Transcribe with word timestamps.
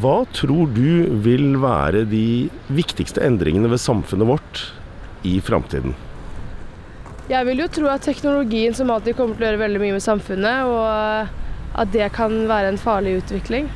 Hva 0.00 0.22
tror 0.32 0.70
du 0.72 1.10
vil 1.24 1.56
være 1.60 2.04
de 2.08 2.48
viktigste 2.72 3.20
endringene 3.26 3.68
ved 3.72 3.82
samfunnet 3.82 4.28
vårt 4.28 4.62
i 5.26 5.36
framtiden? 5.42 5.96
Jeg 7.30 7.46
vil 7.48 7.62
jo 7.62 7.68
tro 7.70 7.90
at 7.90 8.04
teknologien 8.06 8.74
som 8.76 8.90
alltid 8.92 9.16
kommer 9.18 9.36
til 9.36 9.44
å 9.44 9.48
gjøre 9.50 9.62
veldig 9.62 9.82
mye 9.82 9.96
med 9.96 10.04
samfunnet, 10.04 10.70
og 10.70 11.80
at 11.82 11.92
det 11.94 12.08
kan 12.14 12.34
være 12.48 12.72
en 12.72 12.80
farlig 12.80 13.18
utvikling. 13.20 13.68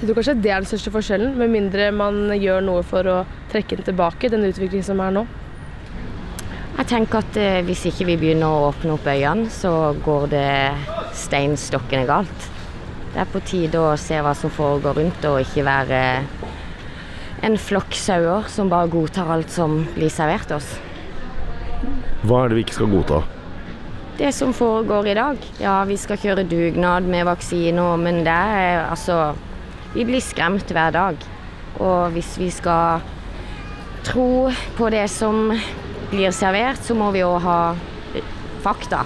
Jeg 0.00 0.08
tror 0.08 0.16
kanskje 0.20 0.36
det 0.40 0.52
er 0.52 0.62
den 0.62 0.70
største 0.70 0.92
forskjellen, 0.94 1.34
med 1.40 1.52
mindre 1.52 1.90
man 1.92 2.22
gjør 2.36 2.62
noe 2.64 2.84
for 2.86 3.08
å 3.10 3.18
trekke 3.52 3.80
den 3.80 3.90
tilbake, 3.90 4.30
den 4.32 4.46
utviklingen 4.48 4.86
som 4.86 5.02
er 5.04 5.18
nå. 5.18 5.26
Jeg 6.78 6.88
tenker 6.88 7.20
at 7.20 7.36
eh, 7.36 7.60
hvis 7.66 7.84
ikke 7.90 8.06
vi 8.08 8.16
begynner 8.22 8.48
å 8.48 8.70
åpne 8.70 8.94
opp 8.94 9.08
øynene, 9.10 9.50
så 9.52 9.92
går 10.04 10.30
det 10.32 10.48
steinstokkende 11.20 12.08
galt. 12.08 12.50
Det 13.10 13.18
er 13.24 13.30
på 13.32 13.40
tide 13.42 13.80
å 13.82 13.96
se 13.98 14.20
hva 14.22 14.36
som 14.38 14.52
foregår 14.54 15.00
rundt, 15.00 15.24
og 15.26 15.40
ikke 15.42 15.66
være 15.66 16.00
en 17.42 17.56
flokk 17.58 17.96
sauer 17.96 18.46
som 18.52 18.70
bare 18.70 18.90
godtar 18.92 19.32
alt 19.34 19.50
som 19.50 19.80
blir 19.96 20.12
servert 20.12 20.52
oss. 20.54 20.76
Hva 22.22 22.44
er 22.44 22.52
det 22.52 22.58
vi 22.58 22.64
ikke 22.66 22.76
skal 22.76 22.92
godta? 22.92 23.20
Det 24.20 24.30
som 24.36 24.52
foregår 24.52 25.08
i 25.10 25.16
dag. 25.16 25.44
Ja, 25.62 25.78
vi 25.88 25.96
skal 25.96 26.20
kjøre 26.20 26.44
dugnad 26.44 27.06
med 27.08 27.24
vaksiner, 27.24 27.96
men 27.96 28.20
det 28.26 28.36
er 28.36 28.84
altså 28.84 29.32
Vi 29.90 30.04
blir 30.06 30.20
skremt 30.22 30.70
hver 30.70 30.92
dag. 30.94 31.16
Og 31.82 32.12
hvis 32.14 32.36
vi 32.38 32.46
skal 32.54 33.00
tro 34.06 34.52
på 34.76 34.90
det 34.94 35.08
som 35.10 35.50
blir 36.12 36.30
servert, 36.30 36.78
så 36.86 36.94
må 36.94 37.08
vi 37.10 37.24
òg 37.26 37.40
ha 37.42 37.58
fakta. 38.62 39.02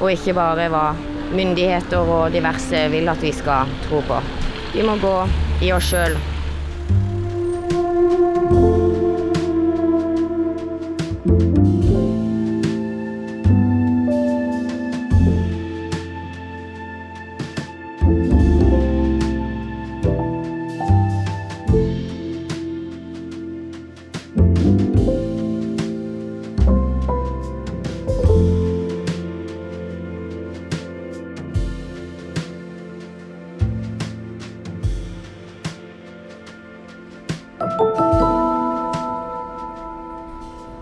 Og 0.00 0.10
ikke 0.10 0.34
bare 0.34 0.66
hva 0.72 0.84
myndigheter 1.30 2.10
og 2.16 2.32
diverse 2.34 2.86
vil 2.92 3.08
at 3.12 3.22
vi 3.22 3.32
skal 3.34 3.70
tro 3.86 4.02
på. 4.06 4.18
Vi 4.74 4.84
må 4.86 4.96
gå 5.02 5.16
i 5.62 5.72
oss 5.74 5.90
sjøl. 5.92 6.16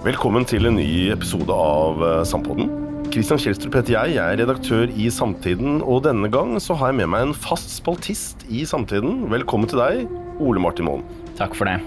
Velkommen 0.09 0.47
til 0.49 0.65
en 0.65 0.79
ny 0.79 1.11
episode 1.13 1.53
av 1.53 1.99
eh, 2.01 2.21
Sampodden. 2.25 2.71
Kristian 3.13 3.41
Kjelstrup 3.43 3.75
heter 3.77 3.93
jeg, 3.93 4.15
jeg 4.15 4.23
er 4.25 4.39
redaktør 4.41 4.89
i 4.89 5.11
Samtiden, 5.13 5.83
og 5.85 6.07
denne 6.07 6.31
gang 6.33 6.55
så 6.65 6.73
har 6.81 6.95
jeg 6.95 7.01
med 7.03 7.11
meg 7.13 7.25
en 7.27 7.35
fast 7.37 7.75
spaltist 7.75 8.47
i 8.49 8.63
Samtiden. 8.65 9.27
Velkommen 9.29 9.69
til 9.69 9.83
deg, 9.83 10.07
Ole 10.41 10.63
Martin 10.65 10.87
Moen. 10.89 11.03
Takk 11.37 11.53
for 11.59 11.69
det. 11.69 11.83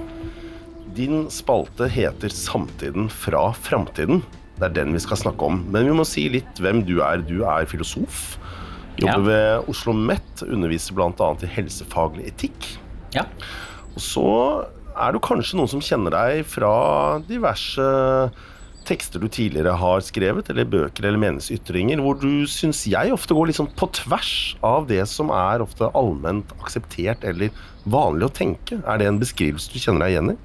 Din 0.93 1.23
spalte 1.33 1.87
heter 1.89 2.29
Samtiden 2.35 3.07
fra 3.09 3.47
framtiden. 3.57 4.21
Det 4.59 4.67
er 4.67 4.75
den 4.75 4.93
vi 4.93 5.01
skal 5.01 5.17
snakke 5.23 5.47
om. 5.47 5.63
Men 5.73 5.89
vi 5.89 5.95
må 5.97 6.05
si 6.05 6.27
litt 6.29 6.61
hvem 6.61 6.83
du 6.85 6.99
er. 6.99 7.23
Du 7.25 7.39
er 7.41 7.65
filosof. 7.71 8.35
Jobber 9.01 9.17
Ja. 9.17 9.17
ved 9.31 9.71
Oslo 9.71 9.95
OsloMet, 9.95 10.45
underviser 10.45 10.93
bl.a. 10.93 11.31
i 11.41 11.49
helsefaglig 11.55 12.29
etikk. 12.35 12.69
Ja. 13.17 13.25
Og 13.95 14.05
så 14.11 14.27
er 14.95 15.13
du 15.13 15.21
kanskje 15.23 15.59
noen 15.59 15.71
som 15.71 15.83
kjenner 15.83 16.13
deg 16.13 16.45
fra 16.47 16.71
diverse 17.27 17.85
tekster 18.87 19.21
du 19.21 19.27
tidligere 19.29 19.75
har 19.77 20.01
skrevet, 20.03 20.49
eller 20.49 20.69
bøker 20.69 21.05
eller 21.05 21.21
meningsytringer, 21.21 22.01
hvor 22.01 22.17
du 22.21 22.47
syns 22.49 22.83
jeg 22.89 23.13
ofte 23.13 23.35
går 23.37 23.53
sånn 23.55 23.69
på 23.77 23.89
tvers 24.01 24.33
av 24.65 24.87
det 24.89 25.03
som 25.09 25.31
er 25.35 25.63
ofte 25.63 25.91
allment 25.97 26.53
akseptert 26.59 27.23
eller 27.27 27.53
vanlig 27.85 28.27
å 28.27 28.35
tenke. 28.41 28.81
Er 28.81 29.01
det 29.01 29.09
en 29.09 29.21
beskrivelse 29.21 29.71
du 29.71 29.79
kjenner 29.81 30.07
deg 30.07 30.15
igjen 30.15 30.33
i? 30.33 30.39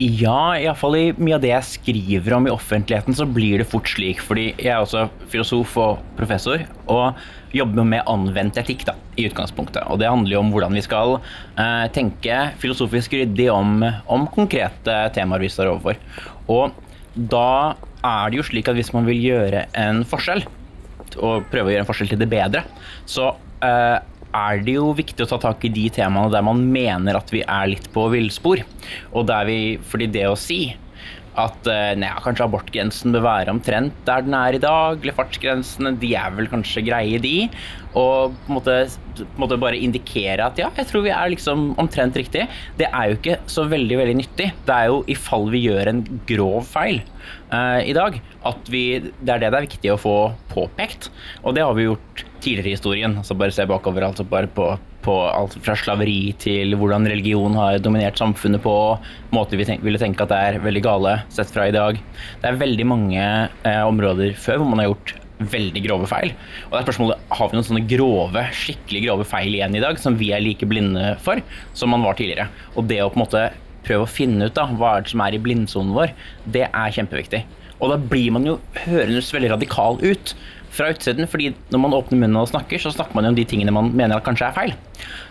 Ja, 0.00 0.56
iallfall 0.56 0.96
i 0.96 1.02
mye 1.20 1.36
av 1.36 1.42
det 1.44 1.50
jeg 1.52 1.68
skriver 1.68 2.34
om 2.34 2.46
i 2.48 2.52
offentligheten, 2.52 3.14
så 3.14 3.26
blir 3.28 3.60
det 3.60 3.68
fort 3.70 3.90
slik. 3.90 4.22
Fordi 4.24 4.48
jeg 4.56 4.72
er 4.72 4.80
også 4.80 5.04
filosof 5.30 5.76
og 5.78 6.00
professor, 6.18 6.64
og 6.90 7.20
jobber 7.54 7.86
med 7.86 8.08
anvendt 8.10 8.58
etikk 8.58 8.86
da, 8.88 8.96
i 9.20 9.28
utgangspunktet. 9.28 9.84
Og 9.92 10.00
det 10.00 10.08
handler 10.08 10.34
jo 10.34 10.42
om 10.42 10.50
hvordan 10.54 10.74
vi 10.78 10.84
skal 10.84 11.18
eh, 11.20 11.86
tenke 11.94 12.40
filosofisk 12.62 13.14
ryddig 13.18 13.50
om, 13.52 13.84
om 14.10 14.26
konkrete 14.32 14.96
temaer 15.14 15.44
vi 15.44 15.52
står 15.52 15.74
overfor. 15.74 16.00
Og 16.50 16.72
da 17.14 17.76
er 18.02 18.32
det 18.32 18.40
jo 18.40 18.48
slik 18.48 18.70
at 18.72 18.78
hvis 18.78 18.94
man 18.96 19.06
vil 19.06 19.20
gjøre 19.20 19.66
en 19.78 20.02
forskjell, 20.08 20.42
og 21.20 21.44
prøve 21.52 21.68
å 21.68 21.74
gjøre 21.74 21.84
en 21.84 21.90
forskjell 21.90 22.14
til 22.14 22.22
det 22.24 22.30
bedre, 22.32 22.64
så 23.04 23.34
eh, 23.62 23.98
er 24.32 24.62
det 24.64 24.76
jo 24.78 24.92
viktig 24.96 25.24
å 25.24 25.30
ta 25.30 25.38
tak 25.40 25.64
i 25.68 25.72
de 25.72 25.88
temaene 25.92 26.32
der 26.32 26.44
man 26.46 26.62
mener 26.72 27.18
at 27.18 27.32
vi 27.32 27.42
er 27.44 27.70
litt 27.74 27.88
på 27.94 28.08
villspor. 28.12 28.64
Og 29.12 29.26
der 29.28 29.48
vi, 29.48 29.58
fordi 29.88 30.08
det 30.12 30.26
å 30.28 30.38
si 30.38 30.64
at 31.40 31.68
eh, 31.70 31.92
nei, 31.96 32.10
kanskje 32.24 32.44
abortgrensen 32.44 33.14
bør 33.14 33.24
være 33.24 33.54
omtrent 33.54 33.94
der 34.06 34.24
den 34.26 34.34
er 34.36 34.56
i 34.56 34.60
dag, 34.62 34.98
eller 35.00 35.16
fartsgrensene, 35.16 35.94
de 36.02 36.12
er 36.18 36.34
vel 36.36 36.50
kanskje 36.50 36.84
greie, 36.84 37.20
de. 37.22 37.48
Og 37.92 38.34
på 38.44 38.52
en 38.52 38.56
måte, 38.58 38.76
på 39.16 39.24
en 39.24 39.42
måte 39.44 39.58
bare 39.60 39.80
indikere 39.80 40.44
at 40.44 40.60
ja, 40.60 40.70
jeg 40.76 40.88
tror 40.88 41.04
vi 41.06 41.12
er 41.14 41.32
liksom 41.32 41.70
omtrent 41.80 42.16
riktig. 42.18 42.46
Det 42.80 42.88
er 42.88 43.10
jo 43.10 43.18
ikke 43.18 43.38
så 43.52 43.66
veldig, 43.68 43.98
veldig 44.00 44.18
nyttig. 44.22 44.50
Det 44.68 44.76
er 44.76 44.90
jo 44.92 45.02
i 45.12 45.16
fall 45.18 45.48
vi 45.52 45.64
gjør 45.66 45.92
en 45.92 46.04
grov 46.28 46.68
feil 46.68 47.02
uh, 47.52 47.80
i 47.84 47.92
dag, 47.96 48.16
at 48.48 48.72
vi, 48.72 48.84
det 49.20 49.34
er 49.34 49.44
det 49.44 49.52
det 49.52 49.60
er 49.60 49.68
viktig 49.68 49.92
å 49.92 50.00
få 50.00 50.16
påpekt. 50.52 51.10
Og 51.44 51.56
det 51.56 51.66
har 51.66 51.76
vi 51.76 51.88
gjort 51.90 52.24
tidligere 52.40 52.72
i 52.72 52.78
historien. 52.78 53.18
altså 53.20 53.36
Bare 53.38 53.54
se 53.54 53.68
bakover, 53.68 54.08
altså 54.08 54.24
bare 54.28 54.48
på, 54.48 54.72
på 55.04 55.14
alt 55.28 55.56
fra 55.64 55.74
slaveri 55.78 56.34
til 56.42 56.76
hvordan 56.78 57.08
religion 57.10 57.56
har 57.58 57.80
dominert 57.82 58.20
samfunnet 58.20 58.62
på 58.64 58.74
måter 59.34 59.60
vi 59.60 59.66
tenk, 59.68 59.82
ville 59.84 60.00
tenke 60.00 60.24
at 60.24 60.32
det 60.32 60.38
er 60.38 60.62
veldig 60.62 60.84
gale 60.84 61.16
sett 61.32 61.52
fra 61.52 61.68
i 61.68 61.74
dag. 61.74 61.98
Det 62.42 62.48
er 62.48 62.60
veldig 62.60 62.86
mange 62.88 63.22
eh, 63.22 63.82
områder 63.82 64.36
før 64.38 64.62
hvor 64.62 64.72
man 64.72 64.82
har 64.82 64.92
gjort 64.92 65.16
veldig 65.52 65.82
grove 65.86 66.06
feil. 66.10 66.32
Og 66.68 66.74
det 66.74 66.80
er 66.80 66.86
spørsmålet, 66.86 67.24
Har 67.34 67.50
vi 67.50 67.58
noen 67.58 67.66
sånne 67.66 67.86
grove, 67.90 68.44
skikkelig 68.54 69.04
grove 69.08 69.26
feil 69.28 69.56
igjen 69.56 69.76
i 69.76 69.82
dag 69.82 69.98
som 69.98 70.18
vi 70.20 70.30
er 70.34 70.44
like 70.44 70.68
blinde 70.70 71.16
for 71.24 71.42
som 71.78 71.92
man 71.94 72.06
var 72.06 72.18
tidligere? 72.18 72.48
Og 72.76 72.86
det 72.90 73.02
å 73.02 73.10
på 73.10 73.18
en 73.18 73.24
måte 73.24 73.48
prøve 73.82 74.06
å 74.06 74.10
finne 74.10 74.46
ut 74.46 74.54
da, 74.54 74.68
hva 74.78 74.96
er 74.96 75.04
det 75.04 75.12
som 75.12 75.24
er 75.24 75.34
i 75.34 75.42
blindsonen 75.42 75.96
vår, 75.96 76.14
det 76.54 76.68
er 76.68 76.94
kjempeviktig. 76.94 77.42
Og 77.82 77.90
da 77.90 77.98
blir 77.98 78.30
man 78.34 78.46
jo 78.46 78.60
hørendes 78.84 79.32
veldig 79.34 79.56
radikal 79.56 79.98
ut 80.04 80.36
fra 80.72 80.92
utsiden, 80.92 81.28
fordi 81.28 81.52
når 81.72 81.82
man 81.84 81.96
åpner 81.96 82.20
munnen 82.22 82.42
og 82.42 82.50
snakker, 82.52 82.80
så 82.80 82.92
snakker 82.94 83.16
man 83.16 83.26
jo 83.28 83.34
om 83.34 83.38
de 83.38 83.48
tingene 83.48 83.74
man 83.74 83.92
mener 83.96 84.22
kanskje 84.24 84.48
er 84.48 84.56
feil. 84.56 84.78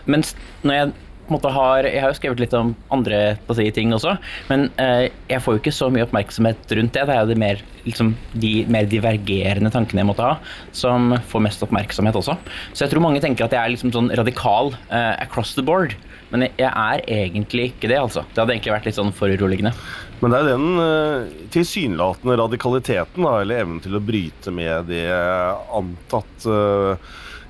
Mens 0.09 0.35
når 0.65 0.77
jeg 0.77 0.91
har 1.31 1.85
Jeg 1.85 2.01
har 2.01 2.09
jo 2.11 2.15
skrevet 2.17 2.41
litt 2.41 2.53
om 2.57 2.73
andre 2.91 3.37
si, 3.55 3.71
ting 3.71 3.93
også, 3.93 4.17
men 4.49 4.65
eh, 4.75 5.07
jeg 5.29 5.39
får 5.39 5.53
jo 5.53 5.61
ikke 5.61 5.71
så 5.71 5.87
mye 5.87 6.03
oppmerksomhet 6.03 6.73
rundt 6.75 6.91
det. 6.91 7.05
Det 7.07 7.15
er 7.15 7.21
jo 7.21 7.29
de 7.29 7.37
mer, 7.39 7.61
liksom, 7.85 8.09
de 8.33 8.65
mer 8.67 8.83
divergerende 8.83 9.71
tankene 9.71 10.03
jeg 10.03 10.09
måtte 10.09 10.27
ha, 10.27 10.33
som 10.75 11.15
får 11.31 11.45
mest 11.47 11.63
oppmerksomhet 11.63 12.19
også. 12.19 12.35
Så 12.73 12.83
jeg 12.83 12.91
tror 12.91 13.05
mange 13.05 13.21
tenker 13.23 13.45
at 13.45 13.55
jeg 13.55 13.63
er 13.63 13.71
liksom 13.71 13.93
sånn 13.95 14.11
radikal 14.11 14.73
eh, 14.89 15.13
across 15.23 15.55
the 15.55 15.63
board. 15.63 15.95
Men 16.31 16.47
jeg 16.47 16.67
er 16.67 17.01
egentlig 17.07 17.71
ikke 17.71 17.89
det, 17.91 17.99
altså. 17.99 18.25
Det 18.31 18.39
hadde 18.39 18.55
egentlig 18.55 18.75
vært 18.75 18.87
litt 18.87 18.99
sånn 18.99 19.15
foruroligende. 19.15 19.73
Men 20.21 20.33
det 20.33 20.39
er 20.39 20.49
den 20.51 20.67
uh, 20.77 21.47
tilsynelatende 21.53 22.37
radikaliteten, 22.37 23.25
da, 23.25 23.39
eller 23.41 23.63
evnen 23.63 23.81
til 23.81 23.97
å 23.97 24.03
bryte 24.05 24.53
med 24.53 24.91
det 24.91 25.07
antatt 25.11 26.45
uh, 26.45 26.93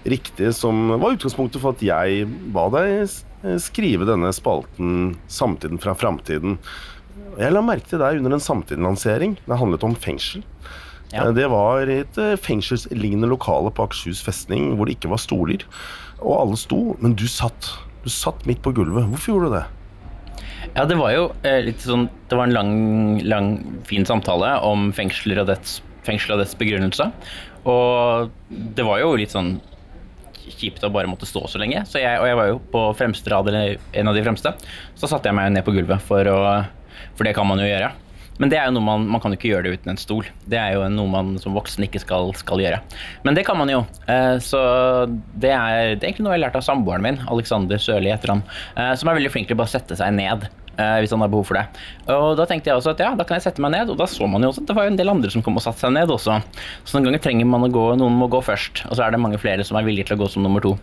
riktige, 0.08 0.54
som 0.56 0.96
var 0.96 1.18
utgangspunktet 1.18 1.62
for 1.62 1.76
at 1.76 1.84
jeg 1.86 2.26
ba 2.56 2.70
deg 2.74 3.12
skrive 3.62 4.06
denne 4.06 4.30
spalten 4.38 5.16
'Samtiden 5.26 5.82
fra 5.82 5.96
framtiden'. 5.98 6.60
Jeg 7.40 7.54
la 7.54 7.62
merke 7.64 7.88
til 7.90 8.02
deg 8.02 8.20
under 8.20 8.36
en 8.36 8.44
samtidenlansering. 8.44 9.38
Det 9.46 9.60
handlet 9.60 9.86
om 9.88 9.96
fengsel. 9.96 10.44
Ja. 11.12 11.28
Eh, 11.28 11.34
Det 11.34 11.48
var 11.52 11.88
et 11.88 12.18
eh, 12.18 12.38
fengselslignende 12.40 13.30
lokale 13.32 13.72
på 13.72 13.88
Akershus 13.88 14.24
festning 14.24 14.76
hvor 14.76 14.88
det 14.88 14.98
ikke 14.98 15.12
var 15.12 15.22
stoler. 15.22 15.66
Og 16.22 16.36
alle 16.40 16.60
sto, 16.60 16.96
men 17.02 17.16
du 17.16 17.28
satt. 17.28 17.74
Du 18.04 18.10
satt 18.10 18.46
midt 18.50 18.64
på 18.66 18.74
gulvet. 18.74 19.08
Hvorfor 19.12 19.34
gjorde 19.34 19.50
du 19.50 19.56
det? 19.60 19.66
Ja, 20.76 20.86
det 20.88 20.96
var 20.96 21.12
jo 21.12 21.26
eh, 21.44 21.60
litt 21.66 21.84
sånn 21.84 22.06
Det 22.30 22.38
var 22.38 22.48
en 22.48 22.56
lang, 22.56 22.76
lang, 23.28 23.50
fin 23.88 24.06
samtale 24.08 24.54
om 24.64 24.92
fengsler 24.96 25.42
og 25.44 25.50
dets, 25.50 25.82
fengsel 26.08 26.38
og 26.38 26.44
dets 26.44 26.56
begrunnelse. 26.58 27.10
Og 27.68 28.32
det 28.50 28.86
var 28.88 29.02
jo 29.04 29.12
litt 29.20 29.36
sånn 29.36 29.58
kjipt 30.52 30.84
å 30.84 30.92
bare 30.94 31.10
måtte 31.10 31.28
stå 31.30 31.44
så 31.50 31.60
lenge. 31.62 31.84
Så 31.90 32.02
jeg, 32.02 32.20
og 32.22 32.28
jeg 32.30 32.38
var 32.40 32.48
jo 32.50 32.62
på 32.74 32.86
fremste 32.98 33.34
rad, 33.34 33.50
eller 33.52 33.78
en 33.98 34.10
av 34.10 34.18
de 34.18 34.24
fremste. 34.26 34.54
Så 34.98 35.10
satte 35.12 35.30
jeg 35.30 35.38
meg 35.38 35.52
ned 35.54 35.66
på 35.68 35.74
gulvet, 35.76 36.02
for, 36.06 36.28
å, 36.28 36.40
for 37.18 37.28
det 37.28 37.36
kan 37.38 37.48
man 37.50 37.62
jo 37.62 37.70
gjøre. 37.70 37.92
Men 38.42 38.50
det 38.50 38.58
er 38.58 38.70
jo 38.70 38.74
noe 38.74 38.86
man, 38.88 39.04
man 39.12 39.22
kan 39.22 39.34
jo 39.34 39.38
ikke 39.38 39.52
gjøre 39.52 39.68
det 39.68 39.74
uten 39.78 39.92
en 39.94 40.00
stol. 40.02 40.26
Det 40.50 40.58
er 40.58 40.74
jo 40.74 40.88
noe 40.90 41.12
man 41.12 41.36
som 41.42 41.54
voksen 41.54 41.86
ikke 41.86 42.02
skal, 42.02 42.32
skal 42.40 42.64
gjøre. 42.64 42.80
Men 43.28 43.38
det 43.38 43.44
kan 43.46 43.60
man 43.60 43.70
jo. 43.70 43.84
Eh, 44.10 44.38
så 44.42 44.62
det 45.12 45.52
er, 45.54 45.94
det 45.94 46.08
er 46.08 46.08
egentlig 46.08 46.26
noe 46.26 46.34
jeg 46.34 46.40
har 46.40 46.48
lært 46.48 46.58
av 46.58 46.66
samboeren 46.66 47.06
min, 47.06 47.20
Alexander 47.30 47.82
Sørli 47.82 48.10
heter 48.10 48.34
han, 48.34 48.42
eh, 48.74 48.96
som 48.98 49.12
er 49.12 49.20
veldig 49.20 49.34
flink 49.36 49.52
til 49.52 49.60
å 49.60 49.62
bare 49.62 49.74
sette 49.76 50.00
seg 50.00 50.16
ned. 50.18 50.48
Eh, 50.82 50.98
Hvis 51.04 51.14
han 51.16 51.24
har 51.24 51.32
behov 51.32 51.48
for 51.52 51.60
det. 51.60 51.66
Og 52.12 52.34
Da 52.40 52.48
tenkte 52.50 52.72
jeg 52.72 52.82
også 52.82 52.96
at 52.96 53.04
ja, 53.06 53.12
da 53.18 53.28
kan 53.28 53.38
jeg 53.40 53.46
sette 53.48 53.64
meg 53.64 53.76
ned, 53.76 53.94
og 53.94 54.02
da 54.02 54.10
så 54.10 54.28
man 54.30 54.44
jo 54.44 54.52
også 54.52 54.66
at 54.66 54.72
det 54.74 54.78
var 54.80 54.90
en 54.90 55.00
del 55.00 55.14
andre 55.14 55.32
som 55.34 55.46
kom 55.46 55.62
og 55.62 55.66
satte 55.66 55.86
seg 55.86 55.96
ned 55.96 56.12
også. 56.12 56.42
Så 56.84 56.98
noen 56.98 57.10
ganger 57.12 57.24
trenger 57.24 57.50
man 57.50 57.70
å 57.70 57.72
gå, 57.72 57.88
noen 58.02 58.18
må 58.20 58.30
gå 58.32 58.42
først, 58.46 58.86
og 58.90 58.98
så 58.98 59.06
er 59.06 59.16
det 59.16 59.22
mange 59.24 59.40
flere 59.42 59.66
som 59.68 59.80
er 59.80 59.88
villige 59.88 60.10
til 60.10 60.20
å 60.20 60.24
gå 60.26 60.32
som 60.34 60.46
nummer 60.46 60.64
to. 60.66 60.76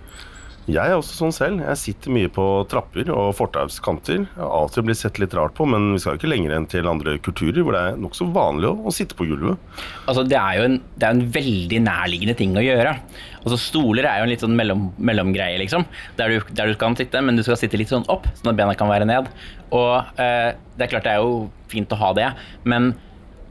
Jeg 0.68 0.84
er 0.84 0.98
også 0.98 1.14
sånn 1.16 1.32
selv. 1.32 1.62
Jeg 1.64 1.80
sitter 1.80 2.12
mye 2.12 2.28
på 2.32 2.44
trapper 2.68 3.08
og 3.14 3.30
fortauskanter. 3.38 4.18
Jeg 4.26 4.36
har 4.36 4.52
alltid 4.52 4.84
blitt 4.84 5.00
sett 5.00 5.20
litt 5.22 5.32
rart 5.36 5.54
på, 5.56 5.64
men 5.64 5.94
vi 5.94 6.02
skal 6.02 6.14
jo 6.14 6.20
ikke 6.20 6.28
lenger 6.28 6.52
enn 6.58 6.66
til 6.68 6.90
andre 6.90 7.14
kulturer 7.24 7.64
hvor 7.64 7.72
det 7.72 7.80
er 7.86 8.02
nokså 8.02 8.28
vanlig 8.34 8.68
å, 8.68 8.74
å 8.84 8.92
sitte 8.92 9.16
på 9.16 9.24
gulvet. 9.30 9.56
Altså, 10.04 10.26
det 10.28 10.36
er 10.36 10.58
jo 10.58 10.66
en, 10.68 10.76
er 11.00 11.08
en 11.08 11.24
veldig 11.38 11.80
nærliggende 11.86 12.36
ting 12.36 12.52
å 12.60 12.66
gjøre. 12.66 12.92
Altså, 13.40 13.60
stoler 13.62 14.10
er 14.10 14.20
jo 14.20 14.28
en 14.28 14.32
litt 14.34 14.44
sånn 14.44 14.58
mellom, 14.60 14.90
mellomgreie, 15.00 15.56
liksom. 15.64 15.88
Der 16.20 16.36
du, 16.36 16.52
der 16.52 16.68
du 16.68 16.76
kan 16.80 16.98
sitte, 17.00 17.24
men 17.24 17.40
du 17.40 17.46
skal 17.46 17.56
sitte 17.60 17.80
litt 17.80 17.94
sånn 17.94 18.04
opp, 18.12 18.28
sånn 18.36 18.52
at 18.52 18.60
bena 18.60 18.76
kan 18.76 18.92
være 18.92 19.08
ned. 19.08 19.32
Og 19.72 20.20
eh, 20.20 20.52
det 20.76 20.84
er 20.84 20.92
klart 20.92 21.08
det 21.08 21.16
er 21.16 21.24
jo 21.24 21.46
fint 21.72 21.96
å 21.96 22.02
ha 22.04 22.12
det, 22.16 22.28
men 22.68 22.92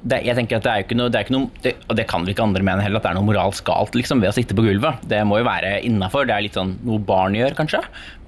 det, 0.03 0.19
jeg 0.27 0.35
tenker 0.37 0.59
at 0.59 0.63
det 0.65 0.71
er 0.71 0.81
jo 0.81 0.85
ikke 0.85 0.97
noe, 0.99 1.09
det 1.11 1.21
ikke 1.25 1.33
noe 1.33 1.63
det, 1.63 1.71
Og 1.89 1.95
det 1.97 2.05
kan 2.07 2.21
vel 2.23 2.31
ikke 2.35 2.43
andre 2.45 2.61
mene 2.63 2.83
heller, 2.85 3.01
at 3.01 3.07
det 3.07 3.09
er 3.11 3.17
noe 3.17 3.27
moralsk 3.27 3.65
galt 3.67 3.95
liksom, 3.97 4.21
ved 4.21 4.29
å 4.29 4.35
sitte 4.37 4.55
på 4.55 4.63
gulvet. 4.67 5.01
Det 5.09 5.23
må 5.27 5.39
jo 5.41 5.47
være 5.47 5.79
innafor. 5.87 6.27
Det 6.29 6.35
er 6.35 6.45
litt 6.45 6.57
sånn 6.59 6.75
noe 6.85 7.01
barn 7.03 7.35
gjør, 7.35 7.55
kanskje. 7.57 7.81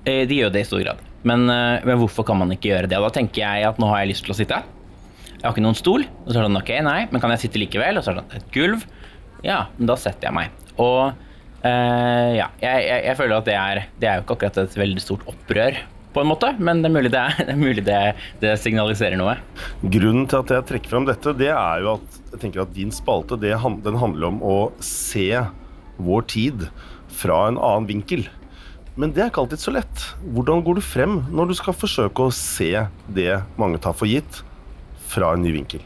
Eh, 0.05 0.25
De 0.27 0.39
gjør 0.41 0.51
det 0.55 0.63
i 0.65 0.67
stor 0.67 0.81
grad. 0.83 1.03
Men, 1.23 1.45
eh, 1.51 1.85
men 1.85 1.99
hvorfor 2.01 2.25
kan 2.27 2.39
man 2.41 2.51
ikke 2.55 2.71
gjøre 2.71 2.89
det? 2.89 2.97
Og 2.97 3.05
da 3.09 3.13
tenker 3.19 3.43
jeg 3.43 3.67
at 3.69 3.79
nå 3.79 3.87
har 3.91 4.01
jeg 4.01 4.13
lyst 4.15 4.25
til 4.25 4.33
å 4.33 4.39
sitte. 4.39 4.59
Jeg 5.35 5.45
har 5.45 5.53
ikke 5.53 5.63
noen 5.63 5.77
stol. 5.77 6.03
Og 6.25 6.31
så 6.31 6.39
er 6.39 6.41
det 6.41 6.49
sånn, 6.49 6.61
ok, 6.63 6.71
nei, 6.89 6.99
men 7.11 7.21
kan 7.21 7.31
jeg 7.35 7.45
sitte 7.45 7.61
likevel? 7.61 7.99
Og 7.99 8.03
så 8.03 8.11
er 8.11 8.19
det 8.19 8.25
sånn, 8.25 8.41
et 8.41 8.51
gulv. 8.55 8.85
Ja, 9.45 9.61
men 9.77 9.87
da 9.87 9.95
setter 9.99 10.27
jeg 10.31 10.35
meg. 10.35 10.57
Og 10.79 11.13
eh, 11.63 12.33
ja, 12.39 12.49
jeg, 12.59 12.83
jeg, 12.89 13.05
jeg 13.11 13.17
føler 13.21 13.37
at 13.37 13.47
det 13.47 13.55
er, 13.59 13.83
det 14.01 14.09
er 14.09 14.19
jo 14.19 14.25
ikke 14.25 14.35
akkurat 14.39 14.59
et 14.65 14.77
veldig 14.81 15.03
stort 15.05 15.23
opprør, 15.31 15.79
på 16.13 16.23
en 16.23 16.29
måte, 16.31 16.51
men 16.57 16.81
det 16.81 16.89
er 16.89 16.95
mulig 16.95 17.11
det, 17.13 17.21
er, 17.21 17.43
det, 17.45 17.53
er 17.53 17.59
mulig 17.59 17.85
det, 17.85 17.99
det 18.41 18.55
signaliserer 18.61 19.19
noe. 19.19 19.35
Grunnen 19.83 20.25
til 20.29 20.41
at 20.41 20.53
jeg 20.55 20.67
trekker 20.71 20.93
fram 20.93 21.07
dette, 21.09 21.35
det 21.37 21.51
er 21.53 21.83
jo 21.85 21.95
at 21.97 22.19
jeg 22.33 22.41
tenker 22.43 22.63
at 22.63 22.73
din 22.75 22.93
spalte 22.93 23.37
det, 23.41 23.53
den 23.85 23.99
handler 24.01 24.31
om 24.31 24.41
å 24.45 24.57
se 24.83 25.29
vår 25.99 26.27
tid 26.31 26.67
fra 27.19 27.45
en 27.49 27.59
annen 27.59 27.89
vinkel. 27.89 28.25
Men 28.99 29.13
det 29.15 29.23
er 29.23 29.29
ikke 29.31 29.45
alltid 29.45 29.61
så 29.61 29.71
lett. 29.71 30.05
Hvordan 30.35 30.63
går 30.65 30.79
du 30.79 30.83
frem 30.83 31.19
når 31.31 31.51
du 31.51 31.57
skal 31.59 31.77
forsøke 31.77 32.25
å 32.25 32.35
se 32.35 32.71
det 33.15 33.31
mange 33.59 33.79
tar 33.81 33.95
for 33.95 34.09
gitt, 34.09 34.41
fra 35.09 35.33
en 35.33 35.45
ny 35.45 35.53
vinkel? 35.55 35.83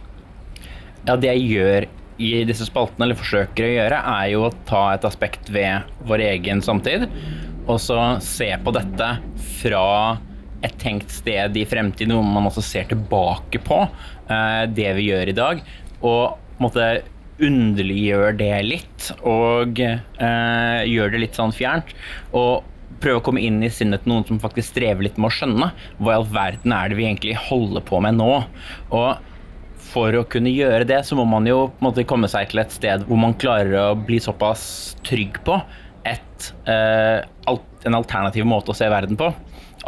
Ja, 1.04 1.16
det 1.16 1.30
jeg 1.30 1.46
gjør 1.52 1.86
i 2.24 2.32
disse 2.48 2.66
spaltene, 2.68 3.08
eller 3.08 3.20
forsøker 3.20 3.66
å 3.66 3.74
gjøre, 3.74 4.00
er 4.16 4.28
jo 4.34 4.46
å 4.48 4.54
ta 4.68 4.84
et 4.94 5.06
aspekt 5.08 5.50
ved 5.54 5.90
vår 6.08 6.24
egen 6.30 6.62
samtid, 6.64 7.08
og 7.68 7.80
så 7.82 7.98
se 8.24 8.50
på 8.64 8.74
dette 8.76 9.10
fra 9.62 9.88
et 10.64 10.76
tenkt 10.80 11.12
sted 11.12 11.58
i 11.60 11.66
fremtiden, 11.68 12.16
hvor 12.16 12.28
man 12.28 12.48
også 12.48 12.64
ser 12.64 12.88
tilbake 12.92 13.60
på 13.64 13.82
eh, 13.84 14.64
det 14.72 14.92
vi 15.00 15.10
gjør 15.10 15.32
i 15.32 15.38
dag, 15.38 15.64
og 16.04 16.62
måtte 16.64 17.04
underliggjør 17.44 18.38
det 18.40 18.54
litt, 18.68 19.10
og 19.28 19.82
eh, 19.84 20.84
gjør 20.88 21.14
det 21.14 21.24
litt 21.26 21.40
sånn 21.40 21.56
fjernt. 21.56 21.92
Og 22.38 22.64
prøve 23.04 23.20
å 23.20 23.26
komme 23.26 23.44
inn 23.44 23.60
i 23.66 23.72
sinnet 23.74 24.06
til 24.06 24.14
noen 24.14 24.26
som 24.28 24.40
faktisk 24.40 24.76
strever 24.76 25.04
litt 25.08 25.20
med 25.20 25.32
å 25.32 25.36
skjønne 25.36 25.70
hva 26.00 26.14
i 26.14 26.18
all 26.20 26.28
verden 26.32 26.76
er 26.76 26.92
det 26.92 27.00
vi 27.00 27.08
egentlig 27.10 27.36
holder 27.50 27.84
på 27.84 28.00
med 28.06 28.20
nå. 28.20 28.32
Og 28.96 29.32
for 29.94 30.16
å 30.16 30.24
kunne 30.30 30.54
gjøre 30.54 30.88
det, 30.90 31.02
så 31.06 31.18
må 31.20 31.26
man 31.28 31.48
jo 31.50 31.68
måte 31.84 32.06
komme 32.08 32.30
seg 32.32 32.52
til 32.52 32.64
et 32.64 32.74
sted 32.74 33.04
hvor 33.10 33.20
man 33.20 33.36
klarer 33.38 33.76
å 33.82 33.98
bli 34.00 34.22
såpass 34.24 34.64
trygg 35.06 35.42
på 35.46 35.60
et, 36.08 36.54
eh, 36.70 37.24
en 37.88 37.98
alternativ 37.98 38.48
måte 38.48 38.74
å 38.74 38.78
se 38.78 38.90
verden 38.92 39.20
på. 39.20 39.32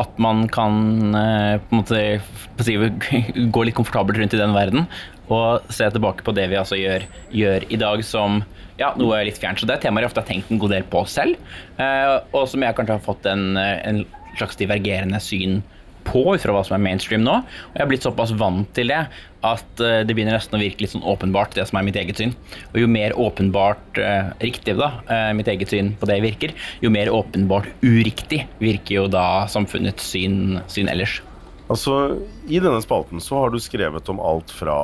At 0.02 0.18
man 0.20 0.46
kan 0.52 1.16
eh, 1.16 1.58
på 1.64 1.76
en 1.76 1.84
måte 1.84 3.48
gå 3.56 3.64
litt 3.64 3.78
komfortabelt 3.78 4.20
rundt 4.20 4.36
i 4.36 4.42
den 4.42 4.56
verden 4.56 4.90
og 5.32 5.72
se 5.74 5.88
tilbake 5.90 6.22
på 6.22 6.36
det 6.38 6.44
vi 6.52 6.58
altså 6.60 6.78
gjør, 6.78 7.06
gjør 7.34 7.64
i 7.74 7.80
dag 7.82 8.04
som 8.06 8.44
ja, 8.78 8.92
noe 9.00 9.24
litt 9.26 9.40
fjernt. 9.42 9.58
Så 9.58 9.66
det 9.66 9.78
er 9.78 9.88
temaer 9.88 10.06
jeg 10.06 10.12
ofte 10.12 10.22
har 10.22 10.28
tenkt 10.28 10.52
en 10.52 10.60
god 10.62 10.76
del 10.76 10.86
på 10.92 11.02
selv, 11.10 11.40
eh, 11.82 12.18
og 12.36 12.46
som 12.52 12.66
jeg 12.66 12.78
kanskje 12.78 13.00
har 13.00 13.08
fått 13.08 13.26
en, 13.32 13.56
en 13.58 14.04
slags 14.36 14.60
divergerende 14.60 15.22
syn 15.24 15.64
på 16.06 16.24
fra 16.42 16.56
hva 16.56 16.64
som 16.66 16.78
er 16.78 16.84
mainstream 16.86 17.26
nå. 17.26 17.40
Og 17.42 17.78
jeg 17.78 17.86
er 17.86 17.92
blitt 17.92 18.06
såpass 18.06 18.34
vant 18.38 18.70
til 18.78 18.94
det 18.94 19.04
at 19.46 19.84
eh, 19.84 20.02
det 20.08 20.16
begynner 20.16 20.38
nesten 20.38 20.58
å 20.58 20.62
virke 20.62 20.86
litt 20.86 20.94
sånn 20.96 21.06
åpenbart, 21.06 21.54
det 21.58 21.68
som 21.70 21.80
er 21.80 21.86
mitt 21.88 22.00
eget 22.00 22.22
syn. 22.22 22.34
Og 22.74 22.82
jo 22.82 22.90
mer 22.92 23.16
åpenbart 23.20 24.02
eh, 24.02 24.32
riktig 24.46 24.78
da, 24.80 24.92
eh, 25.12 25.30
mitt 25.38 25.50
eget 25.52 25.74
syn 25.74 25.94
på 26.00 26.10
det 26.10 26.20
virker, 26.26 26.56
jo 26.82 26.92
mer 26.94 27.12
åpenbart 27.14 27.70
uriktig 27.86 28.46
virker 28.62 29.02
jo 29.02 29.08
da 29.12 29.46
samfunnets 29.52 30.08
syn, 30.16 30.60
syn 30.72 30.92
ellers. 30.92 31.20
Altså, 31.66 32.20
I 32.46 32.60
denne 32.62 32.82
spalten 32.84 33.22
så 33.24 33.40
har 33.42 33.54
du 33.54 33.58
skrevet 33.62 34.10
om 34.14 34.22
alt 34.22 34.52
fra 34.54 34.76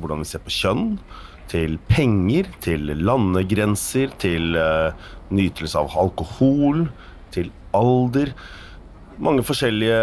hvordan 0.00 0.22
vi 0.22 0.30
ser 0.30 0.44
på 0.44 0.54
kjønn, 0.54 0.94
til 1.50 1.76
penger, 1.90 2.46
til 2.62 2.92
landegrenser, 3.02 4.12
til 4.22 4.54
uh, 4.54 4.94
nytelse 5.34 5.78
av 5.80 5.90
alkohol, 5.98 6.84
til 7.34 7.50
alder. 7.76 8.30
Mange 9.20 9.44
forskjellige 9.44 9.96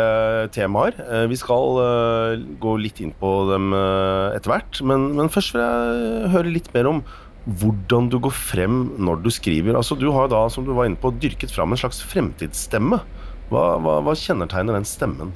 temaer. 0.54 0.98
Eh, 1.02 1.26
vi 1.32 1.38
skal 1.40 1.80
eh, 1.82 2.44
gå 2.62 2.76
litt 2.78 3.02
inn 3.02 3.16
på 3.18 3.32
dem 3.50 3.72
eh, 3.74 4.36
etter 4.38 4.54
hvert. 4.54 4.82
Men, 4.86 5.10
men 5.18 5.32
først 5.34 5.56
vil 5.56 5.64
jeg 5.64 6.34
høre 6.36 6.54
litt 6.54 6.70
mer 6.76 6.92
om 6.92 7.02
hvordan 7.48 8.10
du 8.12 8.20
går 8.20 8.36
frem 8.36 8.80
når 9.00 9.24
du 9.24 9.32
skriver. 9.32 9.78
Altså, 9.80 9.98
du 9.98 10.10
har 10.14 10.30
da, 10.32 10.44
som 10.52 10.68
du 10.68 10.74
var 10.76 10.90
inne 10.90 11.00
på, 11.00 11.14
dyrket 11.22 11.54
fram 11.54 11.74
en 11.74 11.80
slags 11.80 12.02
fremtidsstemme. 12.06 13.00
Hva, 13.48 13.64
hva, 13.80 14.00
hva 14.04 14.16
kjennetegner 14.20 14.76
den 14.76 14.88
stemmen? 14.88 15.32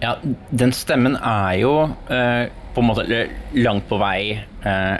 Ja, 0.00 0.14
den 0.54 0.72
stemmen 0.72 1.18
er 1.18 1.56
jo 1.58 1.72
eh, 2.14 2.46
på 2.74 2.84
en 2.84 2.88
måte 2.88 3.24
langt 3.58 3.88
på 3.90 3.98
vei 4.00 4.38
eh, 4.38 4.96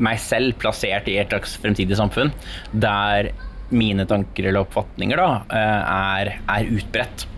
meg 0.00 0.22
selv 0.24 0.56
plassert 0.58 1.10
i 1.12 1.18
et 1.20 1.30
slags 1.30 1.58
fremtidig 1.60 1.98
samfunn 2.00 2.32
der 2.72 3.30
mine 3.70 4.06
tanker 4.08 4.48
eller 4.48 4.64
oppfatninger 4.64 5.20
da, 5.20 5.28
er, 5.54 6.32
er 6.40 6.72
utbredt. 6.72 7.28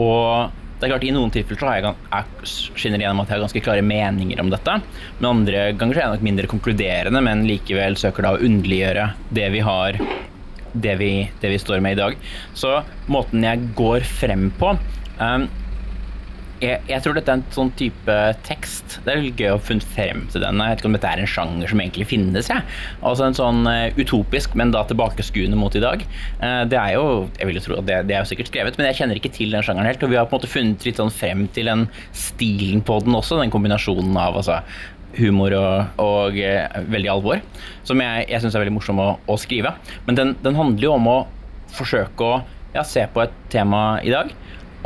Og 0.00 0.56
det 0.80 0.88
er 0.88 0.94
klart 0.94 1.04
I 1.04 1.12
noen 1.12 1.32
tilfeller 1.34 1.60
så 1.60 1.72
jeg, 1.76 1.94
jeg 2.08 2.50
skinner 2.80 3.02
gjennom 3.02 3.20
at 3.20 3.28
jeg 3.28 3.36
har 3.36 3.44
ganske 3.44 3.62
klare 3.64 3.84
meninger 3.84 4.40
om 4.40 4.48
dette. 4.52 4.78
Men 5.18 5.30
andre 5.34 5.66
ganger 5.76 5.98
er 5.98 6.06
jeg 6.06 6.14
nok 6.16 6.26
mindre 6.30 6.50
konkluderende, 6.50 7.20
men 7.26 7.44
likevel 7.48 7.98
søker 8.00 8.24
da 8.24 8.34
å 8.36 8.40
underliggjøre 8.40 9.10
det 9.36 9.48
vi 9.52 9.62
har 9.66 10.00
det 10.72 10.94
vi, 11.00 11.12
det 11.42 11.50
vi 11.52 11.58
står 11.60 11.82
med 11.84 11.96
i 11.96 12.00
dag. 12.00 12.16
Så 12.56 12.78
måten 13.10 13.44
jeg 13.44 13.72
går 13.76 14.06
frem 14.06 14.48
på 14.56 14.72
um, 15.18 15.48
jeg, 16.60 16.80
jeg 16.90 17.02
tror 17.02 17.16
dette 17.16 17.32
er 17.32 17.38
en 17.38 17.54
sånn 17.54 17.70
type 17.78 18.16
tekst. 18.46 18.98
Det 19.04 19.12
er 19.12 19.22
litt 19.24 19.40
gøy 19.40 19.54
å 19.54 19.56
ha 19.56 19.62
funnet 19.64 19.86
frem 19.94 20.22
til 20.32 20.44
den. 20.44 20.60
Jeg 20.60 20.74
vet 20.74 20.82
ikke 20.82 20.90
om 20.90 20.96
dette 20.96 21.10
er 21.10 21.22
en 21.22 21.30
sjanger 21.30 21.72
som 21.72 21.82
egentlig 21.82 22.06
finnes. 22.10 22.50
Jeg. 22.52 22.66
Altså 23.06 23.26
en 23.26 23.36
sånn 23.38 23.62
uh, 23.68 23.96
utopisk, 23.96 24.54
men 24.60 24.74
da 24.74 24.84
tilbakeskuende 24.88 25.58
mot 25.58 25.76
i 25.76 25.82
dag. 25.82 26.04
Uh, 26.42 26.62
det 26.68 26.78
er 26.80 26.94
jo 26.98 27.04
jeg 27.38 27.48
vil 27.48 27.60
jo 27.60 27.64
tro 27.64 27.80
at 27.80 27.88
det, 27.88 27.98
det 28.10 28.16
er 28.16 28.24
jo 28.24 28.30
sikkert 28.32 28.52
skrevet, 28.52 28.78
men 28.78 28.90
jeg 28.90 29.00
kjenner 29.00 29.20
ikke 29.20 29.32
til 29.36 29.56
den 29.56 29.64
sjangeren 29.64 29.88
helt. 29.88 30.04
Og 30.04 30.12
vi 30.12 30.20
har 30.20 30.28
på 30.28 30.36
en 30.36 30.42
måte 30.42 30.52
funnet 30.52 30.86
litt 30.88 31.00
sånn 31.00 31.12
frem 31.14 31.46
til 31.56 31.72
den 31.72 31.86
stilen 32.16 32.84
på 32.84 33.00
den 33.06 33.16
også, 33.16 33.40
den 33.40 33.52
kombinasjonen 33.54 34.20
av 34.20 34.36
altså, 34.42 34.60
humor 35.16 35.56
og, 35.56 36.00
og 36.04 36.38
uh, 36.38 36.80
veldig 36.92 37.12
alvor, 37.16 37.40
som 37.88 38.04
jeg, 38.04 38.28
jeg 38.28 38.44
syns 38.44 38.56
er 38.56 38.66
veldig 38.66 38.76
morsom 38.76 39.00
å, 39.02 39.10
å 39.24 39.40
skrive. 39.40 39.74
Men 40.06 40.20
den, 40.20 40.36
den 40.44 40.60
handler 40.60 40.90
jo 40.90 40.96
om 40.98 41.08
å 41.10 41.18
forsøke 41.72 42.26
å 42.26 42.40
ja, 42.74 42.84
se 42.86 43.02
på 43.10 43.24
et 43.24 43.34
tema 43.50 43.98
i 44.06 44.12
dag 44.12 44.30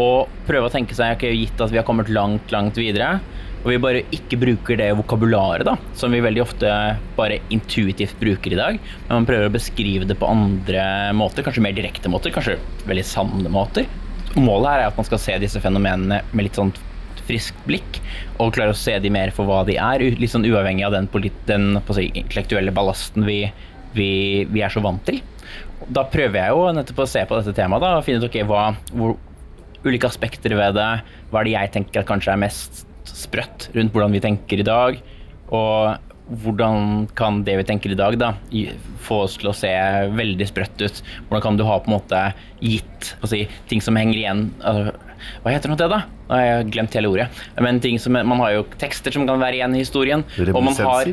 og 0.00 0.30
prøve 0.48 0.68
å 0.68 0.72
tenke 0.72 0.96
seg 0.96 1.16
ok, 1.16 1.28
gitt 1.34 1.60
at 1.62 1.72
vi 1.72 1.78
har 1.80 1.86
kommet 1.86 2.10
langt, 2.12 2.52
langt 2.54 2.78
videre, 2.80 3.18
og 3.64 3.70
vi 3.72 3.80
bare 3.80 4.02
ikke 4.12 4.36
bruker 4.42 4.76
det 4.76 4.90
vokabularet 4.98 5.64
da, 5.64 5.78
som 5.96 6.12
vi 6.12 6.20
veldig 6.24 6.42
ofte 6.42 6.70
bare 7.16 7.40
intuitivt 7.54 8.18
bruker 8.20 8.52
i 8.52 8.58
dag, 8.58 8.80
men 9.06 9.14
man 9.22 9.28
prøver 9.28 9.48
å 9.48 9.54
beskrive 9.54 10.08
det 10.08 10.18
på 10.20 10.28
andre 10.28 10.84
måter, 11.16 11.46
kanskje 11.46 11.64
mer 11.64 11.76
direkte 11.76 12.12
måter, 12.12 12.34
kanskje 12.34 12.58
veldig 12.84 13.06
sanne 13.08 13.52
måter. 13.52 13.88
Målet 14.36 14.68
her 14.68 14.82
er 14.82 14.90
at 14.90 14.98
man 15.00 15.08
skal 15.08 15.22
se 15.22 15.38
disse 15.40 15.62
fenomenene 15.64 16.20
med 16.34 16.48
litt 16.48 16.60
sånn 16.60 16.74
friskt 17.24 17.60
blikk, 17.64 18.02
og 18.36 18.52
klare 18.52 18.74
å 18.74 18.76
se 18.76 18.98
de 19.00 19.12
mer 19.12 19.32
for 19.32 19.48
hva 19.48 19.62
de 19.64 19.78
er, 19.80 20.04
litt 20.20 20.32
sånn 20.34 20.44
uavhengig 20.44 20.84
av 20.84 20.98
den, 20.98 21.08
den 21.48 21.70
si, 21.96 22.10
intellektuelle 22.12 22.74
ballasten 22.74 23.24
vi, 23.24 23.46
vi, 23.96 24.10
vi 24.50 24.64
er 24.64 24.74
så 24.74 24.84
vant 24.84 25.04
til. 25.08 25.22
Da 25.88 26.04
prøver 26.08 26.40
jeg 26.40 26.52
jo 26.52 26.68
nettopp 26.76 27.04
å 27.04 27.08
se 27.08 27.24
på 27.28 27.38
dette 27.38 27.56
temaet 27.56 27.84
da, 27.84 27.96
og 27.96 28.04
finne 28.04 28.20
ut 28.20 28.28
ok, 28.28 28.42
hva, 28.48 28.66
hvor, 28.92 29.16
ulike 29.84 30.08
aspekter 30.08 30.56
ved 30.56 30.78
det. 30.78 30.90
Hva 31.30 31.42
er 31.42 31.48
det 31.48 31.54
jeg 31.56 31.74
tenker 31.78 32.02
at 32.02 32.10
kanskje 32.10 32.34
er 32.34 32.42
mest 32.44 32.84
sprøtt 33.04 33.68
rundt 33.76 33.92
hvordan 33.94 34.16
vi 34.16 34.24
tenker 34.24 34.60
i 34.60 34.66
dag? 34.66 35.00
Og 35.52 36.12
hvordan 36.24 37.04
kan 37.18 37.42
det 37.44 37.58
vi 37.60 37.66
tenker 37.68 37.92
i 37.92 37.98
dag, 37.98 38.16
da, 38.16 38.30
få 39.04 39.24
oss 39.26 39.36
til 39.40 39.50
å 39.50 39.56
se 39.56 39.70
veldig 40.16 40.46
sprøtt 40.48 40.80
ut? 40.80 41.00
Hvordan 41.28 41.44
kan 41.44 41.58
du 41.60 41.64
ha 41.68 41.78
på 41.82 41.90
en 41.90 41.96
måte 41.98 42.22
gitt 42.64 43.10
si, 43.28 43.44
ting 43.68 43.84
som 43.84 43.98
henger 44.00 44.16
igjen 44.22 44.44
altså, 44.64 44.94
Hva 45.44 45.52
heter 45.52 45.74
det 45.76 45.90
da? 45.92 46.00
Nå 46.24 46.38
har 46.38 46.44
jeg 46.46 46.68
glemt 46.72 46.96
hele 46.96 47.10
ordet. 47.12 47.28
Men 47.60 47.80
ting 47.84 47.98
som, 48.00 48.16
Man 48.16 48.40
har 48.40 48.54
jo 48.56 48.66
tekster 48.80 49.12
som 49.12 49.26
kan 49.28 49.42
være 49.42 49.58
igjen 49.58 49.76
i 49.76 49.82
historien. 49.84 50.24
Og 50.48 50.62
man 50.64 50.76
har, 50.80 51.10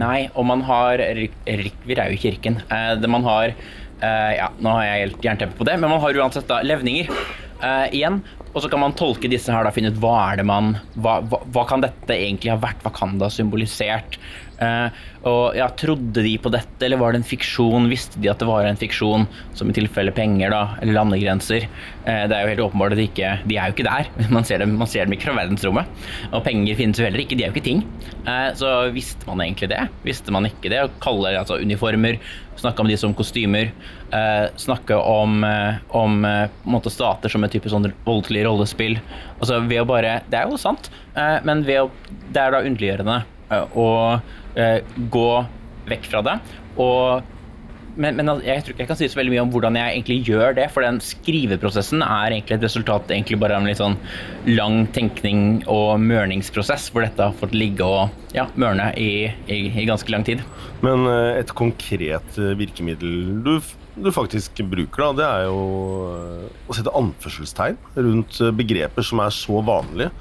nei, 0.00 0.28
og 0.32 0.48
man 0.48 0.64
har 0.64 1.04
Rikvir 1.04 2.00
er 2.00 2.14
jo 2.14 2.22
kirken. 2.24 2.62
Eh, 2.72 2.94
det 3.00 3.12
man 3.12 3.26
har 3.28 3.52
eh, 3.52 4.32
Ja, 4.38 4.48
nå 4.56 4.72
har 4.78 4.88
jeg 4.88 5.02
helt 5.04 5.28
jernteppe 5.28 5.60
på 5.60 5.68
det, 5.68 5.76
men 5.82 5.92
man 5.92 6.00
har 6.00 6.22
uansett 6.24 6.48
da 6.48 6.62
levninger. 6.64 7.12
Uh, 7.56 7.86
igjen. 7.94 8.20
Og 8.52 8.62
så 8.64 8.68
kan 8.72 8.80
man 8.82 8.94
tolke 8.96 9.30
disse 9.32 9.52
her 9.52 9.64
da, 9.64 9.72
finne 9.72 9.92
ut 9.92 10.00
hva 10.00 10.14
er 10.30 10.40
det 10.40 10.46
man 10.48 10.74
hva, 10.96 11.18
hva, 11.24 11.42
hva, 11.52 11.64
kan 11.68 11.84
dette 11.84 12.12
egentlig 12.12 12.52
ha 12.52 12.58
vært? 12.60 12.82
Hva 12.84 12.92
kan 12.96 13.16
det 13.16 13.28
ha 13.28 13.32
symbolisert? 13.32 14.18
Uh, 14.56 14.88
og 15.28 15.56
ja, 15.58 15.66
Trodde 15.76 16.22
de 16.24 16.32
på 16.40 16.50
dette, 16.54 16.78
eller 16.86 17.00
var 17.00 17.12
det 17.12 17.20
en 17.20 17.28
fiksjon? 17.28 17.88
Visste 17.90 18.20
de 18.22 18.30
at 18.30 18.40
det 18.40 18.48
var 18.48 18.64
en 18.64 18.78
fiksjon, 18.78 19.26
som 19.58 19.68
i 19.68 19.74
tilfelle 19.76 20.14
penger 20.16 20.54
da, 20.54 20.62
eller 20.80 20.96
landegrenser? 20.96 21.66
Eh, 22.06 22.22
det 22.30 22.36
er 22.36 22.44
jo 22.44 22.52
helt 22.52 22.64
åpenbart 22.68 22.94
at 22.94 23.00
de 23.00 23.08
ikke 23.08 23.32
De 23.50 23.58
er 23.58 23.68
jo 23.68 23.74
ikke 23.74 23.88
der. 23.88 24.10
Man 24.36 24.46
ser 24.46 24.62
dem, 24.62 24.76
man 24.78 24.90
ser 24.90 25.06
dem 25.06 25.16
ikke 25.16 25.28
fra 25.28 25.36
verdensrommet. 25.40 25.90
Og 26.30 26.44
penger 26.46 26.78
finnes 26.78 27.00
jo 27.00 27.06
heller 27.06 27.24
ikke, 27.24 27.36
de 27.36 27.44
er 27.44 27.50
jo 27.50 27.56
ikke 27.56 27.66
ting. 27.66 27.82
Eh, 28.24 28.48
så 28.56 28.72
visste 28.94 29.26
man 29.28 29.42
egentlig 29.44 29.70
det? 29.74 29.82
Visste 30.06 30.34
man 30.34 30.48
ikke 30.48 30.70
det? 30.72 30.84
Å 30.86 30.94
kalle 31.02 31.34
altså, 31.36 31.58
uniformer, 31.58 32.20
snakke 32.56 32.84
om 32.84 32.88
de 32.88 32.96
som 32.96 33.12
kostymer, 33.14 33.68
snakke 34.56 34.96
om, 34.96 35.42
om 35.98 36.14
måte, 36.64 36.88
stater 36.94 37.28
som 37.28 37.44
et 37.44 37.52
type 37.52 37.68
sånn 37.68 37.90
voldelig 38.06 38.46
rollespill. 38.46 38.96
Altså 39.36 39.58
ved 39.66 39.82
å 39.82 39.88
bare 39.90 40.20
Det 40.30 40.38
er 40.40 40.48
jo 40.48 40.56
sant, 40.60 40.88
men 41.44 41.66
ved 41.66 41.82
å 41.84 41.90
Det 42.32 42.40
er 42.40 42.54
da 42.54 42.62
underliggjørende. 42.64 43.18
Og 43.50 44.16
eh, 44.16 44.34
gå 45.12 45.30
vekk 45.90 46.10
fra 46.10 46.22
det. 46.26 46.36
Og, 46.82 47.24
men, 47.96 48.18
men, 48.18 48.28
jeg 48.44 48.64
tror 48.64 48.74
ikke 48.74 48.84
jeg 48.84 48.90
kan 48.90 48.98
si 48.98 49.08
så 49.08 49.18
veldig 49.20 49.32
mye 49.32 49.44
om 49.46 49.52
hvordan 49.54 49.78
jeg 49.78 49.94
egentlig 49.94 50.18
gjør 50.28 50.56
det, 50.58 50.66
for 50.74 50.84
den 50.84 51.00
skriveprosessen 51.04 52.04
er 52.04 52.34
egentlig 52.34 52.58
et 52.58 52.66
resultat 52.66 53.12
egentlig 53.14 53.38
bare 53.40 53.56
av 53.56 53.64
en 53.64 53.70
litt 53.70 53.80
sånn 53.80 53.96
lang 54.50 54.82
tenkning 54.96 55.62
og 55.72 55.96
mørningsprosess, 56.04 56.90
hvor 56.92 57.06
dette 57.06 57.30
har 57.30 57.36
fått 57.40 57.56
ligge 57.56 57.86
og 57.86 58.36
ja, 58.36 58.48
mørne 58.60 58.90
i, 59.00 59.26
i, 59.48 59.60
i, 59.70 59.88
ganske 59.88 60.12
lang 60.12 60.26
tid. 60.28 60.44
Men 60.84 61.08
eh, 61.08 61.40
et 61.40 61.54
konkret 61.56 62.40
eh, 62.40 62.54
virkemiddel 62.58 63.42
du, 63.46 63.54
du 63.96 64.12
faktisk 64.12 64.60
bruker, 64.68 65.06
da, 65.06 65.12
det 65.16 65.28
er 65.30 65.46
jo 65.48 65.62
eh, 66.12 66.64
å 66.68 66.76
sette 66.76 66.96
anførselstegn 67.00 67.80
rundt 67.96 68.42
begreper 68.58 69.06
som 69.06 69.24
er 69.24 69.32
så 69.32 69.62
vanlige 69.64 70.12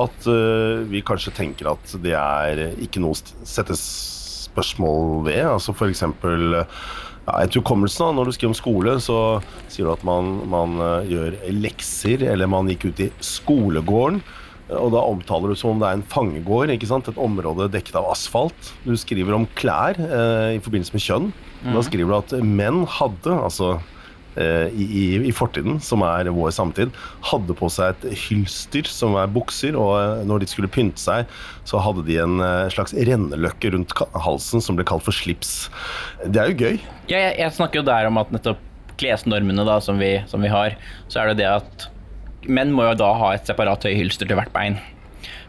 at 0.00 0.26
uh, 0.26 0.82
vi 0.90 1.02
kanskje 1.06 1.34
tenker 1.36 1.70
at 1.74 1.96
det 2.02 2.14
er 2.18 2.62
ikke 2.82 3.02
noe 3.02 3.14
å 3.14 3.46
sette 3.46 3.76
spørsmål 3.78 5.24
ved. 5.28 5.42
Altså 5.46 5.74
f.eks. 5.74 6.04
Ja, 7.24 7.38
etter 7.40 7.62
hukommelsen, 7.62 8.18
når 8.18 8.28
du 8.28 8.36
skriver 8.36 8.52
om 8.52 8.58
skole, 8.58 8.94
så 9.00 9.18
sier 9.72 9.88
du 9.88 9.94
at 9.94 10.02
man, 10.04 10.42
man 10.50 10.76
uh, 10.82 11.06
gjør 11.08 11.38
lekser, 11.56 12.26
eller 12.28 12.50
man 12.50 12.68
gikk 12.68 12.90
ut 12.90 13.06
i 13.06 13.12
skolegården. 13.24 14.20
Og 14.74 14.90
da 14.94 15.00
omtaler 15.04 15.52
du 15.52 15.58
som 15.60 15.74
om 15.74 15.80
det 15.80 15.88
er 15.90 15.98
en 15.98 16.06
fangegård, 16.08 16.72
et 16.72 17.08
område 17.20 17.68
dekket 17.72 17.98
av 18.00 18.08
asfalt. 18.12 18.70
Du 18.84 18.94
skriver 18.96 19.36
om 19.36 19.48
klær 19.56 19.98
uh, 20.00 20.52
i 20.56 20.60
forbindelse 20.64 20.96
med 20.96 21.04
kjønn. 21.04 21.32
Mm. 21.64 21.70
Da 21.70 21.78
mhm. 21.78 21.86
skriver 21.88 22.10
du 22.10 22.18
at 22.18 22.38
menn 22.44 22.84
hadde, 22.98 23.36
altså 23.36 23.76
Eh, 24.34 24.66
i, 24.74 25.14
i, 25.28 25.32
fortiden, 25.34 25.78
som 25.78 26.02
er 26.02 26.26
vår 26.34 26.50
samtid, 26.56 26.94
hadde 27.22 27.54
på 27.54 27.68
seg 27.70 27.94
et 27.94 28.18
hylster 28.24 28.88
som 28.90 29.14
er 29.20 29.30
bukser, 29.30 29.78
og 29.78 29.92
eh, 30.00 30.24
når 30.26 30.42
de 30.42 30.48
skulle 30.50 30.70
pynte 30.74 30.98
seg, 30.98 31.30
så 31.68 31.78
hadde 31.82 32.02
de 32.08 32.18
en 32.22 32.42
eh, 32.42 32.66
slags 32.74 32.96
renneløkke 32.98 33.70
rundt 33.76 33.94
halsen 34.26 34.64
som 34.64 34.78
ble 34.78 34.86
kalt 34.88 35.06
for 35.06 35.14
slips. 35.14 35.68
Det 36.26 36.42
er 36.42 36.50
jo 36.50 36.58
gøy. 36.66 36.80
Ja, 37.06 37.20
jeg, 37.28 37.36
jeg 37.44 37.56
snakker 37.60 37.82
jo 37.82 37.86
der 37.86 38.10
om 38.10 38.18
at 38.18 38.34
nettopp 38.34 38.62
klesnormene 38.98 39.66
da, 39.66 39.78
som 39.82 40.02
vi, 40.02 40.16
som 40.30 40.42
vi 40.42 40.50
har, 40.50 40.74
så 41.10 41.22
er 41.22 41.30
det 41.32 41.44
det 41.44 41.50
at 41.50 41.86
menn 42.44 42.74
må 42.74 42.88
jo 42.90 42.98
da 42.98 43.14
ha 43.16 43.30
et 43.34 43.46
separat 43.48 43.86
høyhylster 43.86 44.28
til 44.28 44.38
hvert 44.38 44.52
bein. 44.54 44.80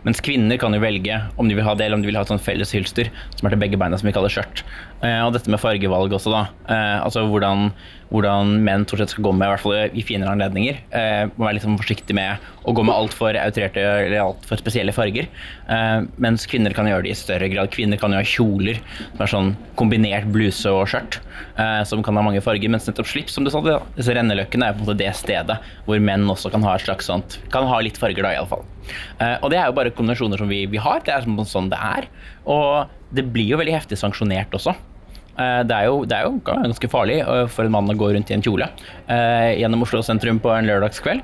Mens 0.06 0.22
kvinner 0.22 0.60
kan 0.62 0.74
jo 0.75 0.80
velge 0.84 1.18
om 1.42 1.50
de 1.50 1.58
vil 1.58 1.65
ha 1.65 1.74
det, 1.74 1.88
eller 1.88 1.98
om 1.98 2.04
de 2.04 2.12
vil 2.12 2.18
ha 2.20 2.22
et 2.25 2.30
sånt 2.30 2.44
felles 2.46 2.70
hylster 2.75 3.10
som 3.34 3.48
er 3.48 3.56
til 3.56 3.62
begge 3.63 3.80
beina, 3.82 3.98
som 3.98 4.06
vi 4.06 4.13
kaller 4.13 4.34
skjørt. 4.34 4.62
Eh, 5.03 5.21
og 5.25 5.33
dette 5.35 5.51
med 5.51 5.61
fargevalg 5.61 6.13
også, 6.15 6.31
da. 6.31 6.41
Eh, 6.71 6.97
altså 7.03 7.25
hvordan, 7.27 7.67
hvordan 8.13 8.55
menn 8.63 8.85
stort 8.87 9.03
sett 9.03 9.13
skal 9.13 9.25
gå 9.27 9.33
med, 9.35 9.47
i 9.47 9.51
hvert 9.51 9.63
fall 9.63 9.97
i 9.99 10.03
finere 10.05 10.31
anledninger. 10.31 10.79
Eh, 10.95 11.23
må 11.35 11.47
være 11.47 11.57
litt 11.57 11.65
sånn 11.65 11.79
forsiktig 11.79 12.15
med 12.15 12.45
å 12.65 12.73
gå 12.75 12.85
med 12.85 12.95
altfor 12.95 13.37
outrerte 13.41 13.83
eller 13.83 14.17
altfor 14.23 14.61
spesielle 14.61 14.95
farger. 14.95 15.27
Mens 16.21 16.47
kvinner 16.49 16.73
kan 16.73 16.87
gjøre 16.89 17.05
det 17.05 17.11
i 17.13 17.17
større 17.19 17.49
grad. 17.51 17.69
Kvinner 17.73 17.99
kan 18.01 18.13
jo 18.13 18.17
ha 18.17 18.25
kjoler 18.25 18.79
som 19.03 19.21
er 19.21 19.29
sånn 19.29 19.51
kombinert 19.77 20.25
bluse 20.33 20.71
og 20.73 20.87
skjørt, 20.89 21.19
som 21.85 22.01
kan 22.05 22.17
ha 22.17 22.23
mange 22.25 22.41
farger. 22.41 22.71
Mens 22.73 22.87
nettopp 22.89 23.11
slips, 23.11 23.35
som 23.37 23.45
du 23.45 23.51
sa, 23.53 23.61
disse 23.93 24.15
renneløkkene 24.17 24.71
er 24.71 24.73
på 24.73 24.81
en 24.81 24.87
måte 24.87 24.97
det 25.03 25.11
stedet 25.19 25.59
hvor 25.85 26.01
menn 26.01 26.25
også 26.33 26.49
kan 26.53 26.65
ha 26.65 26.73
et 26.73 26.87
slags 26.87 27.05
sånt 27.05 27.37
Kan 27.53 27.69
ha 27.69 27.77
litt 27.85 28.01
farger, 28.01 28.25
da, 28.25 28.33
iallfall. 28.33 28.65
Og 29.43 29.47
det 29.53 29.61
er 29.61 29.69
jo 29.69 29.77
bare 29.77 29.93
kombinasjoner 29.93 30.41
som 30.41 30.49
vi, 30.49 30.63
vi 30.71 30.81
har. 30.81 31.05
Det 31.05 31.13
er 31.13 31.29
sånn 31.45 31.69
det 31.69 31.77
er. 31.77 32.09
Og 32.45 33.15
det 33.15 33.25
blir 33.33 33.53
jo 33.53 33.61
veldig 33.61 33.77
heftig 33.77 33.99
sanksjonert 34.01 34.53
også. 34.55 34.75
Eh, 35.35 35.61
det 35.67 35.75
er, 35.75 35.87
jo, 35.89 36.03
det 36.07 36.15
er, 36.15 36.27
jo, 36.29 36.39
ganske 36.47 36.89
farlig 36.91 37.17
eh, 37.19 37.45
for 37.51 37.67
en 37.67 37.73
mann 37.75 37.91
å 37.91 37.97
gå 37.99 38.11
rundt 38.15 38.29
i 38.31 38.35
en 38.37 38.43
kjole 38.43 38.69
eh, 39.11 39.57
gjennom 39.59 39.83
Oslo 39.83 39.99
sentrum 40.05 40.39
på 40.43 40.53
en 40.53 40.69
lørdagskveld. 40.69 41.23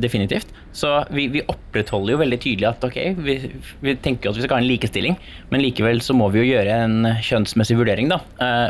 definitivt. 0.00 0.52
Så 0.76 0.90
vi, 1.12 1.26
vi, 1.32 1.42
opprettholder 1.48 2.14
jo 2.14 2.20
veldig 2.20 2.38
tydelig 2.40 2.68
at 2.68 2.84
ok, 2.84 2.96
vi, 3.24 3.36
vi, 3.84 3.94
tenker 4.04 4.30
at 4.30 4.36
vi 4.36 4.44
skal 4.44 4.58
ha 4.58 4.62
en 4.62 4.68
likestilling, 4.68 5.16
men 5.52 5.64
likevel 5.64 6.02
så 6.04 6.16
må 6.16 6.28
vi 6.32 6.42
jo 6.42 6.50
gjøre 6.50 6.80
en 6.84 7.10
kjønnsmessig 7.24 7.78
vurdering 7.78 8.10
da, 8.12 8.18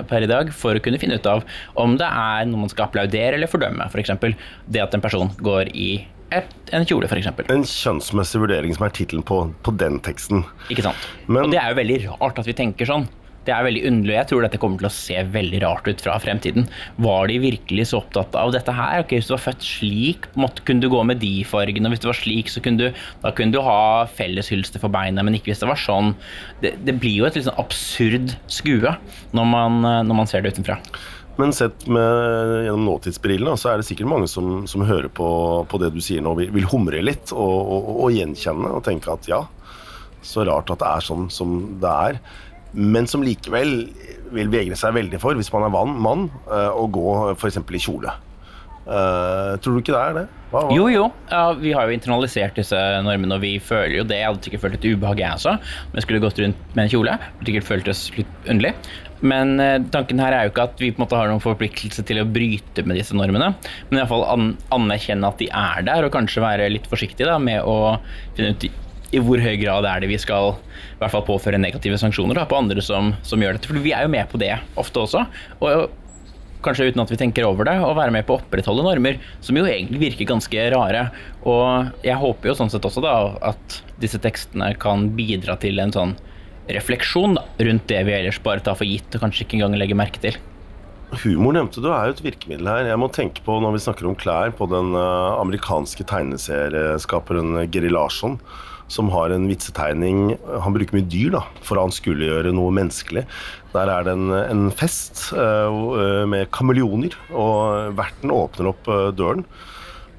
per 0.06 0.22
i 0.22 0.30
dag 0.30 0.52
for 0.54 0.78
å 0.78 0.82
kunne 0.82 1.00
finne 1.02 1.18
ut 1.18 1.26
av 1.30 1.42
om 1.82 1.96
det 1.98 2.06
er 2.06 2.46
noe 2.46 2.62
man 2.62 2.70
skal 2.70 2.86
applaudere 2.86 3.34
eller 3.38 3.50
fordømme. 3.50 3.88
F.eks. 3.90 4.14
For 4.22 4.38
det 4.70 4.84
at 4.84 4.94
en 4.94 5.02
person 5.02 5.34
går 5.42 5.74
i 5.74 5.90
et, 6.34 6.56
en 6.74 6.86
kjole, 6.86 7.06
f.eks. 7.06 7.28
En 7.52 7.68
kjønnsmessig 7.70 8.40
vurdering 8.42 8.74
som 8.74 8.88
er 8.88 8.96
tittelen 8.96 9.22
på, 9.26 9.44
på, 9.66 9.74
den 9.78 10.00
teksten. 10.02 10.42
Ikke 10.72 10.88
sant. 10.88 11.06
Men, 11.28 11.46
og 11.46 11.54
det 11.54 11.60
er 11.62 11.70
jo 11.70 11.78
veldig 11.78 12.00
rart 12.08 12.42
at 12.42 12.48
vi 12.48 12.56
tenker 12.56 12.88
sånn. 12.88 13.06
Det 13.46 13.54
er 13.54 13.62
veldig 13.62 13.82
underlig. 13.86 14.14
Jeg 14.16 14.26
tror 14.26 14.42
dette 14.42 14.58
kommer 14.58 14.80
til 14.80 14.88
å 14.88 14.90
se 14.90 15.20
veldig 15.30 15.60
rart 15.62 15.86
ut 15.86 16.00
fra 16.02 16.16
fremtiden. 16.18 16.64
Var 16.98 17.28
de 17.30 17.36
virkelig 17.44 17.84
så 17.92 18.00
opptatt 18.00 18.34
av 18.34 18.50
dette 18.56 18.74
her? 18.74 19.04
Ok, 19.04 19.14
Hvis 19.14 19.30
du 19.30 19.36
var 19.36 19.44
født 19.44 19.62
slik, 19.62 20.26
måtte, 20.34 20.64
kunne 20.66 20.82
du 20.82 20.90
gå 20.90 21.04
med 21.06 21.22
de 21.22 21.44
fargene. 21.46 21.86
Og 21.86 21.94
hvis 21.94 22.02
det 22.02 22.10
var 22.10 22.18
slik, 22.18 22.50
så 22.50 22.62
kunne 22.64 22.88
du, 22.88 23.04
da 23.22 23.30
kunne 23.30 23.54
du 23.54 23.62
ha 23.62 24.08
felleshylster 24.18 24.82
for 24.82 24.90
beina, 24.90 25.22
men 25.22 25.38
ikke 25.38 25.52
hvis 25.52 25.62
det 25.62 25.70
var 25.70 25.78
sånn. 25.78 26.16
Det, 26.64 26.74
det 26.88 26.96
blir 26.98 27.20
jo 27.20 27.28
et 27.28 27.38
litt 27.38 27.46
sånn 27.46 27.62
absurd 27.62 28.34
skue 28.50 28.96
når 29.30 29.52
man, 29.52 29.78
når 30.10 30.24
man 30.24 30.30
ser 30.30 30.42
det 30.42 30.56
utenfra. 30.56 30.80
Men 31.36 31.52
sett 31.52 31.84
med, 31.92 32.64
gjennom 32.64 32.86
nåtidsbrillene, 32.88 33.58
så 33.60 33.72
er 33.72 33.80
det 33.80 33.88
sikkert 33.90 34.08
mange 34.08 34.28
som, 34.30 34.64
som 34.70 34.86
hører 34.88 35.10
på, 35.12 35.28
på, 35.68 35.80
det 35.82 35.92
du 35.92 36.00
sier 36.00 36.24
nå, 36.24 36.32
vil, 36.38 36.48
vil 36.54 36.68
humre 36.72 37.02
litt 37.04 37.34
og, 37.34 37.56
og, 37.60 37.90
og, 37.92 38.08
gjenkjenne 38.16 38.72
og 38.78 38.84
tenke 38.86 39.12
at 39.12 39.28
ja, 39.28 39.42
så 40.24 40.46
rart 40.48 40.72
at 40.72 40.80
det 40.80 40.88
er 40.88 41.08
sånn 41.10 41.28
som 41.32 41.58
det 41.82 41.92
er 41.92 42.20
men 42.76 43.06
som 43.08 43.24
likevel 43.24 43.86
vil 44.34 44.52
vegre 44.52 44.76
seg 44.76 44.96
veldig 44.96 45.18
for, 45.22 45.38
hvis 45.38 45.52
man 45.54 45.64
er 45.68 45.72
van, 45.72 45.92
mann, 46.02 46.24
eh, 46.50 46.70
å 46.76 46.84
gå 46.92 47.12
f.eks. 47.32 47.60
i 47.62 47.82
kjole. 47.82 48.12
Uh, 48.86 49.56
tror 49.58 49.74
du 49.74 49.80
ikke 49.80 49.94
det 49.96 50.00
er 50.00 50.12
det? 50.14 50.24
Hva, 50.52 50.60
hva? 50.68 50.74
Jo, 50.76 50.84
jo. 50.86 51.06
Ja, 51.26 51.40
vi 51.58 51.72
har 51.74 51.88
jo 51.88 51.94
internalisert 51.96 52.54
disse 52.54 52.78
normene, 53.02 53.34
og 53.34 53.42
vi 53.42 53.56
føler 53.58 53.96
jo 53.96 54.04
det. 54.06 54.20
Jeg 54.20 54.28
hadde 54.28 54.46
sikkert 54.46 54.62
følt 54.62 54.76
et 54.78 54.86
ubehag, 54.86 55.22
jeg 55.24 55.38
også, 55.40 55.54
om 55.88 55.96
jeg 55.98 56.04
skulle 56.04 56.22
gått 56.22 56.38
rundt 56.38 56.76
med 56.76 56.84
en 56.84 56.92
kjole. 56.92 57.16
Det 57.40 57.48
sikkert 57.48 57.66
føltes 57.66 58.04
litt 58.14 58.46
underlig. 58.46 58.76
Men 59.20 59.56
uh, 59.60 59.76
tanken 59.92 60.20
her 60.20 60.34
er 60.34 60.46
jo 60.46 60.52
ikke 60.52 60.66
at 60.68 60.80
vi 60.82 60.90
på 60.92 61.00
en 61.00 61.06
måte 61.06 61.20
har 61.20 61.30
noen 61.30 61.44
forpliktelse 61.44 62.04
til 62.08 62.20
å 62.20 62.28
bryte 62.28 62.84
med 62.86 62.98
disse 62.98 63.16
normene, 63.16 63.52
men 63.90 64.00
iallfall 64.00 64.26
an 64.28 64.48
anerkjenne 64.74 65.28
at 65.30 65.40
de 65.40 65.48
er 65.48 65.86
der, 65.88 66.06
og 66.06 66.14
kanskje 66.14 66.44
være 66.44 66.72
litt 66.72 66.88
forsiktig 66.90 67.28
da, 67.28 67.38
med 67.42 67.64
å 67.64 67.96
finne 68.36 68.52
ut 68.52 68.68
i 69.14 69.20
hvor 69.22 69.40
høy 69.40 69.54
grad 69.60 69.86
er 69.88 70.02
det 70.02 70.10
vi 70.10 70.18
skal 70.20 70.56
i 70.56 70.98
hvert 71.00 71.12
fall 71.12 71.24
påføre 71.26 71.60
negative 71.60 71.98
sanksjoner 72.00 72.38
da, 72.38 72.46
på 72.48 72.58
andre 72.58 72.82
som, 72.82 73.12
som, 73.26 73.42
gjør 73.42 73.56
dette. 73.56 73.70
For 73.70 73.84
vi 73.84 73.94
er 73.94 74.06
jo 74.06 74.12
med 74.12 74.26
på 74.32 74.40
det 74.42 74.52
ofte 74.80 75.04
også. 75.04 75.22
Og 75.62 75.86
kanskje 76.66 76.88
uten 76.90 77.04
at 77.04 77.12
vi 77.12 77.18
tenker 77.20 77.46
over 77.46 77.68
det, 77.68 77.76
å 77.78 77.94
være 77.96 78.14
med 78.14 78.26
på 78.26 78.34
å 78.34 78.40
opprettholde 78.40 78.84
normer 78.86 79.20
som 79.44 79.58
jo 79.58 79.66
egentlig 79.68 80.02
virker 80.02 80.30
ganske 80.32 80.68
rare. 80.74 81.06
Og 81.46 81.92
jeg 82.06 82.18
håper 82.22 82.50
jo 82.50 82.56
sånn 82.58 82.72
sett 82.72 82.86
også 82.88 83.04
da 83.04 83.16
at 83.52 83.80
disse 84.02 84.20
tekstene 84.22 84.72
kan 84.80 85.10
bidra 85.16 85.58
til 85.62 85.78
en 85.82 85.94
sånn 85.94 86.16
refleksjon 86.72 87.36
da, 87.38 87.46
rundt 87.68 87.88
det 87.90 88.02
vi 88.08 88.14
ellers 88.16 88.40
bare 88.42 88.64
tar 88.64 88.78
for 88.78 88.88
gitt 88.88 89.14
og 89.14 89.22
kanskje 89.24 89.46
ikke 89.46 89.60
engang 89.60 89.76
legger 89.78 89.98
merke 89.98 90.22
til. 90.22 90.38
Humor 91.22 91.54
nevnte 91.54 91.82
du 91.82 91.86
er 91.92 92.08
jo 92.08 92.16
et 92.16 92.24
virkemiddel 92.24 92.66
her. 92.66 92.88
Jeg 92.90 92.98
må 92.98 93.06
tenke 93.14 93.44
på 93.46 93.60
når 93.62 93.76
vi 93.76 93.82
snakker 93.84 94.08
om 94.08 94.16
klær, 94.18 94.50
på 94.58 94.66
den 94.70 94.96
uh, 94.98 95.38
amerikanske 95.38 96.06
tegneserieskaperen 96.10 97.68
Geri 97.70 97.92
Larsson 97.94 98.40
som 98.92 99.08
har 99.10 99.32
en 99.34 99.46
vitsetegning 99.50 100.36
Han 100.62 100.74
bruker 100.74 100.94
mye 100.96 101.06
dyr 101.10 101.32
da, 101.34 101.42
for 101.66 101.78
å 101.78 101.86
anskueliggjøre 101.88 102.52
noe 102.54 102.74
menneskelig. 102.74 103.24
Der 103.74 103.90
er 103.92 104.06
det 104.06 104.14
en, 104.14 104.30
en 104.30 104.68
fest 104.74 105.28
uh, 105.36 106.22
med 106.28 106.50
kameleoner, 106.54 107.16
og 107.34 107.96
verten 107.98 108.34
åpner 108.34 108.70
opp 108.72 108.90
uh, 108.90 109.08
døren. 109.14 109.42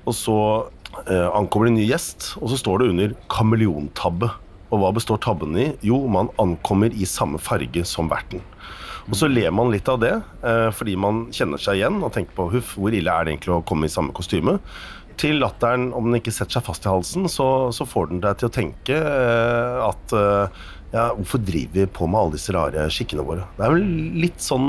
Og 0.07 0.15
så 0.15 0.39
uh, 0.67 1.29
ankommer 1.31 1.67
det 1.67 1.73
en 1.73 1.79
ny 1.79 1.87
gjest, 1.87 2.33
og 2.41 2.51
så 2.51 2.59
står 2.59 2.83
det 2.83 2.91
under 2.93 3.15
'kameleontabbe'. 3.31 4.33
Og 4.67 4.81
hva 4.81 4.91
består 4.95 5.21
tabben 5.23 5.55
i? 5.59 5.69
Jo, 5.85 6.01
man 6.11 6.31
ankommer 6.41 6.91
i 6.91 7.07
samme 7.07 7.39
farge 7.39 7.85
som 7.87 8.11
verten. 8.11 8.43
Og 9.07 9.15
så 9.15 9.29
ler 9.31 9.53
man 9.55 9.71
litt 9.71 9.87
av 9.87 10.01
det, 10.03 10.13
eh, 10.43 10.67
fordi 10.75 10.97
man 10.99 11.27
kjenner 11.31 11.61
seg 11.61 11.79
igjen 11.79 12.01
og 12.03 12.11
tenker 12.15 12.35
på 12.35 12.49
huff, 12.51 12.75
hvor 12.75 12.91
ille 12.91 13.11
er 13.11 13.23
det 13.23 13.35
egentlig 13.37 13.55
å 13.55 13.63
komme 13.67 13.87
i 13.87 13.93
samme 13.93 14.11
kostyme? 14.15 14.57
Til 15.17 15.39
latteren, 15.41 15.93
om 15.95 16.09
den 16.09 16.19
ikke 16.19 16.33
setter 16.35 16.59
seg 16.59 16.65
fast 16.67 16.85
i 16.85 16.91
halsen, 16.91 17.29
så, 17.31 17.71
så 17.73 17.87
får 17.87 18.11
den 18.11 18.19
deg 18.25 18.37
til 18.37 18.49
å 18.49 18.53
tenke 18.53 18.97
eh, 18.99 19.79
at 19.87 20.13
eh, 20.13 20.59
ja, 20.91 21.07
hvorfor 21.15 21.41
driver 21.43 21.81
vi 21.81 21.87
på 21.97 22.07
med 22.07 22.19
alle 22.19 22.35
disse 22.35 22.53
rare 22.55 22.85
skikkene 22.91 23.25
våre? 23.27 23.47
Det 23.57 23.65
er 23.65 23.73
vel 23.73 23.87
litt 24.23 24.43
sånn 24.43 24.67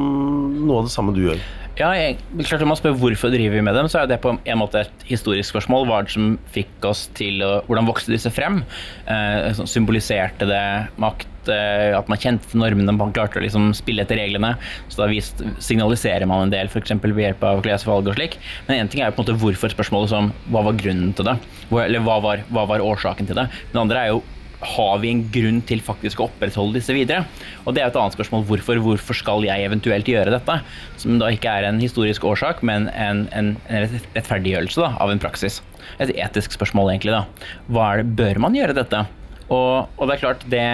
noe 0.65 0.81
av 0.81 0.89
det 0.89 0.95
samme 0.95 1.15
du 1.15 1.25
gjør. 1.27 1.43
Ja, 1.79 1.93
jeg, 1.95 2.17
klart 2.43 2.63
Om 2.65 2.73
man 2.73 2.79
spør 2.79 2.97
hvorfor 2.99 3.31
driver 3.31 3.55
vi 3.55 3.63
med 3.63 3.77
dem, 3.79 3.87
så 3.91 4.01
er 4.01 4.09
det 4.11 4.19
på 4.25 4.33
en 4.35 4.59
måte 4.59 4.81
et 4.83 5.03
historisk 5.07 5.53
spørsmål. 5.53 5.87
Hva 5.87 6.01
det 6.03 6.11
som 6.11 6.33
fikk 6.51 6.87
oss 6.89 7.05
til 7.15 7.39
å, 7.47 7.61
Hvordan 7.69 7.87
vokste 7.87 8.11
disse 8.11 8.33
frem? 8.35 8.65
Eh, 9.07 9.61
symboliserte 9.63 10.49
det 10.51 10.63
makt? 10.99 11.51
Eh, 11.55 11.95
at 11.95 12.11
man 12.11 12.19
kjente 12.19 12.59
normene, 12.59 12.97
man 12.97 13.15
klarte 13.15 13.39
å 13.39 13.45
liksom 13.45 13.71
spille 13.79 14.03
etter 14.03 14.19
reglene? 14.19 14.57
Så 14.91 15.05
da 15.05 15.07
vist, 15.13 15.45
signaliserer 15.63 16.27
man 16.27 16.49
en 16.49 16.55
del, 16.55 16.67
f.eks. 16.67 16.97
ved 17.05 17.23
hjelp 17.23 17.47
av 17.47 17.63
klesvalg 17.63 18.11
og 18.11 18.19
slik. 18.19 18.41
Men 18.67 18.83
én 18.83 18.91
ting 18.91 19.05
er 19.05 19.13
jo 19.13 19.21
på 19.21 19.23
en 19.23 19.29
måte 19.29 19.39
hvorfor-spørsmålet 19.45 20.11
som 20.17 20.33
hva 20.51 20.65
var 20.67 20.81
grunnen 20.83 21.15
til 21.15 21.31
det? 21.31 21.39
Eller 21.71 22.03
hva 22.03 22.19
var, 22.25 22.43
hva 22.51 22.67
var 22.73 22.83
årsaken 22.83 23.31
til 23.31 23.39
det? 23.39 23.47
Den 23.71 23.85
andre 23.87 24.03
er 24.03 24.17
jo 24.17 24.25
har 24.61 24.99
vi 25.03 25.11
en 25.13 25.23
grunn 25.33 25.61
til 25.67 25.83
faktisk 25.85 26.21
å 26.21 26.27
opprettholde 26.27 26.81
disse 26.81 26.95
videre? 26.95 27.27
Og 27.65 27.77
det 27.77 27.83
er 27.83 27.91
et 27.93 27.99
annet 27.99 28.17
spørsmål. 28.17 28.45
Hvorfor, 28.49 28.81
hvorfor 28.83 29.19
skal 29.19 29.47
jeg 29.47 29.67
eventuelt 29.67 30.09
gjøre 30.11 30.35
dette? 30.35 30.59
Som 30.99 31.21
da 31.23 31.31
ikke 31.35 31.53
er 31.53 31.69
en 31.69 31.79
historisk 31.83 32.27
årsak, 32.27 32.65
men 32.67 32.89
en, 32.91 33.27
en, 33.31 33.53
en 33.71 33.87
rettferdiggjørelse 34.17 34.83
da, 34.83 34.95
av 34.99 35.15
en 35.15 35.23
praksis. 35.23 35.61
Et 36.03 36.11
etisk 36.17 36.57
spørsmål, 36.59 36.95
egentlig. 36.95 37.15
da. 37.15 37.51
Er 37.71 38.03
det, 38.03 38.17
Bør 38.19 38.43
man 38.43 38.59
gjøre 38.59 38.77
dette? 38.81 39.05
Og, 39.49 39.87
og 39.97 40.09
det 40.09 40.17
er 40.17 40.25
klart, 40.25 40.49
det 40.51 40.67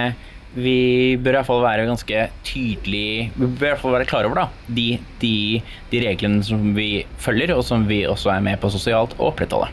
vi 0.54 1.16
bør 1.18 1.32
i 1.32 1.38
hvert 1.40 1.48
fall 1.48 1.64
være 1.64 1.86
ganske 1.88 2.18
tydelig 2.46 3.32
Vi 3.34 3.46
bør 3.46 3.56
i 3.56 3.70
hvert 3.72 3.80
fall 3.80 3.94
være 3.96 4.06
klar 4.06 4.28
over 4.28 4.38
da, 4.38 4.44
de, 4.70 5.00
de, 5.18 5.60
de 5.90 6.02
reglene 6.04 6.44
som 6.46 6.68
vi 6.76 7.02
følger, 7.18 7.56
og 7.56 7.64
som 7.66 7.88
vi 7.88 8.04
også 8.06 8.30
er 8.36 8.44
med 8.44 8.60
på 8.62 8.70
sosialt 8.70 9.16
å 9.18 9.32
opprettholde. 9.32 9.72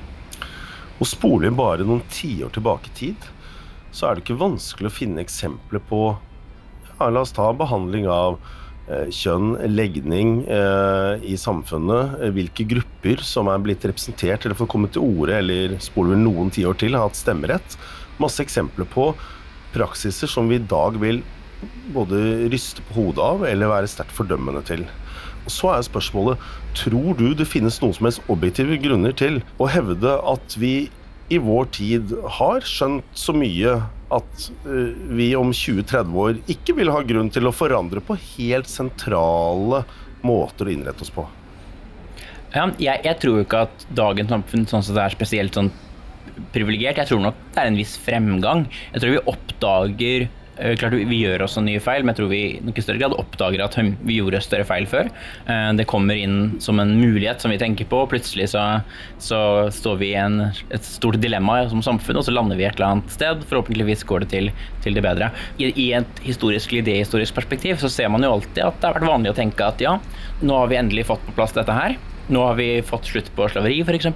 Og 1.01 1.09
spoler 1.09 1.53
bare 1.53 1.85
noen 1.85 2.01
tiår 2.13 2.49
tilbake 2.57 2.89
i 2.89 2.97
tid, 2.97 3.29
så 3.91 4.07
er 4.07 4.15
det 4.15 4.25
ikke 4.25 4.39
vanskelig 4.41 4.89
å 4.89 4.95
finne 4.95 5.23
eksempler 5.23 5.83
på 5.89 6.01
ja, 6.97 7.09
La 7.09 7.23
oss 7.23 7.33
ta 7.35 7.49
behandling 7.57 8.07
av 8.11 8.37
eh, 8.87 9.09
kjønn, 9.11 9.55
legning 9.71 10.41
eh, 10.45 11.23
i 11.27 11.35
samfunnet. 11.39 12.15
Eh, 12.21 12.33
hvilke 12.35 12.67
grupper 12.71 13.23
som 13.25 13.51
er 13.51 13.61
blitt 13.63 13.85
representert 13.87 14.45
eller 14.45 14.57
får 14.59 14.71
komme 14.71 14.91
til 14.93 15.03
orde, 15.03 15.41
eller 15.41 15.75
spoler 15.83 16.15
vi 16.15 16.23
noen 16.23 16.53
tiår 16.53 16.79
til, 16.79 16.95
har 16.95 17.09
hatt 17.09 17.19
stemmerett. 17.19 17.77
Masse 18.21 18.43
eksempler 18.45 18.87
på 18.91 19.11
praksiser 19.75 20.29
som 20.29 20.49
vi 20.51 20.59
i 20.59 20.65
dag 20.71 20.97
vil 21.01 21.21
både 21.93 22.49
ryste 22.51 22.83
på 22.87 22.97
hodet 22.97 23.23
av 23.23 23.43
eller 23.47 23.69
være 23.71 23.89
sterkt 23.91 24.15
fordømmende 24.15 24.63
til. 24.67 24.85
Og 25.41 25.51
Så 25.51 25.71
er 25.73 25.83
spørsmålet 25.85 26.41
tror 26.77 27.15
du 27.17 27.31
det 27.37 27.49
finnes 27.49 27.79
noen 27.81 27.95
som 27.97 28.07
helst 28.07 28.31
objektive 28.31 28.77
grunner 28.81 29.15
til 29.17 29.41
å 29.59 29.69
hevde 29.71 30.15
at 30.31 30.57
vi 30.61 30.91
i 31.31 31.39
vår 31.41 31.69
tid 31.75 32.13
har 32.39 32.65
skjønt 32.67 33.17
så 33.17 33.33
mye 33.35 33.77
at 34.11 34.47
uh, 34.65 34.91
vi 35.15 35.31
om 35.39 35.53
20-30 35.55 36.17
år 36.23 36.41
ikke 36.51 36.75
vil 36.79 36.91
ha 36.91 37.03
grunn 37.07 37.31
til 37.31 37.47
å 37.47 37.55
forandre 37.55 38.03
på 38.03 38.17
helt 38.33 38.67
sentrale 38.71 39.85
måter 40.27 40.67
å 40.67 40.73
innrette 40.73 41.05
oss 41.05 41.13
på. 41.13 41.23
Ja, 42.51 42.67
jeg, 42.75 42.99
jeg 43.07 43.17
tror 43.21 43.39
jo 43.39 43.45
ikke 43.45 43.63
at 43.69 43.87
dagens 43.95 44.33
samfunn 44.33 44.67
sånn 44.67 44.83
sett 44.83 44.99
er 44.99 45.13
spesielt 45.15 45.55
sånn 45.55 45.71
privilegert. 46.51 46.99
Jeg 46.99 47.07
tror 47.13 47.23
nok 47.23 47.39
det 47.55 47.63
er 47.63 47.71
en 47.71 47.79
viss 47.79 47.95
fremgang. 48.03 48.65
Jeg 48.91 49.03
tror 49.03 49.15
vi 49.15 49.25
oppdager 49.31 50.27
Eh, 50.27 50.40
klart 50.79 50.93
Vi 50.93 51.21
gjør 51.23 51.45
også 51.45 51.63
nye 51.63 51.81
feil, 51.83 52.03
men 52.03 52.13
jeg 52.13 52.21
tror 52.21 52.31
vi 52.31 52.41
i 52.59 52.81
i 52.81 52.83
større 52.83 53.01
grad 53.01 53.15
oppdager 53.19 53.63
at 53.63 53.77
vi 53.77 54.17
gjorde 54.17 54.41
større 54.43 54.65
feil 54.67 54.87
før. 54.89 55.09
Eh, 55.49 55.69
det 55.77 55.87
kommer 55.89 56.17
inn 56.17 56.57
som 56.63 56.79
en 56.81 56.93
mulighet 56.99 57.41
som 57.41 57.53
vi 57.53 57.59
tenker 57.61 57.87
på. 57.89 58.03
Plutselig 58.11 58.49
så, 58.53 58.63
så 59.21 59.41
står 59.73 59.99
vi 60.01 60.11
i 60.11 60.19
en, 60.19 60.39
et 60.73 60.85
stort 60.85 61.19
dilemma 61.21 61.61
som 61.71 61.83
samfunn, 61.85 62.19
og 62.19 62.27
så 62.27 62.35
lander 62.35 62.59
vi 62.59 62.67
et 62.67 62.77
eller 62.79 62.97
annet 62.97 63.15
sted. 63.15 63.45
Forhåpentligvis 63.49 64.05
går 64.09 64.25
det 64.25 64.31
til, 64.33 64.51
til 64.85 64.97
det 64.97 65.05
bedre. 65.05 65.31
I, 65.57 65.71
I, 65.71 65.87
et 66.01 66.23
historisk 66.25 66.73
idehistorisk 66.81 67.37
perspektiv 67.37 67.81
så 67.81 67.91
ser 67.91 68.11
man 68.13 68.25
jo 68.25 68.33
alltid 68.35 68.63
at 68.65 68.79
det 68.79 68.89
har 68.89 68.99
vært 68.99 69.11
vanlig 69.11 69.33
å 69.33 69.37
tenke 69.37 69.67
at 69.67 69.81
ja, 69.83 69.97
nå 70.41 70.61
har 70.61 70.71
vi 70.71 70.79
endelig 70.81 71.07
fått 71.11 71.25
på 71.27 71.35
plass 71.37 71.55
dette 71.57 71.75
her. 71.75 71.97
Nå 72.31 72.45
har 72.45 72.55
vi 72.59 72.69
fått 72.85 73.09
slutt 73.09 73.31
på 73.35 73.49
slaveri, 73.51 73.81
f.eks. 73.83 74.11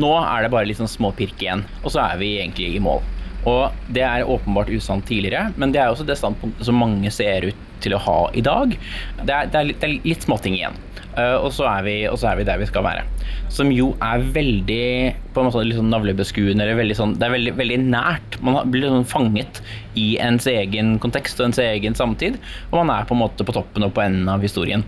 Nå 0.00 0.10
er 0.18 0.44
det 0.44 0.50
bare 0.54 0.66
litt 0.66 0.80
sånn 0.80 0.90
småpirk 0.90 1.42
igjen, 1.42 1.62
og 1.84 1.92
så 1.94 2.02
er 2.08 2.18
vi 2.18 2.34
egentlig 2.40 2.72
i 2.74 2.82
mål. 2.82 3.04
Og 3.50 3.92
det 3.92 4.04
er 4.06 4.28
åpenbart 4.30 4.72
usant 4.72 5.04
tidligere, 5.08 5.52
men 5.60 5.74
det 5.74 5.82
er 5.82 5.92
også 5.92 6.06
det 6.08 6.16
standpunktet 6.20 6.66
som 6.68 6.80
mange 6.80 7.12
ser 7.12 7.50
ut 7.50 7.70
til 7.84 7.96
å 7.96 8.00
ha 8.00 8.18
i 8.32 8.42
dag. 8.44 8.74
Det 9.20 9.30
er, 9.30 9.52
det 9.52 9.60
er, 9.60 9.70
litt, 9.70 9.80
det 9.82 9.88
er 9.90 10.10
litt 10.14 10.24
småting 10.24 10.56
igjen. 10.56 10.78
Uh, 11.14 11.36
og, 11.44 11.52
så 11.54 11.68
vi, 11.86 12.00
og, 12.10 12.16
så 12.18 12.32
er 12.32 12.40
vi, 12.40 12.46
der 12.48 12.58
vi 12.58 12.66
skal 12.66 12.82
være. 12.82 13.04
Som 13.54 13.68
jo 13.70 13.92
er 14.02 14.24
veldig 14.34 14.86
på 15.34 15.42
en 15.42 15.46
måte 15.46 15.62
litt 15.62 15.78
sånn 15.78 15.92
navlebeskuende. 15.92 16.66
Sånn, 16.98 17.14
det 17.20 17.28
er 17.28 17.34
veldig, 17.36 17.52
veldig 17.60 17.78
nært. 17.84 18.38
Man 18.42 18.72
blir 18.74 18.88
sånn 18.90 19.06
fanget 19.06 19.60
i 20.00 20.14
ens 20.22 20.48
egen 20.50 20.96
kontekst 21.02 21.38
og 21.38 21.50
ens 21.50 21.62
egen 21.62 21.94
samtid. 21.94 22.40
Og 22.72 22.80
man 22.80 22.90
er 22.96 23.06
på 23.06 23.14
en 23.14 23.22
måte 23.22 23.46
på 23.46 23.54
toppen 23.54 23.86
og 23.86 23.94
på 23.94 24.02
enden 24.02 24.32
av 24.32 24.42
historien. 24.42 24.82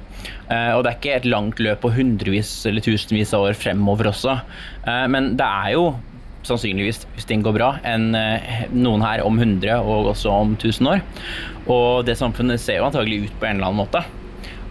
Uh, 0.50 0.74
og 0.74 0.82
det 0.82 0.90
er 0.90 0.98
ikke 0.98 1.16
et 1.20 1.30
langt 1.30 1.62
løp 1.62 1.84
på 1.84 1.94
hundrevis 1.94 2.58
eller 2.66 2.82
tusenvis 2.82 3.34
av 3.36 3.46
år 3.46 3.58
fremover 3.58 4.10
også. 4.10 4.40
Uh, 4.82 5.06
men 5.12 5.36
det 5.38 5.46
er 5.46 5.76
jo 5.76 5.90
sannsynligvis, 6.48 7.04
hvis 7.14 7.28
ting 7.28 7.42
går 7.44 7.56
bra, 7.56 7.70
enn 7.86 8.14
eh, 8.18 8.66
noen 8.74 9.04
her 9.04 9.24
om 9.26 9.38
100 9.38 9.80
og 9.82 10.12
også 10.12 10.32
om 10.32 10.54
1000 10.58 10.92
år. 10.94 11.02
Og 11.66 12.06
det 12.06 12.18
samfunnet 12.20 12.62
ser 12.62 12.80
jo 12.80 12.88
antagelig 12.88 13.26
ut 13.26 13.40
på 13.40 13.48
en 13.48 13.58
eller 13.58 13.70
annen 13.70 13.82
måte. 13.84 14.04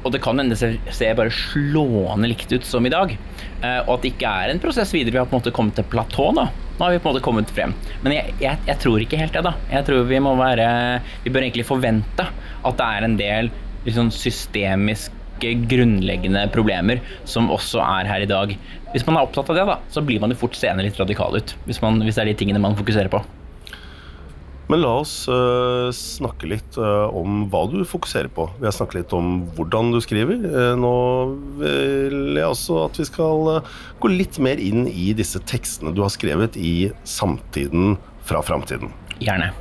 Og 0.05 0.13
det 0.13 0.21
kan 0.21 0.38
hende 0.38 0.53
det 0.53 0.93
ser 0.93 1.17
bare 1.17 1.33
slående 1.33 2.29
likt 2.29 2.51
ut 2.53 2.65
som 2.67 2.85
i 2.85 2.93
dag. 2.93 3.15
Eh, 3.65 3.81
og 3.88 3.95
at 3.97 4.05
det 4.05 4.13
ikke 4.13 4.35
er 4.43 4.53
en 4.53 4.61
prosess 4.61 4.93
videre. 4.93 5.15
Vi 5.15 5.21
har 5.21 5.27
på 5.29 5.35
en 5.35 5.41
måte 5.41 5.55
kommet 5.55 5.77
til 5.79 5.88
platå 5.89 6.29
nå. 6.35 6.45
Nå 6.75 6.83
har 6.83 6.93
vi 6.93 6.99
på 7.01 7.09
en 7.09 7.15
måte 7.15 7.25
kommet 7.25 7.51
frem. 7.55 7.73
Men 8.05 8.13
jeg, 8.13 8.35
jeg, 8.43 8.61
jeg 8.67 8.81
tror 8.83 9.01
ikke 9.01 9.19
helt 9.19 9.33
det, 9.33 9.45
da. 9.47 9.55
Jeg 9.71 9.88
tror 9.88 10.05
vi 10.09 10.21
må 10.21 10.35
være 10.38 10.67
Vi 11.23 11.33
bør 11.33 11.45
egentlig 11.47 11.67
forvente 11.67 12.27
at 12.65 12.79
det 12.79 12.85
er 12.85 13.07
en 13.07 13.17
del 13.19 13.51
liksom, 13.85 14.11
systemisk 14.13 15.14
grunnleggende 15.41 16.45
problemer 16.54 17.02
som 17.28 17.52
også 17.54 17.82
er 17.84 18.10
her 18.10 18.26
i 18.26 18.30
dag. 18.30 18.54
Hvis 18.93 19.06
man 19.08 19.17
er 19.17 19.26
opptatt 19.26 19.50
av 19.52 19.58
det, 19.58 19.65
da, 19.67 19.80
så 19.91 20.04
blir 20.06 20.21
man 20.24 20.32
jo 20.32 20.39
fort 20.45 20.58
seende 20.58 20.86
litt 20.86 21.00
radikal 21.02 21.36
ut. 21.36 21.56
Hvis, 21.65 21.82
man, 21.84 22.00
hvis, 22.04 22.15
det 22.17 22.26
er 22.26 22.32
de 22.32 22.38
tingene 22.39 22.62
man 22.63 22.78
fokuserer 22.80 23.12
på. 23.12 23.24
Men 24.71 24.82
la 24.82 24.95
oss 25.04 25.28
uh, 25.30 25.91
snakke 25.93 26.48
litt 26.50 26.78
uh, 26.82 27.06
om 27.13 27.43
hva 27.54 27.65
du 27.69 27.84
fokuserer 27.86 28.32
på. 28.34 28.48
Vi 28.58 28.65
har 28.65 28.74
snakket 28.74 29.04
litt 29.04 29.13
om 29.13 29.43
hvordan 29.58 29.91
du 29.93 30.00
skriver. 30.02 30.41
Uh, 30.41 30.74
nå 30.80 30.95
vil 31.60 32.39
jeg 32.39 32.48
også 32.48 32.80
at 32.88 32.98
vi 32.98 33.06
skal 33.12 33.62
gå 34.02 34.13
litt 34.13 34.41
mer 34.41 34.62
inn 34.62 34.89
i 34.89 35.12
disse 35.17 35.43
tekstene 35.45 35.93
du 35.93 36.02
har 36.02 36.13
skrevet 36.13 36.58
i 36.58 36.89
samtiden 37.06 38.00
fra 38.26 38.41
framtiden. 38.45 38.89
Gjerne. 39.21 39.52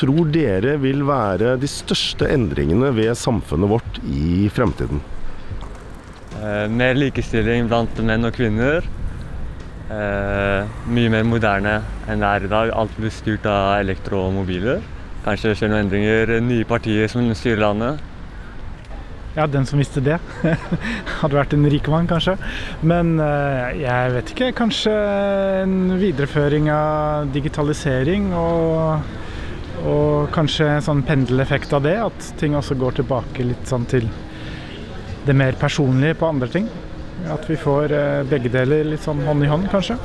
Tror 0.00 0.30
dere 0.32 0.76
vil 0.80 1.04
være 1.06 1.56
de 1.60 1.68
største 1.68 2.28
endringene 2.32 2.92
ved 2.96 3.12
samfunnet 3.18 3.70
vårt 3.70 4.00
i 4.08 4.48
fremtiden? 4.52 5.02
Eh, 6.40 6.66
mer 6.72 6.96
likestilling 6.96 7.68
blant 7.68 8.00
menn 8.06 8.24
og 8.24 8.32
kvinner. 8.36 8.86
Eh, 9.90 10.68
mye 10.94 11.10
mer 11.12 11.26
moderne 11.26 11.80
enn 12.08 12.22
det 12.22 12.30
er 12.30 12.46
i 12.46 12.52
dag. 12.52 12.72
Alt 12.72 12.94
blir 12.96 13.12
styrt 13.12 13.48
av 13.50 13.80
elektro 13.80 14.22
og 14.28 14.36
mobiler. 14.38 14.80
Kanskje 15.24 15.56
skjer 15.58 15.72
noen 15.72 15.84
endringer. 15.84 16.38
Nye 16.44 16.68
partier 16.68 17.10
som 17.12 17.26
styrer 17.36 17.60
landet. 17.66 18.06
Ja, 19.36 19.46
den 19.46 19.66
som 19.66 19.78
visste 19.78 20.02
det. 20.02 20.16
Hadde 21.20 21.36
vært 21.36 21.52
en 21.54 21.68
rikemann, 21.70 22.08
kanskje. 22.10 22.36
Men 22.82 23.18
eh, 23.22 23.82
jeg 23.84 24.14
vet 24.16 24.32
ikke. 24.34 24.52
Kanskje 24.58 24.94
en 25.64 25.76
videreføring 26.00 26.70
av 26.74 27.28
digitalisering 27.34 28.30
og 28.34 29.28
Og 29.88 30.28
kanskje 30.34 30.66
en 30.68 30.84
sånn 30.84 31.04
pendeleffekt 31.08 31.72
av 31.76 31.84
det, 31.86 31.96
at 32.02 32.32
ting 32.40 32.56
også 32.58 32.76
går 32.80 32.98
tilbake 33.00 33.46
litt 33.46 33.68
sånn 33.68 33.86
til 33.88 34.08
det 35.26 35.36
mer 35.36 35.56
personlige 35.60 36.18
på 36.20 36.28
andre 36.28 36.48
ting. 36.52 36.68
At 37.32 37.46
vi 37.48 37.56
får 37.60 37.92
eh, 37.96 38.22
begge 38.28 38.52
deler 38.52 38.88
litt 38.92 39.04
sånn 39.04 39.22
hånd 39.26 39.44
i 39.44 39.50
hånd, 39.50 39.68
kanskje. 39.72 39.96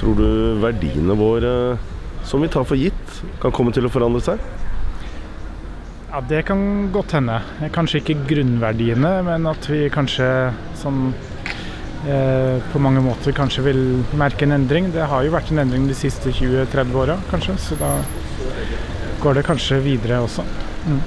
Tror 0.00 0.16
du 0.16 0.28
verdiene 0.60 1.16
våre, 1.16 1.52
som 2.28 2.44
vi 2.44 2.48
tar 2.52 2.64
for 2.68 2.80
gitt, 2.80 3.20
kan 3.40 3.52
komme 3.56 3.72
til 3.76 3.88
å 3.88 3.92
forandre 3.92 4.22
seg? 4.24 4.40
Ja, 6.10 6.20
det 6.26 6.42
kan 6.48 6.90
godt 6.92 7.12
hende. 7.14 7.38
Kanskje 7.72 8.00
ikke 8.00 8.22
grunnverdiene, 8.28 9.20
men 9.26 9.46
at 9.46 9.68
vi 9.70 9.84
kanskje 9.92 10.26
sånn 10.80 11.12
eh, 12.08 12.56
på 12.72 12.80
mange 12.82 13.04
måter 13.04 13.36
kanskje 13.36 13.64
vil 13.68 13.84
merke 14.18 14.48
en 14.48 14.56
endring. 14.56 14.90
Det 14.92 15.06
har 15.12 15.24
jo 15.24 15.36
vært 15.36 15.52
en 15.54 15.62
endring 15.62 15.86
de 15.88 15.96
siste 15.96 16.32
20-30 16.34 16.98
åra, 16.98 17.16
kanskje, 17.30 17.56
så 17.62 17.78
da 17.80 17.92
går 19.20 19.34
det 19.34 19.46
kanskje 19.46 19.80
videre 19.84 20.20
også. 20.24 20.44
Mm. 20.86 21.00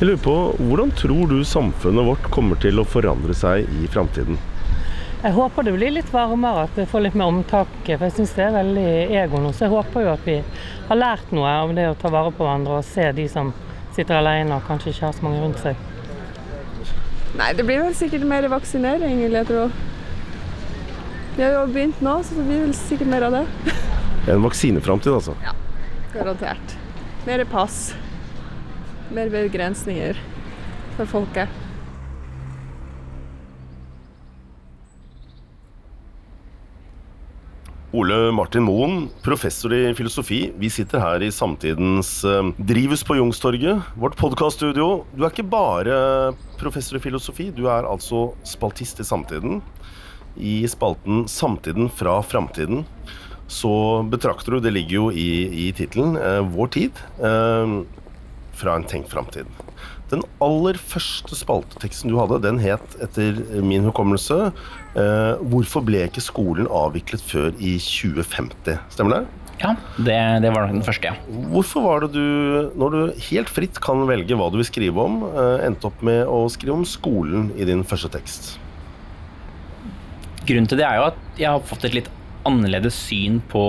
Jeg 0.00 0.08
lurer 0.08 0.22
på, 0.24 0.36
Hvordan 0.58 0.90
tror 0.96 1.26
du 1.28 1.44
samfunnet 1.44 2.06
vårt 2.06 2.30
kommer 2.32 2.58
til 2.60 2.80
å 2.80 2.86
forandre 2.88 3.36
seg 3.36 3.68
i 3.80 3.88
framtiden? 3.92 4.38
Jeg 5.20 5.36
håper 5.36 5.66
det 5.66 5.74
blir 5.76 5.92
litt 5.92 6.08
varmere, 6.14 6.64
at 6.64 6.78
vi 6.78 6.86
får 6.88 7.04
litt 7.04 7.18
mer 7.20 7.28
omtanke. 7.28 7.98
For 7.98 8.06
jeg 8.06 8.14
syns 8.16 8.32
det 8.38 8.46
er 8.46 8.54
veldig 8.54 8.86
ego 9.20 9.42
nå. 9.44 9.52
Så 9.52 9.66
jeg 9.66 9.74
håper 9.74 10.06
jo 10.06 10.14
at 10.14 10.24
vi 10.24 10.38
har 10.88 10.96
lært 10.96 11.34
noe 11.36 11.52
av 11.60 11.74
det 11.76 11.90
å 11.90 11.98
ta 12.00 12.08
vare 12.12 12.32
på 12.32 12.46
hverandre 12.46 12.80
og 12.80 12.88
se 12.88 13.10
de 13.12 13.28
som 13.28 13.52
sitter 13.92 14.16
alene 14.16 14.56
og 14.56 14.64
kanskje 14.64 14.94
ikke 14.94 15.06
har 15.10 15.18
så 15.18 15.28
mange 15.28 15.44
rundt 15.44 15.60
seg. 15.60 15.86
Nei, 17.36 17.52
det 17.54 17.68
blir 17.68 17.84
vel 17.84 17.94
sikkert 17.94 18.24
mer 18.26 18.48
vaksinering, 18.50 19.20
vil 19.20 19.36
jeg 19.38 19.50
tro. 19.52 19.68
Vi 21.36 21.44
har 21.44 21.58
jo 21.60 21.66
begynt 21.70 22.00
nå, 22.02 22.16
så 22.24 22.40
det 22.40 22.48
blir 22.48 22.64
vel 22.64 22.76
sikkert 22.80 23.12
mer 23.12 23.28
av 23.28 23.38
det. 23.38 23.46
En 24.32 24.42
vaksineframtid, 24.48 25.12
altså? 25.20 25.36
Ja, 25.44 25.52
garantert. 26.16 26.79
Mer 27.26 27.44
pass. 27.44 27.94
Mer 29.12 29.28
begrensninger 29.28 30.16
for 30.96 31.04
folket. 31.06 31.50
Ole 37.92 38.16
Martin 38.32 38.64
Moen, 38.64 39.10
professor 39.20 39.74
i 39.74 39.82
filosofi. 39.98 40.38
Vi 40.56 40.70
sitter 40.72 41.02
her 41.02 41.20
i 41.26 41.28
samtidens 41.34 42.22
uh, 42.24 42.54
drivhus 42.56 43.02
på 43.04 43.18
Youngstorget, 43.18 43.82
vårt 44.00 44.16
podkaststudio. 44.16 45.02
Du 45.12 45.26
er 45.26 45.34
ikke 45.34 45.44
bare 45.50 45.96
professor 46.60 46.96
i 46.96 47.04
filosofi, 47.04 47.50
du 47.52 47.66
er 47.68 47.84
altså 47.84 48.30
spaltist 48.48 49.02
i 49.02 49.04
Samtiden. 49.04 49.60
I 50.38 50.62
spalten 50.70 51.26
'Samtiden 51.28 51.90
fra 51.90 52.22
framtiden' 52.22 52.86
så 53.50 53.72
betrakter 54.10 54.54
du, 54.54 54.60
det 54.62 54.74
ligger 54.76 54.96
jo 54.96 55.08
i, 55.10 55.30
i 55.66 55.70
tittelen, 55.76 56.14
eh, 56.20 56.40
vår 56.54 56.70
tid 56.76 57.02
eh, 57.18 57.80
fra 58.60 58.76
en 58.78 58.86
tenkt 58.86 59.10
framtid. 59.10 59.48
Den 60.10 60.22
aller 60.42 60.78
første 60.78 61.36
spalteteksten 61.38 62.10
du 62.10 62.16
hadde, 62.18 62.40
den 62.42 62.58
het 62.62 62.96
etter 63.02 63.36
min 63.62 63.86
hukommelse 63.86 64.38
eh, 64.50 65.34
'Hvorfor 65.38 65.84
ble 65.86 66.06
ikke 66.08 66.24
skolen 66.24 66.66
avviklet 66.66 67.22
før 67.22 67.54
i 67.58 67.76
2050'? 67.78 68.78
Stemmer 68.90 69.20
det? 69.20 69.22
Ja, 69.60 69.74
det, 70.00 70.16
det 70.42 70.50
var 70.54 70.64
nok 70.64 70.78
den 70.78 70.86
første, 70.86 71.10
ja. 71.12 71.40
Hvorfor 71.52 71.84
var 71.84 72.04
det 72.06 72.14
du, 72.14 72.70
når 72.80 72.94
du 72.94 73.00
helt 73.28 73.50
fritt 73.52 73.76
kan 73.84 74.06
velge 74.08 74.38
hva 74.38 74.48
du 74.50 74.56
vil 74.56 74.66
skrive 74.66 75.04
om, 75.04 75.20
eh, 75.30 75.66
endte 75.66 75.90
opp 75.90 76.00
med 76.06 76.24
å 76.24 76.46
skrive 76.52 76.78
om 76.78 76.86
skolen 76.88 77.50
i 77.60 77.68
din 77.68 77.84
første 77.84 78.10
tekst? 78.14 78.54
Grunnen 80.48 80.70
til 80.70 80.80
det 80.80 80.88
er 80.88 80.96
jo 80.96 81.10
at 81.10 81.20
jeg 81.38 81.50
har 81.52 81.68
fått 81.68 81.84
et 81.86 81.98
litt 82.00 82.08
annerledes 82.48 82.96
syn 83.08 83.40
på, 83.50 83.64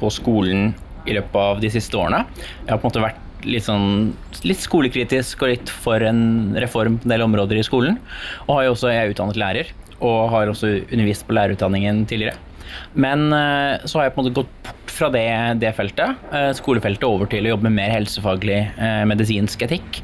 på 0.00 0.12
skolen 0.12 0.72
i 1.08 1.16
løpet 1.16 1.40
av 1.40 1.60
de 1.62 1.70
siste 1.72 1.96
årene. 1.96 2.24
Jeg 2.66 2.72
har 2.72 2.80
på 2.80 2.86
en 2.86 2.90
måte 2.90 3.04
vært 3.04 3.26
litt 3.48 3.64
sånn 3.64 4.10
litt 4.44 4.60
skolekritisk 4.60 5.44
og 5.44 5.52
litt 5.54 5.72
for 5.72 6.02
en 6.04 6.52
reform 6.60 6.98
på 7.00 7.08
en 7.08 7.14
del 7.14 7.24
områder 7.24 7.60
i 7.60 7.64
skolen. 7.64 7.96
Og 8.46 8.58
har 8.58 8.66
jo 8.66 8.74
også, 8.74 8.92
jeg 8.92 9.06
er 9.06 9.14
utdannet 9.14 9.40
lærer 9.40 9.72
og 10.00 10.30
har 10.32 10.48
også 10.48 10.74
undervist 10.88 11.26
på 11.28 11.36
lærerutdanningen 11.36 12.04
tidligere. 12.08 12.38
Men 12.94 13.32
eh, 13.34 13.82
så 13.84 13.98
har 13.98 14.08
jeg 14.08 14.14
på 14.14 14.22
en 14.22 14.28
måte 14.28 14.38
gått 14.40 14.52
bort 14.66 14.94
fra 14.94 15.10
det, 15.12 15.26
det 15.62 15.72
feltet, 15.76 16.22
eh, 16.34 16.50
skolefeltet, 16.56 17.06
over 17.08 17.28
til 17.30 17.46
å 17.46 17.54
jobbe 17.54 17.68
med 17.68 17.78
mer 17.80 17.94
helsefaglig 17.94 18.60
eh, 18.70 19.02
medisinsk 19.08 19.64
etikk. 19.66 20.00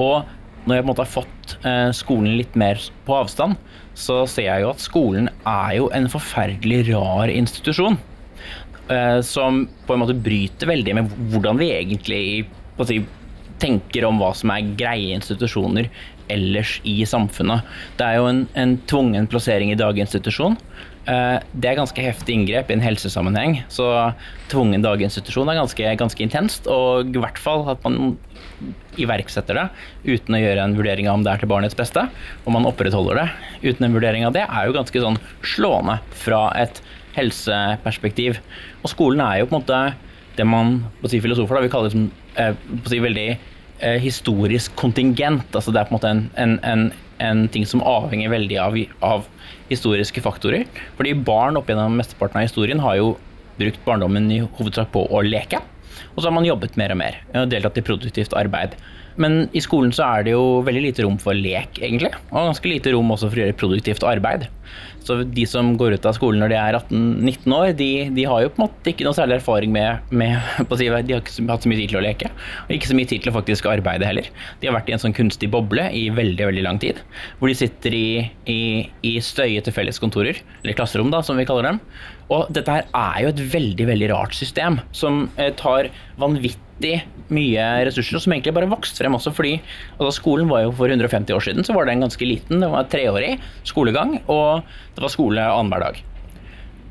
Og 0.00 0.26
når 0.66 0.76
jeg 0.76 0.82
på 0.82 0.86
en 0.86 0.90
måte 0.90 1.04
har 1.04 1.12
fått 1.12 1.54
skolen 1.94 2.36
litt 2.38 2.56
mer 2.58 2.80
på 3.06 3.14
avstand, 3.14 3.54
så 3.96 4.24
ser 4.28 4.48
jeg 4.48 4.64
jo 4.64 4.72
at 4.74 4.82
skolen 4.82 5.30
er 5.46 5.76
jo 5.78 5.86
en 5.94 6.08
forferdelig 6.10 6.82
rar 6.90 7.30
institusjon. 7.32 7.96
Som 9.26 9.64
på 9.86 9.94
en 9.94 10.02
måte 10.02 10.18
bryter 10.26 10.68
veldig 10.70 10.96
med 10.98 11.14
hvordan 11.32 11.62
vi 11.62 11.70
egentlig 11.74 12.20
si, 12.86 13.00
tenker 13.62 14.04
om 14.06 14.20
hva 14.20 14.32
som 14.36 14.52
er 14.52 14.74
greie 14.78 15.16
institusjoner 15.16 15.88
ellers 16.32 16.76
i 16.84 16.98
samfunnet. 17.06 17.66
Det 17.98 18.06
er 18.06 18.18
jo 18.20 18.28
en, 18.30 18.44
en 18.58 18.76
tvungen 18.90 19.28
plassering 19.30 19.72
i 19.72 19.78
daginstitusjon. 19.78 20.58
Uh, 21.06 21.38
det 21.54 21.70
er 21.70 21.78
ganske 21.78 22.02
heftig 22.02 22.34
inngrep 22.34 22.70
i 22.70 22.74
en 22.74 22.82
helsesammenheng, 22.82 23.60
så 23.70 24.10
tvungen 24.50 24.82
daginstitusjon 24.82 25.52
er 25.52 25.60
ganske, 25.60 25.92
ganske 26.02 26.24
intenst. 26.24 26.66
Og 26.66 27.14
i 27.14 27.22
hvert 27.22 27.38
fall 27.38 27.66
at 27.70 27.84
man 27.86 28.16
iverksetter 29.00 29.58
det 29.58 29.66
uten 30.06 30.36
å 30.36 30.40
gjøre 30.40 30.64
en 30.64 30.76
vurdering 30.78 31.08
av 31.10 31.18
om 31.18 31.24
det 31.26 31.32
er 31.32 31.42
til 31.42 31.50
barnets 31.50 31.76
beste, 31.78 32.06
og 32.44 32.54
man 32.54 32.68
opprettholder 32.68 33.20
det 33.22 33.28
uten 33.70 33.88
en 33.88 33.96
vurdering 33.96 34.26
av 34.28 34.34
det, 34.36 34.44
er 34.46 34.68
jo 34.68 34.76
ganske 34.76 35.02
sånn 35.02 35.20
slående 35.44 35.98
fra 36.16 36.48
et 36.58 36.80
helseperspektiv. 37.16 38.40
Og 38.82 38.92
skolen 38.92 39.22
er 39.24 39.40
jo 39.40 39.48
på 39.50 39.56
en 39.56 39.62
måte 39.62 39.82
det 40.36 40.46
man 40.48 40.78
på 41.00 41.08
å 41.08 41.12
si 41.12 41.20
filosofer 41.24 41.56
da, 41.56 41.64
vi 41.64 41.72
kaller 41.72 41.92
liksom, 41.92 42.08
på 42.36 42.90
å 42.90 42.92
si 42.92 43.00
veldig 43.00 43.28
eh, 43.32 43.98
historisk 44.02 44.74
kontingent. 44.78 45.48
altså 45.52 45.72
Det 45.72 45.80
er 45.80 45.88
på 45.88 45.94
en 45.94 45.98
måte 45.98 46.12
en, 46.12 46.24
en, 46.36 46.58
en, 46.68 46.84
en 47.24 47.46
ting 47.52 47.64
som 47.68 47.84
avhenger 47.86 48.32
veldig 48.32 48.60
av, 48.62 48.76
av, 49.00 49.30
historiske 49.70 50.22
faktorer. 50.22 50.66
Fordi 50.98 51.16
barn 51.26 51.56
opp 51.58 51.70
gjennom 51.70 51.96
mesteparten 51.98 52.38
av 52.38 52.46
historien 52.46 52.82
har 52.84 53.00
jo 53.00 53.14
brukt 53.56 53.80
barndommen 53.86 54.28
i 54.30 54.42
hovedsak 54.44 54.92
på 54.94 55.06
å 55.10 55.24
leke. 55.24 55.62
Og 56.14 56.20
så 56.20 56.28
har 56.28 56.36
man 56.36 56.48
jobbet 56.48 56.78
mer 56.80 56.94
og 56.94 57.00
mer 57.00 57.18
og 57.34 57.50
deltatt 57.52 57.80
i 57.80 57.84
produktivt 57.86 58.36
arbeid. 58.36 58.76
Men 59.22 59.46
i 59.56 59.62
skolen 59.64 59.94
så 59.96 60.06
er 60.06 60.26
det 60.26 60.34
jo 60.36 60.60
veldig 60.66 60.84
lite 60.88 61.06
rom 61.06 61.16
for 61.20 61.36
lek, 61.36 61.80
egentlig. 61.80 62.12
Og 62.30 62.50
ganske 62.50 62.70
lite 62.70 62.92
rom 62.94 63.12
også 63.14 63.30
for 63.30 63.38
å 63.38 63.44
gjøre 63.46 63.58
produktivt 63.60 64.06
arbeid. 64.06 64.48
Så 65.06 65.20
de 65.22 65.44
som 65.46 65.68
går 65.78 65.94
ut 65.94 66.06
av 66.08 66.16
skolen 66.16 66.42
når 66.42 66.50
de 66.50 66.56
er 66.58 66.76
18-19 66.80 67.54
år, 67.54 67.68
de, 67.78 67.90
de, 68.16 68.24
har 68.26 68.42
jo 68.42 68.50
på 68.50 68.58
en 68.58 68.64
måte 68.64 68.90
ikke 68.90 69.06
noe 69.06 69.14
særlig 69.14 69.38
erfaring 69.38 69.70
med, 69.74 70.02
med 70.10 70.34
si, 70.72 70.88
De 70.88 70.90
har 70.90 71.04
ikke 71.06 71.46
hatt 71.46 71.62
så 71.62 71.70
mye 71.70 71.78
tid 71.78 71.92
til 71.92 72.00
å 72.00 72.02
leke, 72.02 72.30
og 72.64 72.74
ikke 72.74 72.90
så 72.90 72.98
mye 72.98 73.10
tid 73.12 73.22
til 73.22 73.30
å 73.30 73.36
faktisk 73.36 73.70
arbeide 73.70 74.08
heller. 74.08 74.32
De 74.58 74.68
har 74.68 74.74
vært 74.74 74.90
i 74.90 74.96
en 74.96 75.04
sånn 75.04 75.14
kunstig 75.16 75.52
boble 75.54 75.86
i 75.94 76.08
veldig 76.14 76.50
veldig 76.50 76.66
lang 76.66 76.82
tid, 76.82 76.98
hvor 77.38 77.52
de 77.52 77.58
sitter 77.62 77.94
i, 77.94 78.08
i, 78.50 78.60
i 79.06 79.14
støyete 79.22 79.74
felleskontorer, 79.74 80.42
eller 80.64 80.78
klasserom, 80.78 81.14
da, 81.14 81.22
som 81.22 81.38
vi 81.38 81.46
kaller 81.46 81.70
dem. 81.70 81.82
Og 82.34 82.50
dette 82.50 82.74
her 82.74 82.90
er 82.90 83.22
jo 83.22 83.30
et 83.30 83.46
veldig, 83.54 83.90
veldig 83.94 84.10
rart 84.10 84.34
system, 84.34 84.80
som 84.90 85.28
eh, 85.38 85.54
tar 85.54 85.92
vanvittig 86.18 86.65
mye 86.80 87.68
ressurser, 87.88 88.20
som 88.22 88.34
egentlig 88.34 88.54
bare 88.54 88.70
vokste 88.70 89.02
frem 89.02 89.16
også 89.16 89.32
fordi 89.34 89.56
altså 89.96 90.12
skolen 90.20 90.50
var 90.50 90.66
jo 90.66 90.74
for 90.76 90.92
150 90.92 91.34
år 91.34 91.46
siden 91.48 91.66
så 91.66 91.74
var 91.74 91.88
den 91.88 92.04
ganske 92.04 92.28
liten. 92.28 92.60
Det 92.62 92.68
var 92.72 92.90
treårig 92.92 93.36
skolegang, 93.66 94.20
og 94.26 94.62
det 94.94 95.02
var 95.02 95.12
skole 95.12 95.48
annenhver 95.48 95.88
dag. 95.88 96.04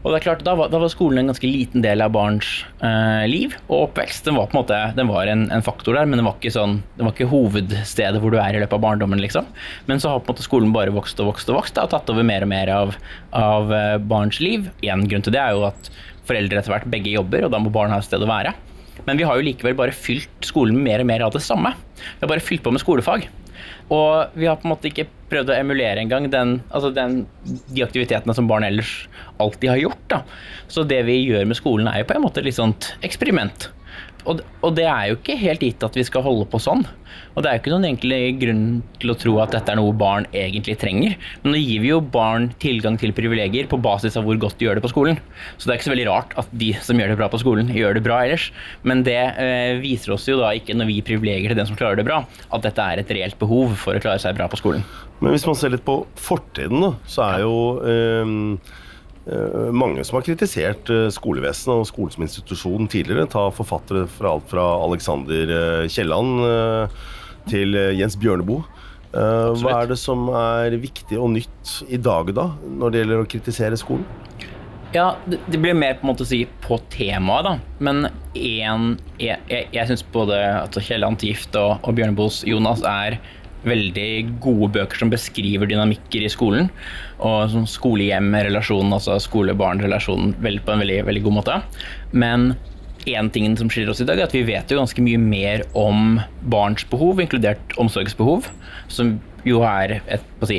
Og 0.06 0.12
det 0.13 0.19
er 0.19 0.26
klart, 0.28 0.43
da 0.45 0.54
var, 0.54 0.69
da 0.69 0.78
var, 0.78 0.89
skolen 0.93 1.17
en 1.17 1.32
ganske 1.32 1.50
liten 1.50 1.82
del 1.82 2.04
av 2.06 2.12
barns 2.13 2.45
eh, 2.86 3.24
liv 3.26 3.56
og 3.65 3.88
oppvekst. 3.88 4.28
Den 4.28 4.36
var 4.38 4.52
på 4.52 4.54
en 4.54 4.60
måte, 4.60 4.82
den 4.93 5.10
var 5.10 5.32
en, 5.32 5.48
en 5.50 5.65
faktor 5.65 5.98
der, 5.98 6.06
men 6.06 6.21
den 6.21 6.28
var, 6.28 6.36
ikke 6.38 6.54
sånn, 6.54 6.76
den 7.00 7.08
var 7.08 7.15
ikke 7.15 7.32
hovedstedet 7.32 8.21
hvor 8.21 8.36
du 8.36 8.38
er 8.38 8.54
i 8.54 8.62
løpet 8.62 8.78
av 8.78 8.84
barndommen. 8.84 9.24
liksom. 9.24 9.50
Men 9.89 10.04
så 10.04 10.12
har 10.12 10.21
på 10.21 10.30
en 10.30 10.36
måte 10.36 10.45
skolen 10.45 10.76
bare 10.76 10.93
vokst 10.93 11.24
og 11.24 11.32
vokst 11.32 11.50
og 11.50 11.58
vokst 11.58 11.82
og 11.82 11.89
tatt 11.95 12.13
over 12.13 12.28
mer 12.28 12.45
og 12.45 12.54
mer 12.54 12.69
av, 12.76 12.93
av 13.34 13.74
eh, 13.74 13.98
barns 13.98 14.38
liv. 14.45 14.69
En 14.86 15.08
grunn 15.10 15.26
til 15.26 15.34
det 15.34 15.41
er 15.41 15.58
jo 15.58 15.65
at 15.71 15.89
foreldre 16.30 16.62
etter 16.62 16.76
hvert 16.76 16.93
begge 16.93 17.17
jobber, 17.17 17.48
og 17.48 17.58
da 17.58 17.65
må 17.65 17.74
barn 17.74 17.93
ha 17.93 17.98
et 17.98 18.06
sted 18.06 18.21
å 18.21 18.30
være. 18.30 18.54
Men 19.05 19.19
vi 19.19 19.25
har 19.27 19.38
jo 19.38 19.45
likevel 19.45 19.75
bare 19.77 19.95
fylt 19.95 20.47
skolen 20.47 20.77
med 20.77 20.88
mer 20.88 21.03
og 21.03 21.10
mer 21.12 21.25
av 21.27 21.34
det 21.36 21.43
samme. 21.43 21.73
Vi 21.99 22.23
har 22.23 22.31
bare 22.31 22.43
fylt 22.43 22.63
på 22.63 22.73
med 22.73 22.84
skolefag. 22.84 23.27
Og 23.93 24.34
vi 24.34 24.47
har 24.49 24.58
på 24.58 24.65
en 24.65 24.73
måte 24.73 24.89
ikke 24.89 25.08
prøvd 25.29 25.51
å 25.51 25.58
emulere 25.60 26.01
engang 26.01 26.27
altså 26.31 26.89
de 26.95 27.84
aktivitetene 27.86 28.34
som 28.34 28.47
barn 28.49 28.65
ellers 28.65 29.08
alltid 29.41 29.69
har 29.69 29.81
gjort. 29.84 30.03
Da. 30.10 30.21
Så 30.67 30.86
det 30.88 31.03
vi 31.10 31.19
gjør 31.21 31.45
med 31.49 31.60
skolen 31.60 31.89
er 31.91 32.01
jo 32.01 32.10
på 32.10 32.17
en 32.17 32.25
måte 32.25 32.43
litt 32.45 32.58
sånt 32.58 32.93
eksperiment. 33.05 33.69
Og, 34.26 34.42
og, 34.62 34.72
det 34.78 34.86
er 34.90 35.10
jo 35.10 35.18
ikke 35.20 35.38
helt 35.38 35.64
gitt 35.64 35.84
at 35.86 35.98
vi 35.98 36.04
skal 36.08 36.24
holde 36.26 36.48
på 36.50 36.60
sånn. 36.62 36.84
Og 37.36 37.44
det 37.44 37.50
er 37.50 37.58
jo 37.58 37.62
ikke 37.62 37.72
noen 37.74 37.88
egentlig 37.88 38.20
grunn 38.42 38.66
til 39.00 39.14
å 39.14 39.18
tro 39.20 39.36
at 39.44 39.54
dette 39.54 39.72
er 39.72 39.78
noe 39.80 39.94
barn 39.96 40.26
egentlig 40.36 40.78
trenger. 40.82 41.16
Men 41.44 41.54
nå 41.54 41.62
gir 41.62 41.84
vi 41.84 41.92
jo 41.92 42.00
barn 42.02 42.50
tilgang 42.64 42.98
til 43.00 43.14
privilegier 43.16 43.70
på 43.72 43.80
basis 43.84 44.18
av 44.18 44.26
hvor 44.28 44.40
godt 44.42 44.58
de 44.60 44.68
gjør 44.68 44.80
det 44.80 44.86
på 44.86 44.92
skolen. 44.92 45.20
Så 45.58 45.68
det 45.68 45.76
er 45.76 45.80
ikke 45.80 45.90
så 45.90 45.94
veldig 45.94 46.08
rart 46.10 46.36
at 46.42 46.56
de 46.64 46.72
som 46.86 47.00
gjør 47.00 47.14
det 47.14 47.20
bra 47.22 47.30
på 47.32 47.42
skolen, 47.44 47.74
gjør 47.76 48.00
det 48.00 48.06
bra 48.08 48.22
ellers. 48.26 48.50
Men 48.88 49.04
det 49.08 49.20
eh, 49.42 49.82
viser 49.84 50.16
oss 50.16 50.28
jo 50.30 50.40
da 50.42 50.54
ikke 50.58 50.78
når 50.78 50.90
vi 50.90 50.98
gir 51.00 51.10
privilegier 51.12 51.54
til 51.54 51.62
den 51.62 51.70
som 51.70 51.80
klarer 51.80 52.02
det 52.02 52.08
bra, 52.08 52.24
at 52.26 52.66
dette 52.66 52.88
er 52.88 53.04
et 53.04 53.14
reelt 53.18 53.38
behov 53.42 53.78
for 53.82 53.98
å 53.98 54.02
klare 54.04 54.22
seg 54.24 54.38
bra 54.40 54.50
på 54.52 54.60
skolen. 54.62 54.86
Men 55.22 55.36
hvis 55.36 55.46
man 55.48 55.60
ser 55.60 55.72
litt 55.76 55.86
på 55.86 56.02
fortiden, 56.20 56.82
da, 56.84 56.96
så 57.08 57.30
er 57.30 57.46
jo 57.46 57.56
eh, 57.86 58.74
mange 59.74 60.04
som 60.06 60.20
har 60.20 60.26
kritisert 60.28 60.90
eh, 60.94 61.08
skolevesenet 61.14 61.82
og 61.82 61.88
skolen 61.90 62.14
som 62.14 62.26
institusjon 62.28 62.90
tidligere. 62.92 63.26
Ta 63.32 63.48
forfattere 63.54 64.06
fra 64.12 64.36
alt 64.36 64.50
fra 64.52 64.66
Alexander 64.86 65.54
eh, 65.56 65.86
Kielland 65.90 66.44
eh, 66.46 67.00
til 67.50 67.78
eh, 67.80 67.94
Jens 67.98 68.18
Bjørneboe. 68.22 68.66
Eh, 69.16 69.64
hva 69.64 69.80
er 69.80 69.90
det 69.90 69.98
som 70.02 70.28
er 70.30 70.76
viktig 70.82 71.18
og 71.18 71.32
nytt 71.38 71.74
i 71.88 71.98
dag, 71.98 72.30
da, 72.38 72.52
når 72.68 72.94
det 72.94 73.02
gjelder 73.02 73.24
å 73.24 73.30
kritisere 73.32 73.80
skolen? 73.80 74.06
Ja, 74.96 75.10
det, 75.28 75.58
blir 75.58 75.76
mer 75.76 75.98
på 75.98 76.06
en 76.06 76.12
måte 76.14 76.24
å 76.24 76.30
si 76.30 76.44
på 76.64 76.78
temaet, 76.94 77.48
da. 77.48 77.56
Men 77.84 78.06
en, 78.08 78.94
jeg, 79.20 79.40
jeg, 79.50 79.68
jeg 79.76 79.90
syns 79.90 80.06
både 80.14 80.38
altså 80.62 80.84
Kielland 80.86 81.20
til 81.20 81.34
gift 81.34 81.58
og, 81.60 81.82
og 81.82 81.98
Bjørneboes 81.98 82.44
Jonas 82.48 82.86
er 82.88 83.18
veldig 83.67 84.39
gode 84.43 84.71
bøker 84.78 85.01
som 85.01 85.12
beskriver 85.13 85.69
dynamikker 85.69 86.25
i 86.25 86.32
skolen. 86.32 86.71
Og 87.25 87.58
skole-hjem-relasjonen, 87.71 88.95
altså 88.95 89.19
skole-barn-relasjonen, 89.23 90.36
på 90.39 90.75
en 90.75 90.86
veldig, 90.86 91.01
veldig 91.10 91.25
god 91.28 91.38
måte. 91.41 91.60
Men 92.15 92.54
én 93.06 93.30
ting 93.30 93.54
som 93.58 93.69
skiller 93.69 93.93
oss 93.93 94.01
i 94.01 94.08
dag, 94.08 94.19
er 94.19 94.30
at 94.30 94.36
vi 94.36 94.45
vet 94.47 94.71
jo 94.71 94.80
ganske 94.80 95.06
mye 95.06 95.21
mer 95.21 95.63
om 95.78 96.19
barns 96.51 96.86
behov, 96.89 97.21
inkludert 97.21 97.78
omsorgsbehov, 97.82 98.49
som 98.91 99.15
jo 99.45 99.60
er 99.62 99.99
et 100.10 100.23
si, 100.49 100.58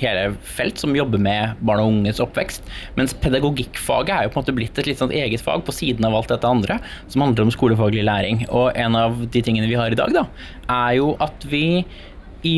hele 0.00 0.30
felt 0.48 0.80
som 0.80 0.94
jobber 0.96 1.20
med 1.20 1.60
barn 1.64 1.82
og 1.82 1.90
unges 1.92 2.22
oppvekst. 2.24 2.64
Mens 2.96 3.12
pedagogikkfaget 3.20 4.14
er 4.14 4.24
jo 4.24 4.32
på 4.32 4.38
en 4.38 4.44
måte 4.46 4.56
blitt 4.56 4.80
et 4.80 4.88
litt 4.88 5.02
sånn 5.02 5.12
eget 5.14 5.44
fag 5.44 5.66
på 5.66 5.74
siden 5.76 6.08
av 6.08 6.16
alt 6.16 6.32
dette 6.32 6.48
andre, 6.48 6.78
som 7.12 7.26
handler 7.26 7.46
om 7.46 7.52
skolefaglig 7.52 8.06
læring. 8.08 8.46
Og 8.48 8.72
en 8.80 8.96
av 8.96 9.20
de 9.28 9.44
tingene 9.44 9.68
vi 9.68 9.78
har 9.78 9.92
i 9.92 10.00
dag, 10.00 10.16
da, 10.16 10.24
er 10.72 10.96
jo 11.02 11.12
at 11.24 11.44
vi 11.52 11.84
i, 12.44 12.54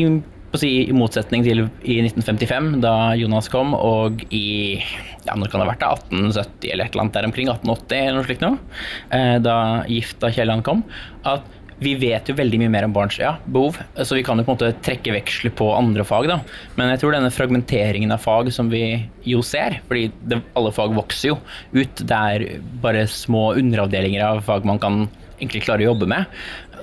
si, 0.57 0.71
i 0.87 0.95
motsetning 0.95 1.45
til 1.45 1.65
i 1.65 1.99
1955, 2.05 2.71
da 2.83 2.95
Jonas 3.19 3.51
kom, 3.53 3.75
og 3.77 4.23
i 4.29 4.79
ja, 5.27 5.35
når 5.35 5.51
kan 5.51 5.59
det 5.59 5.67
ha 5.67 5.71
vært 5.73 5.83
da, 5.83 5.93
1870 6.07 6.71
eller 6.71 6.87
et 6.87 6.95
eller 6.95 7.05
annet 7.05 7.19
der 7.19 7.29
omkring, 7.29 7.51
1880 7.51 8.01
eller 8.01 8.19
noe 8.19 8.27
slikt 8.29 8.45
noe, 8.45 8.81
eh, 9.15 9.37
da 9.43 9.57
gift 9.91 10.23
av 10.23 10.35
Kielland 10.35 10.65
kom, 10.67 10.85
at 11.27 11.55
vi 11.77 11.93
vet 11.99 12.29
jo 12.29 12.33
veldig 12.37 12.57
mye 12.63 12.71
mer 12.73 12.87
om 12.87 12.93
barns 12.95 13.19
ja, 13.21 13.35
behov, 13.53 13.77
så 14.01 14.17
vi 14.17 14.23
kan 14.25 14.39
jo 14.39 14.45
på 14.47 14.53
en 14.53 14.57
måte 14.57 14.71
trekke 14.85 15.13
veksler 15.13 15.53
på 15.57 15.67
andre 15.75 16.05
fag. 16.07 16.25
da. 16.31 16.39
Men 16.79 16.89
jeg 16.93 17.03
tror 17.03 17.13
denne 17.13 17.33
fragmenteringen 17.33 18.13
av 18.13 18.23
fag 18.23 18.49
som 18.55 18.71
vi 18.73 18.81
jo 19.29 19.43
ser, 19.45 19.77
fordi 19.89 20.07
det, 20.25 20.41
alle 20.57 20.73
fag 20.73 20.95
vokser 20.97 21.35
jo 21.35 21.37
ut, 21.77 22.01
det 22.01 22.17
er 22.33 22.47
bare 22.81 23.05
små 23.11 23.51
underavdelinger 23.59 24.25
av 24.25 24.41
fag 24.47 24.65
man 24.65 24.81
kan 24.81 25.03
egentlig 25.37 25.67
klare 25.67 25.85
å 25.85 25.91
jobbe 25.91 26.09
med, 26.09 26.39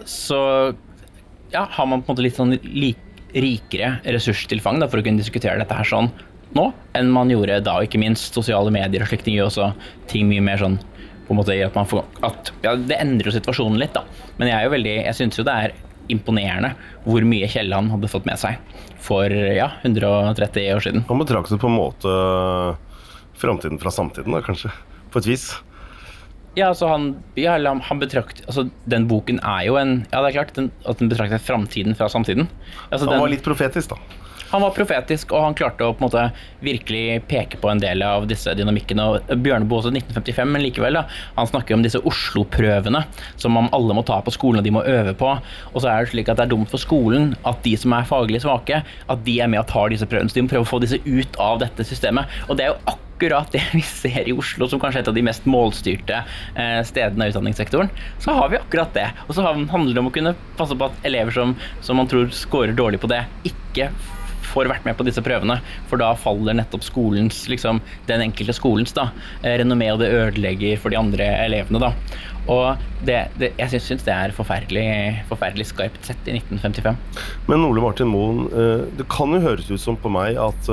så 0.07 0.39
ja, 1.55 1.65
har 1.71 1.87
man 1.89 2.03
på 2.03 2.11
en 2.11 2.17
måte 2.17 2.27
litt 2.27 2.39
sånn 2.39 2.55
rikere 3.35 3.97
ressurstilfang 4.05 4.81
da, 4.83 4.89
for 4.91 5.01
å 5.01 5.07
kunne 5.07 5.23
diskutere 5.23 5.59
dette 5.61 5.79
her 5.79 5.89
sånn 5.89 6.11
nå, 6.55 6.69
enn 6.95 7.11
man 7.11 7.31
gjorde 7.33 7.63
da, 7.67 7.79
og 7.79 7.89
ikke 7.89 7.99
minst 8.03 8.37
sosiale 8.37 8.71
medier 8.75 9.03
og 9.03 9.11
slikt 9.11 9.31
gjør 9.31 9.49
også 9.49 9.71
ting 10.11 10.29
mye 10.31 10.45
mer 10.45 10.61
sånn 10.61 10.77
på 11.25 11.33
en 11.33 11.41
måte 11.41 11.57
at 11.65 11.75
man 11.75 11.89
får 11.89 12.05
at, 12.27 12.53
ja, 12.63 12.75
Det 12.77 12.99
endrer 13.01 13.31
jo 13.31 13.33
situasjonen 13.33 13.81
litt, 13.81 13.95
da. 13.97 14.05
Men 14.37 14.51
jeg 14.51 14.59
er 14.59 14.67
jo 14.67 14.73
veldig, 14.75 14.95
jeg 15.07 15.19
syns 15.19 15.39
jo 15.41 15.47
det 15.47 15.55
er 15.57 15.75
imponerende 16.13 16.75
hvor 17.07 17.25
mye 17.25 17.49
Kielland 17.49 17.95
hadde 17.95 18.11
fått 18.13 18.27
med 18.29 18.37
seg 18.41 18.59
for 19.01 19.33
ja, 19.33 19.71
130 19.89 20.69
år 20.75 20.85
siden. 20.85 21.07
Han 21.09 21.23
betraktet 21.23 21.61
på 21.63 21.71
en 21.71 21.79
måte 21.79 22.13
framtiden 23.41 23.81
fra 23.81 23.93
samtiden, 23.93 24.37
da, 24.37 24.43
kanskje. 24.45 24.71
På 25.13 25.23
et 25.23 25.29
vis. 25.29 25.49
Ja, 26.57 26.69
altså 26.71 26.87
han, 26.89 27.09
ja, 27.35 27.57
han- 27.59 27.99
betrakt, 28.01 28.45
altså 28.47 28.69
Den 28.89 29.09
boken 29.09 29.41
er 29.43 29.65
jo 29.67 29.77
en 29.77 30.07
Ja, 30.13 30.21
det 30.23 30.29
er 30.35 30.45
klart 30.45 30.55
den, 30.55 30.71
at 30.87 30.99
den 30.99 31.09
betrakter 31.11 31.39
framtiden 31.43 31.97
fra 31.97 32.07
samtiden. 32.09 32.49
Altså, 32.93 33.07
Han 33.07 33.15
den, 33.15 33.21
var 33.21 33.29
litt 33.33 33.43
profetisk, 33.43 33.91
da. 33.91 33.97
Han 34.53 34.63
var 34.63 34.71
profetisk, 34.71 35.33
og 35.35 35.43
han 35.43 35.55
klarte 35.59 35.83
å 35.83 35.95
på 35.97 36.05
en 36.05 36.07
måte 36.07 36.33
virkelig 36.63 37.25
peke 37.27 37.59
på 37.59 37.71
en 37.73 37.81
del 37.83 38.05
av 38.07 38.29
disse 38.31 38.53
dynamikkene. 38.55 39.03
og 39.03 39.41
Bjørneboe 39.43 39.81
også 39.81 39.91
1955, 39.91 40.47
men 40.53 40.63
likevel, 40.63 40.95
da. 40.95 41.03
Han 41.35 41.49
snakker 41.51 41.75
om 41.75 41.83
disse 41.83 41.99
Oslo-prøvene 41.99 43.05
som 43.37 43.57
om 43.57 43.69
alle 43.75 43.97
må 43.99 44.05
ta 44.07 44.21
på 44.23 44.31
skolen, 44.31 44.61
og 44.61 44.65
de 44.65 44.71
må 44.71 44.85
øve 44.87 45.15
på. 45.19 45.33
Og 45.75 45.83
så 45.83 45.91
er 45.91 46.05
det 46.05 46.13
slik 46.13 46.29
at 46.31 46.37
det 46.39 46.47
er 46.47 46.53
dumt 46.55 46.71
for 46.71 46.79
skolen 46.79 47.33
at 47.45 47.63
de 47.65 47.75
som 47.81 47.93
er 47.97 48.07
faglig 48.07 48.45
svake, 48.45 48.85
at 49.11 49.25
de 49.27 49.41
er 49.41 49.51
med 49.51 49.59
og 49.65 49.67
tar 49.73 49.89
disse 49.91 50.07
prøvene. 50.07 50.31
Så 50.31 50.39
de 50.39 50.43
må 50.47 50.53
prøve 50.55 50.69
å 50.69 50.73
få 50.77 50.81
disse 50.85 51.01
ut 51.03 51.37
av 51.41 51.59
dette 51.65 51.83
systemet. 51.89 52.31
Og 52.49 52.57
det 52.57 52.67
er 52.69 52.75
jo 52.75 52.79
akkurat 52.85 53.01
det 53.53 53.63
vi 53.73 53.83
ser 53.87 54.29
i 54.29 54.35
Oslo, 54.37 54.69
som 54.69 54.81
kanskje 54.83 55.01
er 55.01 55.05
et 55.05 55.13
av 55.13 55.17
de 55.17 55.25
mest 55.27 55.47
målstyrte 55.49 56.23
eh, 56.55 56.81
stedene 56.87 57.29
i 57.29 57.33
utdanningssektoren. 57.33 57.93
Så 58.23 58.35
har 58.37 58.51
vi 58.53 58.61
akkurat 58.61 58.95
det. 58.97 59.09
Og 59.29 59.37
så 59.37 59.47
handler 59.47 59.95
det 59.95 60.03
om 60.03 60.11
å 60.11 60.15
kunne 60.15 60.35
passe 60.59 60.77
på 60.77 60.91
at 60.91 61.09
elever 61.09 61.35
som, 61.35 61.57
som 61.85 62.01
man 62.01 62.11
tror 62.11 62.29
scorer 62.35 62.77
dårlig 62.77 63.01
på 63.03 63.11
det, 63.13 63.25
ikke 63.49 63.91
får 64.55 64.69
vært 64.71 64.85
med 64.87 64.97
på 64.99 65.07
disse 65.07 65.23
prøvene. 65.25 65.59
For 65.91 66.01
da 66.01 66.13
faller 66.19 66.57
nettopp 66.59 66.85
skolens, 66.87 67.45
liksom, 67.51 67.81
den 68.11 68.23
enkelte 68.29 68.55
skolens 68.57 68.95
da, 68.97 69.09
eh, 69.43 69.59
renommé, 69.63 69.91
og 69.93 70.03
det 70.03 70.13
ødelegger 70.15 70.79
for 70.83 70.95
de 70.95 71.01
andre 71.01 71.29
elevene. 71.47 71.83
da. 71.83 71.93
Og 72.45 72.77
det, 73.09 73.31
det, 73.41 73.55
jeg 73.57 73.81
syns, 73.81 74.05
det 74.05 74.13
er 74.13 74.35
forferdelig, 74.37 74.87
forferdelig 75.31 75.71
skarpt 75.71 76.05
sett 76.05 76.29
i 76.29 76.37
1955. 76.37 76.99
Men 77.49 77.65
Ole 77.65 77.81
Martin 77.85 78.11
Moen, 78.13 78.47
eh, 78.53 78.87
det 78.99 79.09
kan 79.13 79.33
jo 79.33 79.43
høres 79.45 79.71
ut 79.71 79.81
som 79.81 79.97
på 79.97 80.13
meg 80.13 80.37
at 80.41 80.69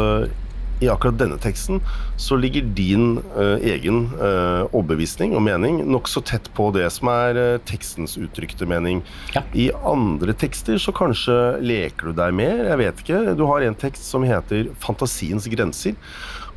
i 0.82 0.90
akkurat 0.90 1.20
denne 1.20 1.38
teksten 1.42 1.80
så 2.20 2.38
ligger 2.40 2.66
din 2.76 3.20
uh, 3.36 3.58
egen 3.62 4.08
uh, 4.18 4.66
overbevisning 4.72 5.36
og 5.38 5.44
mening 5.46 5.82
nokså 5.86 6.24
tett 6.26 6.50
på 6.58 6.72
det 6.76 6.88
som 6.94 7.12
er 7.14 7.38
uh, 7.38 7.62
tekstens 7.70 8.18
uttrykte 8.20 8.68
mening. 8.70 9.04
Ja. 9.36 9.46
I 9.54 9.70
andre 9.88 10.34
tekster 10.38 10.82
så 10.82 10.94
kanskje 10.96 11.38
leker 11.62 12.10
du 12.10 12.18
deg 12.18 12.36
mer, 12.38 12.66
jeg 12.72 12.82
vet 12.82 13.04
ikke. 13.06 13.24
Du 13.38 13.46
har 13.50 13.66
en 13.66 13.78
tekst 13.78 14.10
som 14.10 14.26
heter 14.26 14.72
'Fantasiens 14.82 15.50
grenser'. 15.52 15.98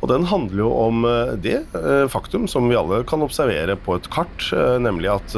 Og 0.01 0.09
den 0.11 0.25
handler 0.27 0.59
jo 0.59 0.69
om 0.75 1.05
det 1.41 1.63
faktum 2.11 2.49
som 2.51 2.67
vi 2.69 2.75
alle 2.77 2.99
kan 3.07 3.23
observere 3.25 3.77
på 3.79 3.95
et 3.95 4.09
kart, 4.11 4.51
nemlig 4.83 5.09
at 5.09 5.33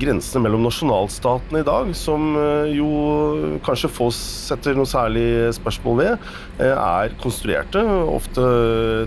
grensene 0.00 0.42
mellom 0.44 0.66
nasjonalstatene 0.66 1.62
i 1.62 1.66
dag, 1.66 1.92
som 1.96 2.34
eh, 2.40 2.74
jo 2.76 2.88
kanskje 3.66 3.92
få 3.92 4.10
setter 4.14 4.76
noe 4.76 4.88
særlig 4.88 5.54
spørsmål 5.56 5.96
ved, 6.02 6.28
eh, 6.60 6.74
er 6.74 7.14
konstruerte, 7.22 7.80
ofte 8.10 8.44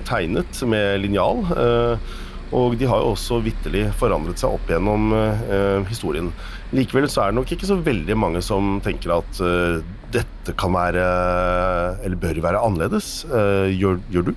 tegnet 0.10 0.64
med 0.70 1.04
linjal. 1.06 1.46
eh, 1.54 2.10
Og 2.50 2.80
de 2.80 2.88
har 2.90 3.04
jo 3.04 3.12
også 3.14 3.44
vitterlig 3.46 3.84
forandret 4.00 4.42
seg 4.42 4.56
opp 4.56 4.72
gjennom 4.72 5.12
historien. 5.86 6.32
Likevel 6.74 7.06
så 7.06 7.22
er 7.22 7.30
det 7.30 7.38
nok 7.38 7.52
ikke 7.54 7.70
så 7.70 7.78
veldig 7.78 8.16
mange 8.18 8.42
som 8.42 8.80
tenker 8.82 9.14
at 9.14 9.42
dette 10.10 10.56
kan 10.58 10.74
være, 10.74 11.04
eller 12.02 12.18
bør 12.18 12.42
være 12.48 12.64
annerledes. 12.66 13.12
Gjør, 13.30 14.02
gjør 14.10 14.32
du? 14.32 14.34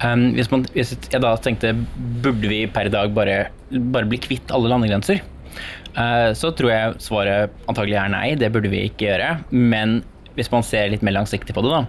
Um, 0.00 0.30
hvis, 0.32 0.48
man, 0.48 0.64
hvis 0.72 0.94
jeg 0.96 1.20
da 1.20 1.34
tenkte 1.44 1.74
burde 2.24 2.48
vi 2.48 2.62
per 2.72 2.88
dag 2.88 3.12
bare, 3.12 3.50
bare 3.68 4.08
bli 4.08 4.16
kvitt 4.24 4.48
alle 4.56 4.72
landegrenser, 4.72 5.20
så 6.38 6.52
tror 6.54 6.70
jeg 6.70 7.02
svaret 7.02 7.54
antagelig 7.68 7.98
er 7.98 8.12
nei, 8.12 8.26
det 8.38 8.52
burde 8.54 8.70
vi 8.72 8.84
ikke 8.86 9.08
gjøre. 9.08 9.30
Men 9.50 10.00
hvis 10.36 10.50
man 10.52 10.64
ser 10.64 10.90
litt 10.92 11.02
mer 11.04 11.16
langsiktig 11.16 11.54
på 11.56 11.64
det, 11.64 11.72
da, 11.74 11.80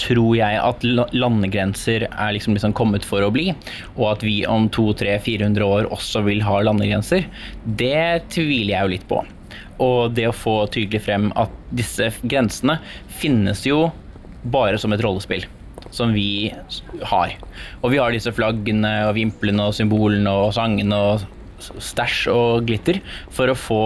tror 0.00 0.32
jeg 0.38 0.58
at 0.58 0.84
landegrenser 1.14 2.06
er 2.08 2.34
liksom, 2.34 2.56
liksom 2.56 2.74
kommet 2.76 3.04
for 3.06 3.24
å 3.24 3.30
bli, 3.34 3.50
og 3.98 4.06
at 4.14 4.26
vi 4.26 4.40
om 4.48 4.68
200-400 4.72 5.66
år 5.66 5.90
også 5.92 6.24
vil 6.26 6.42
ha 6.46 6.58
landegrenser, 6.64 7.28
det 7.78 8.24
tviler 8.32 8.74
jeg 8.74 8.82
jo 8.82 8.92
litt 8.96 9.08
på. 9.10 9.22
Og 9.82 10.14
det 10.16 10.28
å 10.30 10.36
få 10.36 10.62
tydelig 10.72 11.02
frem 11.04 11.30
at 11.38 11.52
disse 11.74 12.10
grensene 12.22 12.78
finnes 13.20 13.64
jo 13.66 13.84
bare 14.52 14.78
som 14.80 14.94
et 14.94 15.02
rollespill 15.04 15.46
som 15.92 16.12
vi 16.14 16.52
har. 17.10 17.34
Og 17.82 17.92
vi 17.92 18.00
har 18.00 18.14
disse 18.14 18.32
flaggene 18.34 18.92
og 19.08 19.16
vimplene 19.18 19.68
og 19.68 19.76
symbolene 19.76 20.32
og 20.44 20.54
sangene 20.56 20.98
og 20.98 21.26
stæsj 21.62 22.26
og 22.32 22.68
glitter 22.68 23.00
for 23.32 23.52
å 23.52 23.56
få 23.58 23.80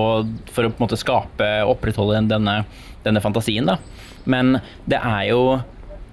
For 0.54 0.66
å 0.66 0.72
på 0.72 0.80
en 0.80 0.86
måte 0.86 0.98
skape 1.00 1.48
og 1.64 1.76
opprettholde 1.76 2.24
denne, 2.30 2.58
denne 3.06 3.22
fantasien, 3.24 3.68
da. 3.68 3.78
Men 4.26 4.58
det 4.90 4.98
er 4.98 5.30
jo 5.30 5.40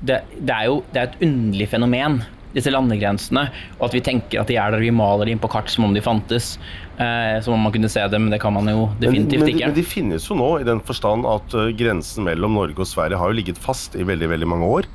det, 0.04 0.22
det 0.38 0.54
er 0.54 0.70
jo 0.70 0.80
det 0.94 1.00
er 1.00 1.10
et 1.10 1.22
underlig 1.26 1.70
fenomen, 1.72 2.22
disse 2.54 2.72
landegrensene. 2.74 3.48
Og 3.80 3.88
at 3.88 3.96
vi 3.96 4.04
tenker 4.06 4.42
at 4.42 4.52
de 4.52 4.58
er 4.60 4.74
der, 4.76 4.84
vi 4.84 4.92
maler 4.94 5.32
dem 5.32 5.42
på 5.42 5.50
kart 5.52 5.72
som 5.72 5.88
om 5.88 5.96
de 5.96 6.04
fantes. 6.04 6.54
Eh, 7.02 7.40
som 7.42 7.56
om 7.56 7.66
man 7.66 7.74
kunne 7.74 7.90
se 7.90 8.04
dem, 8.12 8.28
men 8.28 8.36
det 8.36 8.42
kan 8.44 8.54
man 8.54 8.70
jo 8.70 8.86
definitivt 9.02 9.42
men, 9.42 9.48
men, 9.48 9.56
ikke. 9.56 9.72
men 9.72 9.78
de 9.80 9.86
finnes 9.88 10.28
jo 10.30 10.38
nå, 10.38 10.50
i 10.62 10.68
den 10.68 10.84
forstand 10.86 11.26
at 11.26 11.56
eh, 11.58 11.72
grensen 11.80 12.28
mellom 12.28 12.60
Norge 12.60 12.86
og 12.86 12.90
Sverige 12.90 13.18
har 13.18 13.32
jo 13.32 13.40
ligget 13.40 13.62
fast 13.62 13.98
i 13.98 14.06
veldig 14.06 14.30
veldig 14.36 14.50
mange 14.54 14.70
år. 14.78 14.90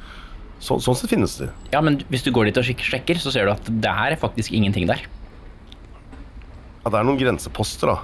Så, 0.62 0.78
sånn 0.82 0.96
sett 0.98 1.10
finnes 1.10 1.36
de. 1.38 1.48
Ja, 1.74 1.82
men 1.84 2.00
hvis 2.10 2.24
du 2.26 2.32
går 2.34 2.48
dit 2.48 2.58
og 2.58 2.66
sjekker, 2.66 3.18
så 3.22 3.30
ser 3.34 3.46
du 3.46 3.54
at 3.54 3.66
det 3.66 3.90
er 3.90 4.18
faktisk 4.18 4.54
ingenting 4.54 4.88
der. 4.90 5.04
Ja, 6.88 6.92
det 6.94 7.00
er 7.02 7.08
noen 7.10 7.18
grenseposter, 7.20 7.90
da. 7.92 7.98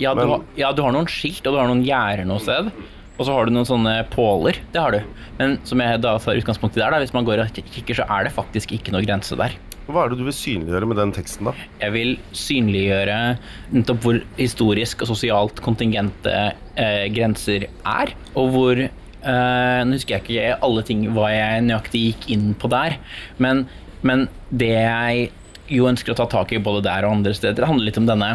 Ja, 0.00 0.14
du 0.14 0.20
Men- 0.22 0.28
har, 0.30 0.44
ja, 0.56 0.72
du 0.72 0.80
har 0.82 0.92
noen 0.94 1.08
skilt, 1.10 1.44
og 1.46 1.52
du 1.52 1.58
har 1.58 1.66
noen 1.68 1.84
gjerder 1.84 2.24
noe 2.24 2.40
sted. 2.40 2.70
Og 3.18 3.26
så 3.26 3.32
har 3.34 3.44
du 3.46 3.50
noen 3.52 3.66
sånne 3.66 4.08
påler. 4.08 4.56
Det 4.72 4.80
har 4.80 4.92
du. 4.94 5.00
Men 5.38 5.58
som 5.64 5.78
jeg 5.82 6.00
da 6.00 6.16
tar 6.22 6.38
utgangspunkt 6.38 6.76
i 6.76 6.80
der, 6.80 6.90
da, 6.94 7.00
hvis 7.02 7.12
man 7.12 7.26
går 7.26 7.42
og 7.42 7.52
kikker, 7.52 7.98
så 7.98 8.06
er 8.08 8.24
det 8.24 8.32
faktisk 8.32 8.72
ikke 8.72 8.92
noe 8.94 9.02
grense 9.04 9.36
der. 9.36 9.56
Hva 9.88 10.04
er 10.04 10.08
det 10.12 10.18
du 10.20 10.24
vil 10.24 10.32
synliggjøre 10.36 10.86
med 10.86 10.96
den 11.00 11.12
teksten, 11.12 11.44
da? 11.50 11.52
Jeg 11.80 11.92
vil 11.92 12.16
synliggjøre 12.32 13.38
nettopp 13.72 14.00
hvor 14.04 14.20
historisk 14.38 15.02
og 15.02 15.10
sosialt 15.10 15.60
kontingente 15.64 16.32
eh, 16.76 17.08
grenser 17.12 17.66
er, 17.84 18.12
og 18.36 18.50
hvor 18.54 18.78
eh, 18.78 19.84
Nå 19.84 19.92
husker 19.98 20.18
jeg 20.18 20.24
ikke 20.28 20.58
alle 20.62 20.82
ting 20.86 21.06
hva 21.16 21.30
jeg 21.34 21.64
nøyaktig 21.66 22.02
gikk 22.14 22.30
inn 22.36 22.54
på 22.54 22.70
der, 22.70 22.96
men 23.38 23.66
Men 24.00 24.28
det 24.54 24.68
jeg 24.78 25.30
jo 25.72 25.88
ønsker 25.88 26.14
å 26.14 26.18
ta 26.18 26.26
tak 26.30 26.52
i 26.54 26.60
både 26.62 26.84
der 26.86 27.06
og 27.06 27.18
andre 27.18 27.34
steder, 27.36 27.60
det 27.60 27.68
handler 27.68 27.88
litt 27.88 28.00
om 28.00 28.08
denne, 28.08 28.30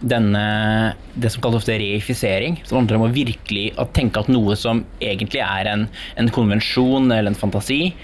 denne 0.00 0.44
det 1.14 1.30
som 1.32 1.44
kalles 1.44 1.62
ofte 1.62 1.78
reifisering. 1.80 2.58
Som 2.68 2.82
handler 2.82 2.98
om 2.98 3.06
å 3.08 3.12
virkelig 3.14 3.70
å 3.80 3.88
tenke 3.96 4.22
at 4.22 4.32
noe 4.32 4.56
som 4.58 4.84
egentlig 5.00 5.42
er 5.44 5.70
en, 5.70 5.86
en 6.20 6.32
konvensjon 6.34 7.10
eller 7.10 7.32
en 7.32 7.38
fantasi, 7.38 7.94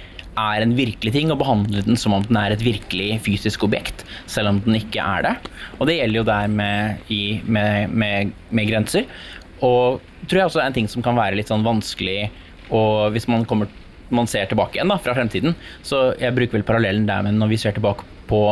er 0.40 0.62
en 0.62 0.77
virkelig 0.77 1.12
ting, 1.12 1.33
og 1.33 1.40
behandle 1.43 1.83
den 1.85 1.99
som 1.99 2.14
om 2.16 2.23
den 2.25 2.38
er 2.38 2.55
et 2.55 2.62
virkelig 2.64 3.19
fysisk 3.27 3.64
objekt, 3.66 4.07
selv 4.31 4.53
om 4.53 4.61
den 4.64 4.79
ikke 4.79 5.03
er 5.03 5.27
det. 5.27 5.35
Og 5.79 5.90
det 5.90 5.99
gjelder 5.99 6.23
jo 6.23 6.29
der 6.31 6.53
med, 6.61 7.11
i, 7.12 7.23
med, 7.45 7.90
med, 7.93 8.31
med 8.55 8.71
grenser. 8.71 9.11
Og 9.66 10.01
tror 10.31 10.40
jeg 10.40 10.51
også 10.53 10.62
er 10.62 10.71
en 10.71 10.79
ting 10.79 10.88
som 10.88 11.05
kan 11.05 11.19
være 11.19 11.37
litt 11.37 11.51
sånn 11.51 11.66
vanskelig 11.66 12.31
og 12.71 13.11
hvis 13.14 13.27
man 13.31 13.45
kommer 13.49 13.71
man 14.14 14.29
ser 14.31 14.49
tilbake 14.51 14.79
igjen 14.79 14.90
da, 14.92 14.99
fra 15.03 15.14
fremtiden. 15.16 15.57
Så 15.87 16.11
jeg 16.20 16.37
bruker 16.37 16.59
vel 16.59 16.66
parallellen 16.66 17.09
der, 17.09 17.25
men 17.27 17.38
når 17.40 17.53
vi 17.55 17.61
ser 17.62 17.77
tilbake 17.77 18.07
på, 18.31 18.42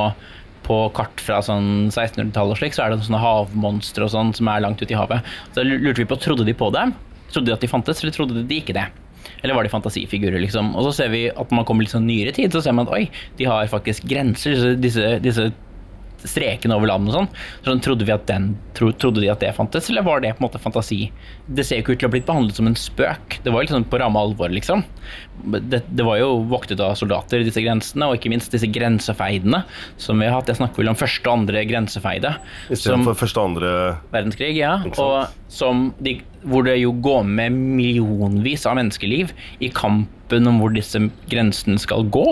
på 0.66 0.78
kart 0.96 1.22
fra 1.24 1.40
sånn 1.44 1.88
1600-tallet 1.90 2.56
og 2.56 2.60
slik, 2.60 2.76
så 2.76 2.86
er 2.86 2.94
det 2.94 3.04
sånne 3.06 3.22
havmonstre 3.22 4.06
og 4.06 4.14
sånn 4.14 4.32
som 4.36 4.50
er 4.52 4.64
langt 4.64 4.82
ute 4.82 4.94
i 4.94 4.98
havet. 4.98 5.26
Så 5.56 5.66
lurte 5.66 6.00
vi 6.02 6.08
på, 6.08 6.18
trodde 6.22 6.46
de 6.48 6.56
på 6.56 6.70
det? 6.74 6.88
Trodde 7.32 7.50
de 7.50 7.56
at 7.56 7.64
de 7.64 7.70
fantes, 7.70 8.02
eller 8.02 8.16
trodde 8.16 8.42
de 8.42 8.60
ikke 8.62 8.76
det? 8.76 8.88
Eller 9.42 9.54
var 9.54 9.66
de 9.66 9.70
fantasifigurer, 9.70 10.40
liksom? 10.42 10.72
Og 10.78 10.88
så 10.88 10.96
ser 11.00 11.12
vi 11.12 11.26
at 11.30 11.52
man 11.54 11.66
kommer 11.68 11.84
litt 11.84 11.94
sånn 11.94 12.08
nyere 12.08 12.32
tid, 12.34 12.50
så 12.54 12.62
ser 12.64 12.74
man 12.74 12.88
at 12.88 12.94
oi, 12.96 13.04
de 13.38 13.46
har 13.46 13.70
faktisk 13.70 14.06
grenser. 14.10 14.74
Disse, 14.80 15.18
disse 15.22 15.50
streken 16.26 16.74
over 16.74 16.90
landet 16.90 17.12
og 17.12 17.18
sånn. 17.18 17.28
sånn 17.66 17.82
trodde, 17.84 18.06
vi 18.08 18.14
at 18.14 18.26
den, 18.30 18.50
tro, 18.76 18.90
trodde 18.96 19.22
de 19.22 19.30
at 19.32 19.42
det 19.44 19.52
fantes, 19.56 19.88
eller 19.92 20.06
var 20.06 20.22
det 20.24 20.34
på 20.34 20.42
en 20.42 20.48
måte 20.48 20.60
fantasi? 20.62 21.08
Det 21.46 21.66
ser 21.66 21.78
jo 21.78 21.86
ikke 21.86 21.96
ut 21.96 22.00
til 22.02 22.08
å 22.08 22.10
ha 22.10 22.14
blitt 22.16 22.28
behandlet 22.28 22.58
som 22.58 22.70
en 22.70 22.78
spøk. 22.78 23.38
Det 23.44 23.52
var 23.52 23.62
jo 23.62 23.68
liksom 23.68 23.86
på 23.92 24.00
ramme 24.02 24.22
alvor, 24.22 24.50
liksom. 24.52 24.84
Det, 25.44 25.82
det, 25.86 26.04
var 26.06 26.18
jo 26.18 26.42
voktet 26.50 26.82
av 26.82 26.96
soldater, 26.98 27.44
disse 27.46 27.62
grensene, 27.62 28.08
og 28.08 28.18
ikke 28.18 28.32
minst 28.32 28.54
disse 28.54 28.68
grensefeidene 28.74 29.62
som 30.00 30.18
vi 30.18 30.28
har 30.28 30.38
hatt. 30.38 30.50
Jeg 30.50 30.60
snakker 30.60 30.82
vel 30.82 30.92
om 30.92 30.98
første 30.98 31.28
og 31.28 31.42
andre 31.42 31.64
grensefeide. 31.68 32.34
Istedenfor 32.74 33.18
første 33.18 33.40
og 33.40 33.52
andre 33.52 33.72
verdenskrig, 34.14 34.52
ja. 34.58 34.78
Og 34.98 35.52
som 35.52 35.90
de, 36.02 36.18
hvor 36.42 36.66
det 36.66 36.78
jo 36.80 36.92
går 37.04 37.26
med 37.28 37.56
millionvis 37.56 38.66
av 38.68 38.78
menneskeliv 38.80 39.32
i 39.64 39.70
kampen 39.74 40.50
om 40.50 40.62
hvor 40.62 40.74
disse 40.74 41.00
grensene 41.30 41.80
skal 41.80 42.06
gå. 42.12 42.26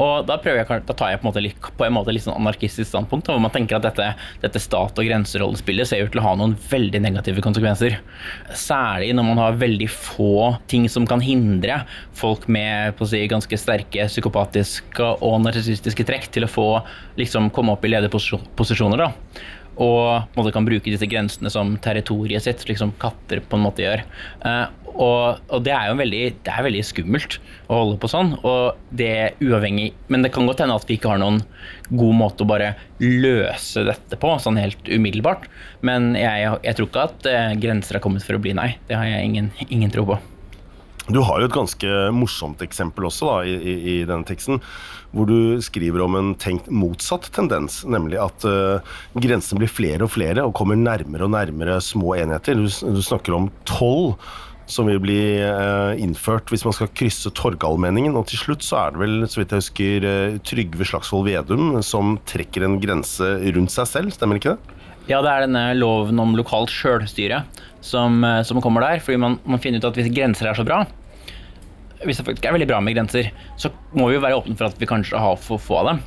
Og 0.00 0.26
da, 0.26 0.36
jeg, 0.42 0.66
da, 0.66 0.94
tar 0.96 1.12
jeg 1.12 1.20
på 1.20 1.26
en 1.26 1.30
måte 1.30 1.42
litt, 1.44 1.68
på 1.78 1.86
en 1.86 1.94
måte 1.94 2.14
litt 2.14 2.24
sånn 2.24 2.38
anarkistisk 2.38 2.88
standpunkt, 2.90 3.30
hvor 3.30 3.42
man 3.42 3.52
tenker 3.54 3.78
at 3.78 3.86
dette, 3.86 4.08
dette 4.42 4.62
stat- 4.62 4.98
og 4.98 5.06
grenserollespillet 5.06 5.90
ser 5.90 6.04
ut 6.04 6.14
til 6.14 6.22
å 6.22 6.26
ha 6.26 6.34
noen 6.40 6.56
veldig 6.70 7.02
negative 7.04 7.44
konsekvenser. 7.44 7.98
Særlig 8.58 9.12
når 9.14 9.28
man 9.30 9.42
har 9.42 9.60
veldig 9.60 9.90
få 9.92 10.54
ting 10.70 10.88
som 10.90 11.06
kan 11.08 11.22
hindre 11.24 11.82
folk 12.16 12.48
med 12.50 12.98
si, 13.06 13.22
ganske 13.30 13.58
sterke 13.60 14.08
psykopatiske 14.10 15.10
og 15.24 15.42
narsissistiske 15.44 16.06
trekk 16.08 16.30
til 16.34 16.46
å 16.46 16.50
få 16.50 16.68
liksom, 17.20 17.52
komme 17.54 17.76
opp 17.76 17.84
i 17.86 17.94
lederposisjoner. 17.94 19.04
da 19.06 19.12
og 19.80 20.30
på 20.34 20.46
kan 20.54 20.66
bruke 20.66 20.92
disse 20.92 21.08
grensene 21.10 21.50
som 21.52 21.74
territoriet 21.82 22.44
sitt, 22.44 22.62
slik 22.62 22.80
som 22.80 22.94
katter 23.00 23.42
på 23.42 23.58
en 23.58 23.64
måte 23.66 23.84
gjør. 23.84 24.04
Uh, 24.44 24.66
og, 24.94 25.40
og, 25.50 25.62
det 25.66 25.72
er 25.74 25.88
jo 25.90 25.96
veldig, 25.98 26.22
det 26.46 26.52
er 26.52 26.66
veldig 26.66 26.82
skummelt 26.86 27.38
å 27.66 27.80
holde 27.80 27.96
på 28.02 28.10
sånn. 28.10 28.34
Og 28.46 28.78
det 28.94 29.08
er 29.10 29.40
uavhengig 29.42 29.88
Men 30.12 30.22
det 30.22 30.30
kan 30.34 30.46
godt 30.46 30.62
hende 30.62 30.76
at 30.78 30.86
vi 30.86 30.98
ikke 30.98 31.10
har 31.10 31.22
noen 31.22 31.40
god 31.90 32.14
måte 32.20 32.46
å 32.46 32.50
bare 32.50 32.74
løse 33.02 33.82
dette 33.88 34.18
på, 34.20 34.36
sånn 34.42 34.60
helt 34.60 34.86
umiddelbart. 34.86 35.48
Men 35.86 36.12
jeg, 36.18 36.52
jeg 36.62 36.78
tror 36.78 36.90
ikke 36.90 37.08
at 37.08 37.28
eh, 37.30 37.56
grenser 37.64 37.98
er 37.98 38.04
kommet 38.04 38.26
for 38.26 38.38
å 38.38 38.44
bli, 38.44 38.54
nei. 38.56 38.76
Det 38.86 38.98
har 38.98 39.10
jeg 39.10 39.32
ingen, 39.32 39.50
ingen 39.66 39.92
tro 39.94 40.06
på. 40.12 40.20
Du 41.04 41.20
har 41.20 41.42
jo 41.42 41.48
et 41.50 41.52
ganske 41.52 41.88
morsomt 42.16 42.62
eksempel 42.64 43.04
også 43.10 43.28
da, 43.28 43.34
i, 43.44 43.74
i, 43.76 43.96
denne 44.08 44.24
teksten, 44.24 44.62
hvor 45.12 45.28
du 45.28 45.60
skriver 45.62 46.00
om 46.00 46.16
en 46.16 46.30
tenkt 46.40 46.70
motsatt 46.72 47.28
tendens, 47.36 47.82
nemlig 47.84 48.16
at 48.22 48.46
uh, 48.48 48.96
grensene 49.12 49.60
blir 49.60 49.72
flere 49.72 50.06
og 50.06 50.14
flere 50.14 50.46
og 50.46 50.54
kommer 50.56 50.80
nærmere 50.80 51.28
og 51.28 51.34
nærmere 51.34 51.76
små 51.84 52.14
enheter. 52.16 52.56
Du, 52.56 52.64
du 52.66 53.02
snakker 53.04 53.36
om 53.36 53.50
tolv 53.68 54.16
som 54.64 54.88
vil 54.88 54.96
bli 55.02 55.18
uh, 55.44 55.92
innført 56.00 56.48
hvis 56.48 56.64
man 56.64 56.72
skal 56.72 56.88
krysse 56.96 57.28
Torgallmenningen. 57.36 58.16
Og 58.16 58.30
til 58.30 58.40
slutt 58.40 58.64
så 58.64 58.86
er 58.86 58.94
det 58.94 59.02
vel, 59.04 59.18
så 59.28 59.42
vidt 59.42 59.52
jeg 59.52 59.60
husker, 59.60 60.08
uh, 60.08 60.38
Trygve 60.48 60.88
Slagsvold 60.88 61.28
Vedum 61.28 61.82
som 61.84 62.16
trekker 62.32 62.64
en 62.64 62.80
grense 62.80 63.28
rundt 63.44 63.76
seg 63.76 63.92
selv, 63.92 64.16
stemmer 64.16 64.40
ikke 64.40 64.56
det? 64.56 64.80
Ja, 65.04 65.18
det 65.20 65.28
er 65.28 65.44
denne 65.44 65.66
loven 65.76 66.16
om 66.22 66.32
lokalt 66.32 66.72
sjølstyre 66.72 67.42
som, 67.84 68.22
eh, 68.24 68.42
som, 68.46 68.62
kommer 68.64 68.84
der. 68.84 69.02
Fordi 69.04 69.20
man, 69.20 69.38
man, 69.44 69.60
finner 69.62 69.82
ut 69.82 69.90
at 69.90 70.00
hvis 70.00 70.12
grenser 70.14 70.50
er 70.50 70.58
så 70.58 70.66
bra, 70.66 70.82
hvis 72.04 72.20
det 72.20 72.26
faktisk 72.26 72.48
er 72.48 72.56
veldig 72.56 72.68
bra 72.68 72.80
med 72.84 72.96
grenser, 72.96 73.30
så 73.60 73.70
må 73.96 74.08
vi 74.08 74.18
jo 74.18 74.24
være 74.24 74.40
åpne 74.40 74.58
for 74.58 74.68
at 74.68 74.80
vi 74.80 74.88
kanskje 74.88 75.20
har 75.20 75.38
for 75.40 75.62
få 75.62 75.80
av 75.82 75.92
dem. 75.92 76.02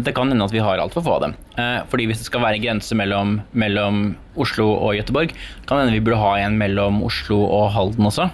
Det 0.00 0.14
kan 0.14 0.30
hende 0.30 0.46
at 0.46 0.54
vi 0.54 0.62
har 0.62 0.78
altfor 0.78 1.04
få 1.04 1.16
av 1.18 1.24
dem. 1.26 1.34
Eh, 1.58 1.80
fordi 1.90 2.06
hvis 2.08 2.22
det 2.22 2.28
skal 2.30 2.44
være 2.44 2.60
en 2.60 2.64
grense 2.64 2.96
mellom, 2.96 3.40
mellom 3.52 4.04
Oslo 4.40 4.70
og 4.72 4.94
Gøteborg, 4.98 5.34
kan 5.66 5.82
hende 5.82 5.96
vi 5.96 6.02
burde 6.04 6.22
ha 6.22 6.36
en 6.44 6.58
mellom 6.60 7.02
Oslo 7.06 7.42
og 7.44 7.72
Halden 7.74 8.08
også. 8.10 8.30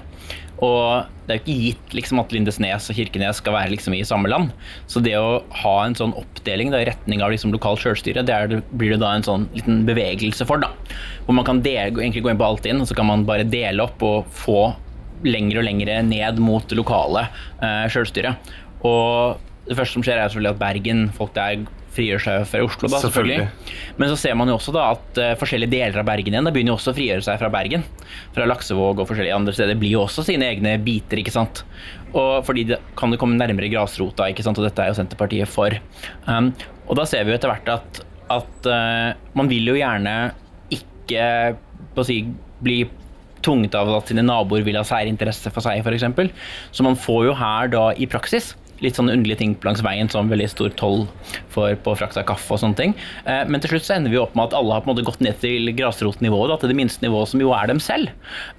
Og 0.65 1.09
det 1.27 1.35
er 1.35 1.39
jo 1.39 1.43
ikke 1.43 1.65
gitt 1.67 1.95
liksom, 1.99 2.21
at 2.23 2.33
Lindesnes 2.33 2.89
og 2.89 2.97
Kirkenes 2.97 3.41
skal 3.43 3.57
være 3.57 3.73
liksom, 3.75 3.97
i 3.97 4.05
samme 4.09 4.31
land. 4.31 4.53
Så 4.89 5.03
det 5.05 5.17
å 5.19 5.43
ha 5.63 5.75
en 5.85 5.97
sånn 5.99 6.15
oppdeling 6.17 6.73
da, 6.73 6.81
i 6.81 6.89
retning 6.89 7.25
av 7.25 7.35
liksom, 7.35 7.53
lokalt 7.55 7.83
sjølstyre, 7.83 8.25
det, 8.27 8.35
er, 8.37 8.63
blir 8.73 8.95
det 8.95 9.03
da 9.03 9.13
en 9.17 9.27
sånn 9.27 9.49
liten 9.57 9.85
bevegelse 9.89 10.49
for. 10.49 10.63
da. 10.63 10.73
Hvor 11.27 11.37
man 11.37 11.49
kan 11.49 11.61
dele, 11.65 11.93
egentlig 12.01 12.25
gå 12.25 12.33
inn 12.33 12.41
på 12.41 12.49
alt 12.49 12.69
inn, 12.69 12.81
og 12.81 12.89
så 12.89 12.97
kan 12.97 13.11
man 13.11 13.27
bare 13.29 13.49
dele 13.49 13.85
opp 13.85 14.03
og 14.07 14.31
få 14.33 14.61
lengre 15.27 15.61
og 15.63 15.67
lengre 15.67 16.01
ned 16.05 16.41
mot 16.45 16.65
det 16.69 16.79
lokale 16.79 17.27
eh, 17.65 17.85
sjølstyret. 17.93 18.55
Og 18.87 19.43
det 19.67 19.77
første 19.77 19.99
som 19.99 20.05
skjer, 20.07 20.21
er 20.21 20.31
selvfølgelig 20.31 20.55
at 20.55 20.63
Bergen, 20.63 21.07
folk 21.17 21.35
der 21.37 21.67
frigjør 21.97 22.23
seg 22.23 22.47
fra 22.51 22.63
Oslo, 22.67 22.91
da, 22.93 23.01
selvfølgelig. 23.03 23.37
selvfølgelig. 23.47 23.95
Men 24.01 24.13
så 24.13 24.19
ser 24.21 24.37
man 24.39 24.51
jo 24.51 24.57
også 24.59 24.75
da 24.77 24.85
at 24.95 25.21
uh, 25.21 25.31
forskjellige 25.41 25.73
deler 25.73 26.01
av 26.03 26.09
Bergen 26.09 26.37
igjen 26.37 26.49
da 26.49 26.53
begynner 26.55 26.75
jo 26.75 26.79
også 26.79 26.93
å 26.93 26.97
frigjøre 26.97 27.27
seg 27.27 27.41
fra 27.41 27.51
Bergen. 27.53 27.87
Fra 28.37 28.49
Laksevåg 28.49 29.03
og 29.03 29.09
forskjellige 29.11 29.39
andre 29.39 29.55
steder 29.57 29.79
blir 29.81 29.97
jo 29.97 30.03
også 30.05 30.27
sine 30.27 30.51
egne 30.53 30.77
biter, 30.85 31.23
ikke 31.23 31.35
sant. 31.35 31.63
Og 32.13 32.45
fordi 32.47 32.67
det 32.73 32.81
kan 32.99 33.13
jo 33.13 33.21
komme 33.21 33.39
nærmere 33.41 33.71
grasrota, 33.73 34.29
ikke 34.33 34.45
sant, 34.47 34.61
og 34.61 34.69
dette 34.69 34.85
er 34.85 34.93
jo 34.93 34.99
Senterpartiet 34.99 35.51
for. 35.51 35.75
Um, 36.29 36.53
og 36.87 37.01
da 37.01 37.07
ser 37.09 37.27
vi 37.27 37.35
jo 37.35 37.39
etter 37.41 37.53
hvert 37.53 37.73
at, 37.79 38.05
at 38.37 38.71
uh, 38.71 39.09
man 39.39 39.51
vil 39.53 39.73
jo 39.73 39.79
gjerne 39.79 40.17
ikke 40.75 41.57
på 41.97 42.05
å 42.05 42.07
si, 42.07 42.21
bli 42.63 42.85
tvunget 43.47 43.77
av 43.79 43.91
at 43.99 44.11
sine 44.11 44.25
naboer 44.27 44.65
vil 44.67 44.79
ha 44.79 44.85
særinteresse 44.87 45.53
for 45.55 45.65
seg, 45.65 45.83
f.eks. 45.85 46.33
Så 46.75 46.87
man 46.87 46.99
får 46.99 47.29
jo 47.29 47.35
her 47.39 47.71
da 47.73 47.89
i 47.95 48.09
praksis 48.11 48.55
litt 48.85 48.99
sånn 48.99 49.11
underlige 49.13 49.41
ting 49.41 49.55
langs 49.65 49.83
veien, 49.85 50.09
som 50.13 50.31
veldig 50.31 50.49
stor 50.53 50.73
toll 50.79 51.05
for, 51.53 51.75
på 51.83 51.95
frakt 51.99 52.19
av 52.21 52.27
kaffe 52.29 52.55
og 52.55 52.63
sånne 52.63 52.79
ting. 52.79 52.95
Eh, 53.25 53.45
men 53.49 53.63
til 53.63 53.75
slutt 53.75 53.87
så 53.89 53.97
ender 53.97 54.13
vi 54.13 54.21
opp 54.21 54.37
med 54.37 54.49
at 54.49 54.57
alle 54.59 54.77
har 54.77 54.85
på 54.85 54.91
en 54.91 54.95
måte 54.95 55.07
gått 55.07 55.23
ned 55.25 55.39
til 55.43 55.71
grasrotnivået, 55.77 56.57
til 56.61 56.73
det 56.73 56.79
minste 56.79 57.05
nivået, 57.05 57.33
som 57.33 57.43
jo 57.43 57.53
er 57.57 57.71
dem 57.71 57.83
selv. 57.83 58.13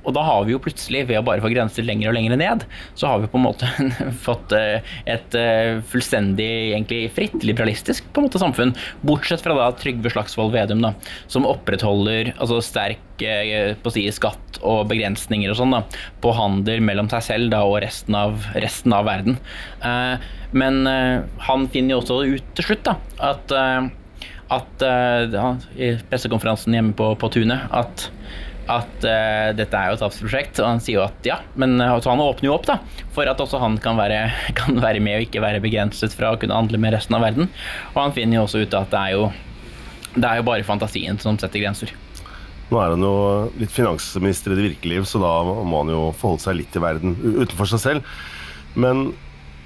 Og 0.03 0.15
da 0.17 0.25
har 0.27 0.45
vi 0.47 0.55
jo 0.55 0.61
plutselig, 0.63 1.05
ved 1.09 1.21
å 1.21 1.25
bare 1.27 1.43
få 1.43 1.51
grenser 1.53 1.85
lenger 1.87 2.11
og 2.11 2.17
lenger 2.17 2.37
ned, 2.39 2.67
så 2.97 3.11
har 3.11 3.23
vi 3.23 3.31
på 3.31 3.39
en 3.39 3.47
måte 3.47 3.71
fått 4.27 4.55
eh, 4.57 4.93
et 5.09 5.37
eh, 5.37 5.81
fullstendig 5.91 6.51
egentlig 6.73 7.03
fritt, 7.15 7.39
liberalistisk 7.45 8.09
på 8.13 8.21
en 8.21 8.29
måte 8.29 8.41
samfunn. 8.41 8.75
Bortsett 9.07 9.43
fra 9.45 9.57
da 9.57 9.71
Trygve 9.77 10.13
Slagsvold 10.13 10.55
Vedum, 10.55 10.83
da, 10.85 10.95
som 11.31 11.47
opprettholder 11.47 12.33
altså 12.37 12.61
sterk 12.65 13.06
på 13.19 13.91
å 13.91 13.93
si, 13.93 14.05
skatt 14.13 14.59
og 14.61 14.87
begrensninger 14.91 15.51
og 15.53 15.59
sånn 15.59 15.75
da, 15.75 15.83
på 16.23 16.33
handel 16.37 16.81
mellom 16.85 17.09
seg 17.11 17.25
selv 17.25 17.51
da, 17.53 17.63
og 17.67 17.79
resten 17.83 18.17
av, 18.17 18.49
resten 18.57 18.95
av 18.95 19.07
verden. 19.09 19.37
Eh, 19.81 20.07
Eh, 20.07 20.17
men 20.51 20.87
eh, 20.87 21.21
han 21.49 21.69
finner 21.71 21.95
jo 21.95 22.01
også 22.01 22.19
ut 22.25 22.51
til 22.57 22.69
slutt 22.71 22.85
da, 22.87 22.97
at, 23.31 23.53
eh, 23.53 23.87
at 24.53 24.83
ja, 25.33 25.47
i 25.75 25.95
pressekonferansen 26.07 26.75
hjemme 26.77 26.95
på, 26.97 27.11
på 27.19 27.29
tunet 27.33 27.65
at, 27.75 28.05
at 28.71 29.03
uh, 29.03 29.49
dette 29.55 29.75
er 29.75 29.89
jo 29.89 29.97
et 29.97 30.01
tapsprosjekt. 30.05 30.61
Og 30.61 30.69
han 30.69 30.79
sier 30.83 31.01
jo 31.01 31.03
at 31.03 31.27
ja, 31.27 31.41
men 31.59 31.75
så 31.75 32.13
han 32.13 32.23
åpner 32.23 32.47
jo 32.47 32.53
opp 32.55 32.69
da, 32.69 32.77
for 33.15 33.27
at 33.27 33.43
også 33.43 33.59
han 33.59 33.75
kan 33.83 33.99
være, 33.99 34.21
kan 34.59 34.79
være, 34.79 35.03
med 35.03 35.19
og 35.19 35.27
ikke 35.27 35.43
være 35.43 35.63
begrenset 35.63 36.15
fra 36.15 36.31
å 36.31 36.39
kunne 36.39 36.55
handle 36.55 36.79
med 36.79 36.95
resten 36.95 37.19
av 37.19 37.27
verden. 37.27 37.51
Og 37.91 37.99
han 38.05 38.15
finner 38.15 38.39
jo 38.39 38.45
også 38.47 38.63
ut 38.63 38.79
at 38.79 38.91
det 38.95 39.03
er 39.03 39.17
jo, 39.17 39.27
det 40.15 40.29
er 40.29 40.39
jo 40.39 40.47
bare 40.47 40.67
fantasien 40.67 41.19
som 41.19 41.39
setter 41.43 41.65
grenser. 41.65 41.91
Nå 42.67 42.79
er 42.81 42.91
han 42.95 43.05
jo 43.05 43.13
litt 43.59 43.71
finansminister 43.71 44.51
i 44.51 44.57
det 44.59 44.65
virkelige 44.71 44.97
liv, 44.97 45.07
så 45.07 45.21
da 45.23 45.31
må 45.47 45.83
han 45.83 45.93
jo 45.93 46.01
forholde 46.17 46.43
seg 46.43 46.59
litt 46.59 46.73
til 46.73 46.83
verden 46.83 47.15
utenfor 47.23 47.69
seg 47.71 47.83
selv. 47.83 48.17
Men 48.75 49.11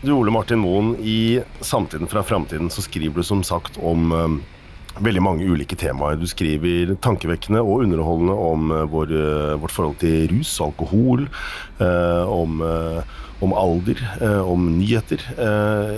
du 0.01 0.13
Ole 0.15 0.33
Martin 0.33 0.61
Moen, 0.61 0.95
i 0.97 1.41
'Samtiden 1.61 2.09
fra 2.09 2.23
framtiden' 2.25 2.71
så 2.73 2.81
skriver 2.81 3.21
du 3.21 3.23
som 3.23 3.43
sagt 3.45 3.77
om 3.77 4.11
um, 4.11 4.37
veldig 4.97 5.21
mange 5.21 5.45
ulike 5.45 5.77
temaer. 5.77 6.17
Du 6.17 6.25
skriver 6.25 6.95
tankevekkende 7.01 7.61
og 7.61 7.85
underholdende 7.85 8.33
om 8.33 8.71
uh, 8.71 8.85
vår, 8.89 9.13
uh, 9.13 9.57
vårt 9.61 9.73
forhold 9.75 9.99
til 10.01 10.25
rus, 10.33 10.55
alkohol, 10.61 11.27
uh, 11.81 12.25
om, 12.25 12.61
om, 13.41 13.53
alder, 13.53 13.97
om 14.45 14.67
nyheter. 14.77 15.21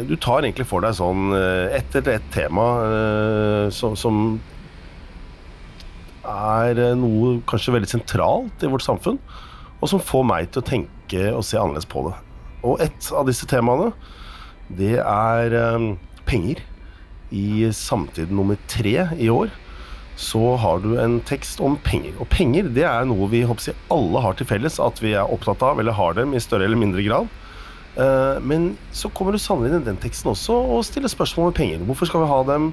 du 0.08 0.16
tar 0.16 0.44
egentlig 0.44 0.68
for 0.68 0.80
deg 0.80 0.96
sånn 0.96 1.34
ett 1.36 1.92
etter 1.92 2.14
ett 2.16 2.30
tema 2.32 2.68
som, 3.68 3.98
som 4.00 4.40
er 6.24 6.84
noe 7.00 7.38
kanskje 7.50 7.76
veldig 7.76 7.92
sentralt 7.92 8.64
i 8.64 8.70
vårt 8.72 8.86
samfunn, 8.86 9.20
og 9.80 9.90
som 9.92 10.02
får 10.04 10.28
meg 10.28 10.52
til 10.52 10.64
å 10.64 10.68
tenke 10.68 11.26
og 11.34 11.44
se 11.48 11.60
annerledes 11.60 11.90
på 11.90 12.06
det. 12.08 12.14
Og 12.64 12.80
et 12.84 13.10
av 13.12 13.28
disse 13.28 13.48
temaene 13.50 13.92
det 14.74 14.96
er 15.04 15.58
eh, 15.58 15.90
penger. 16.30 16.64
I 17.34 17.72
samtid 17.74 18.30
nummer 18.32 18.60
tre 18.70 19.08
i 19.18 19.28
år 19.34 19.50
så 20.22 20.54
har 20.62 20.84
du 20.84 20.92
en 21.02 21.18
tekst 21.26 21.62
om 21.66 21.76
penger. 21.82 22.14
Og 22.22 22.30
penger 22.30 22.70
det 22.76 22.86
er 22.86 23.08
noe 23.10 23.26
vi 23.32 23.42
håper 23.50 23.74
alle 23.94 24.22
har 24.22 24.38
til 24.38 24.48
felles 24.50 24.78
at 24.82 25.02
vi 25.02 25.16
er 25.18 25.32
opptatt 25.34 25.64
av, 25.66 25.82
eller 25.82 25.98
har 25.98 26.14
dem 26.20 26.36
i 26.38 26.42
større 26.44 26.68
eller 26.70 26.80
mindre 26.80 27.04
grad. 27.06 27.32
Eh, 27.98 28.40
men 28.42 28.74
så 28.96 29.10
kommer 29.14 29.34
du 29.34 29.42
sannelig 29.42 29.74
inn 29.74 29.82
i 29.82 29.90
den 29.90 30.02
teksten 30.02 30.32
også 30.32 30.56
og 30.78 30.86
stiller 30.88 31.12
spørsmål 31.12 31.52
om 31.52 31.58
penger. 31.58 31.86
Hvorfor 31.90 32.10
skal 32.10 32.24
vi 32.24 32.32
ha 32.32 32.40
dem? 32.54 32.72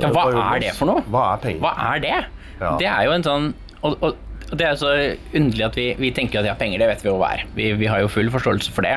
Ja, 0.00 0.10
hva 0.10 0.26
er 0.32 0.62
det 0.62 0.72
for 0.76 0.90
noe? 0.90 1.04
Hva 1.10 1.26
er 1.34 1.42
penger? 1.42 1.64
Hva 1.64 1.74
er 1.94 2.04
det? 2.04 2.20
Ja. 2.60 2.76
Det 2.80 2.88
er 2.90 3.08
jo 3.08 3.16
en 3.16 3.26
sånn 3.26 3.50
og, 3.84 3.96
og, 3.98 4.14
og 4.50 4.58
det 4.60 4.66
er 4.68 4.78
så 4.78 4.92
underlig 5.34 5.64
at 5.66 5.76
vi, 5.78 5.86
vi 5.98 6.12
tenker 6.14 6.40
at 6.40 6.48
ja, 6.48 6.54
penger, 6.58 6.80
det 6.80 6.88
vet 6.88 7.02
vi 7.04 7.10
jo 7.10 7.16
hva 7.20 7.32
er. 7.36 7.42
Vi, 7.56 7.66
vi 7.80 7.88
har 7.90 8.00
jo 8.00 8.12
full 8.12 8.30
forståelse 8.32 8.72
for 8.74 8.86
det, 8.86 8.94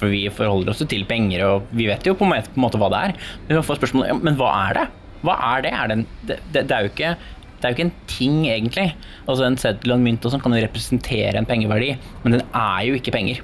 for 0.00 0.12
vi 0.12 0.22
forholder 0.32 0.72
oss 0.72 0.80
jo 0.82 0.88
til 0.90 1.04
penger, 1.08 1.44
og 1.48 1.74
vi 1.76 1.88
vet 1.90 2.06
jo 2.06 2.14
på 2.16 2.28
en 2.28 2.44
måte, 2.60 2.80
hva 2.80 2.88
det 2.92 3.02
er. 3.10 3.14
Men 3.48 3.58
vi 3.58 3.66
får 3.66 3.80
spørsmålet, 3.80 4.12
ja, 4.12 4.16
men 4.20 4.38
hva 4.40 4.52
er 4.68 4.78
det? 4.78 4.86
Hva 5.26 5.36
er 5.50 5.66
det? 5.66 5.74
Er 5.76 5.90
det, 5.90 5.98
en, 5.98 6.06
det, 6.28 6.38
det, 6.54 6.64
det 6.70 6.76
er 6.76 6.86
jo 6.86 6.92
ikke 6.94 7.12
det 7.60 7.68
er 7.68 7.72
jo 7.72 7.76
ikke 7.76 7.88
en 7.90 7.96
ting, 8.08 8.36
egentlig. 8.48 8.86
Altså 9.26 9.44
En 9.44 9.58
seddel 9.60 9.92
og 9.92 9.98
en 9.98 10.04
mynt 10.06 10.24
og 10.24 10.32
sånn 10.32 10.40
kan 10.40 10.54
jo 10.56 10.62
representere 10.64 11.36
en 11.36 11.48
pengeverdi, 11.48 11.90
men 12.22 12.38
den 12.38 12.44
er 12.56 12.86
jo 12.86 12.96
ikke 12.96 13.12
penger. 13.12 13.42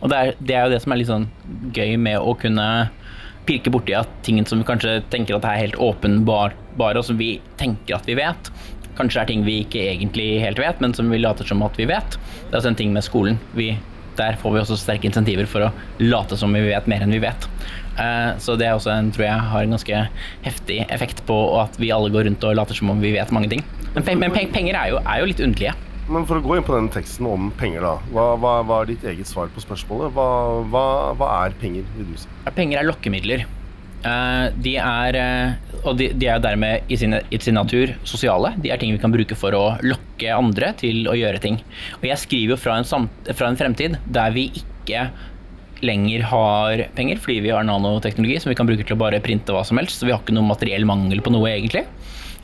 Og 0.00 0.10
det 0.10 0.16
er, 0.18 0.38
det 0.40 0.56
er 0.56 0.66
jo 0.66 0.72
det 0.74 0.80
som 0.82 0.92
er 0.92 1.00
litt 1.00 1.10
sånn 1.12 1.28
gøy 1.76 1.94
med 2.02 2.18
å 2.18 2.34
kunne 2.40 2.66
pirke 3.46 3.70
borti 3.70 3.94
at 3.94 4.10
tingen 4.26 4.46
som 4.48 4.58
vi 4.58 4.66
kanskje 4.66 4.98
tenker 5.12 5.38
at 5.38 5.46
er 5.46 5.62
helt 5.62 5.78
åpenbare, 5.78 6.56
og 6.76 7.04
som 7.06 7.18
vi 7.20 7.36
tenker 7.60 8.00
at 8.00 8.10
vi 8.10 8.18
vet, 8.18 8.50
kanskje 8.98 9.18
det 9.18 9.24
er 9.24 9.30
ting 9.32 9.44
vi 9.46 9.58
ikke 9.64 9.82
egentlig 9.92 10.28
helt 10.42 10.58
vet, 10.62 10.80
men 10.84 10.94
som 10.96 11.10
vi 11.12 11.18
later 11.22 11.46
som 11.48 11.62
at 11.66 11.76
vi 11.78 11.86
vet. 11.90 12.16
Det 12.46 12.54
er 12.54 12.60
også 12.60 12.72
en 12.72 12.78
ting 12.80 12.92
med 12.96 13.04
skolen. 13.06 13.38
Vi, 13.56 13.70
der 14.16 14.36
får 14.40 14.54
vi 14.54 14.60
også 14.62 14.78
sterke 14.80 15.08
insentiver 15.10 15.48
for 15.50 15.66
å 15.66 15.72
late 16.00 16.38
som 16.40 16.52
vi 16.56 16.62
vet 16.68 16.86
mer 16.88 17.04
enn 17.04 17.12
vi 17.12 17.20
vet. 17.24 17.48
Eh, 18.00 18.30
Så 18.42 18.56
det 18.60 18.66
er 18.68 18.76
også 18.76 18.92
en, 18.92 19.10
tror 19.12 19.26
jeg 19.28 19.48
har 19.52 19.64
en 19.66 19.74
ganske 19.76 20.04
heftig 20.44 20.78
effekt 20.90 21.24
på 21.28 21.36
at 21.60 21.76
vi 21.80 21.92
alle 21.92 22.10
går 22.12 22.28
rundt 22.30 22.44
og 22.48 22.56
later 22.56 22.76
som 22.76 22.90
om 22.92 23.00
vi 23.04 23.12
vet 23.16 23.32
mange 23.32 23.48
ting. 23.52 23.64
Men, 23.94 24.04
men 24.20 24.32
pe 24.32 24.46
penger 24.52 24.76
er 24.76 24.94
jo, 24.94 25.02
er 25.04 25.20
jo 25.22 25.28
litt 25.32 25.40
underlige. 25.44 25.74
Men 26.06 26.22
for 26.28 26.38
å 26.38 26.44
gå 26.44 26.56
inn 26.56 26.62
på 26.66 26.74
den 26.76 26.88
teksten 26.94 27.26
om 27.26 27.48
penger, 27.58 27.82
da. 27.82 27.94
Hva, 28.14 28.26
hva, 28.38 28.50
hva 28.62 28.76
er 28.84 28.92
ditt 28.92 29.04
eget 29.10 29.26
svar 29.26 29.48
på 29.50 29.58
spørsmålet? 29.64 30.12
Hva, 30.14 30.76
hva 31.18 31.30
er 31.42 31.56
penger, 31.58 31.88
vil 31.96 32.12
du 32.12 32.20
si? 32.22 32.28
Penger 32.54 32.78
er 32.78 32.86
lokkemidler. 32.86 33.42
Eh, 34.04 34.46
De 34.62 34.74
er, 34.80 35.18
eh, 35.20 35.78
og 35.84 35.96
de, 35.98 36.10
de 36.14 36.28
er 36.30 36.42
dermed 36.42 36.90
i 36.92 36.98
sin, 37.00 37.16
i 37.16 37.40
sin 37.42 37.56
natur 37.58 37.94
sosiale. 38.04 38.54
De 38.62 38.72
er 38.72 38.80
ting 38.80 38.92
vi 38.94 39.02
kan 39.02 39.14
bruke 39.14 39.38
for 39.38 39.56
å 39.56 39.64
lokke 39.86 40.32
andre 40.34 40.72
til 40.80 41.08
å 41.10 41.16
gjøre 41.16 41.42
ting. 41.42 41.60
Og 42.00 42.08
jeg 42.10 42.22
skriver 42.22 42.56
jo 42.56 42.60
fra 42.60 42.80
en, 42.80 42.88
samt, 42.88 43.32
fra 43.36 43.50
en 43.50 43.58
fremtid 43.58 43.98
der 44.06 44.34
vi 44.36 44.50
ikke 44.62 45.08
lenger 45.84 46.22
har 46.30 46.86
penger, 46.96 47.18
fordi 47.20 47.42
vi 47.44 47.52
har 47.52 47.66
nanoteknologi 47.68 48.38
som 48.40 48.48
vi 48.48 48.56
kan 48.56 48.68
bruke 48.68 48.84
til 48.86 48.96
å 48.96 49.00
bare 49.00 49.20
printe 49.24 49.52
hva 49.52 49.64
som 49.66 49.76
helst. 49.80 50.00
Så 50.00 50.08
vi 50.08 50.14
har 50.14 50.22
ikke 50.22 50.36
noe 50.36 50.48
materiell 50.48 50.86
mangel 50.88 51.20
på 51.24 51.32
noe, 51.34 51.50
egentlig. 51.52 51.84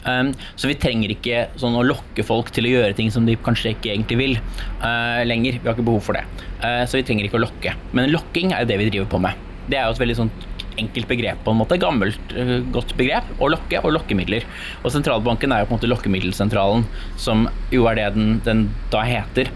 Um, 0.03 0.33
så 0.59 0.67
vi 0.67 0.75
trenger 0.83 1.13
ikke 1.15 1.45
sånn 1.61 1.77
å 1.79 1.85
lokke 1.87 2.25
folk 2.27 2.51
til 2.55 2.67
å 2.67 2.73
gjøre 2.73 2.97
ting 2.99 3.13
som 3.15 3.27
de 3.29 3.37
kanskje 3.39 3.77
ikke 3.77 3.93
egentlig 3.93 4.19
vil 4.19 4.35
uh, 4.83 5.23
lenger. 5.25 5.61
Vi 5.61 5.69
har 5.69 5.77
ikke 5.77 5.87
behov 5.87 6.03
for 6.09 6.19
det. 6.19 6.25
Uh, 6.59 6.83
så 6.91 6.99
vi 6.99 7.07
trenger 7.07 7.29
ikke 7.29 7.39
å 7.39 7.45
lokke. 7.45 7.77
Men 7.95 8.11
lokking 8.11 8.51
er 8.53 8.65
jo 8.65 8.73
det 8.73 8.81
vi 8.83 8.91
driver 8.91 9.13
på 9.15 9.23
med. 9.23 9.49
Det 9.71 9.79
er 9.79 9.87
jo 9.87 9.95
et 9.95 10.03
veldig 10.03 10.19
sånn 10.19 10.33
enkelt 10.81 11.09
begrep, 11.11 11.43
på 11.45 11.55
en 11.55 11.61
måte. 11.61 11.79
Gammelt, 11.83 12.37
uh, 12.37 12.61
godt 12.75 12.95
begrep. 12.99 13.29
Å 13.39 13.51
lokke 13.53 13.83
og 13.83 13.97
lokkemidler. 13.99 14.47
Og 14.83 14.95
sentralbanken 14.95 15.53
er 15.53 15.63
jo 15.63 15.71
på 15.71 15.77
en 15.77 15.81
måte 15.81 15.93
lokkemiddelsentralen, 15.93 16.87
som 17.21 17.49
jo 17.75 17.89
er 17.91 18.01
det 18.01 18.09
den, 18.17 18.39
den 18.47 18.67
da 18.95 19.05
heter. 19.07 19.53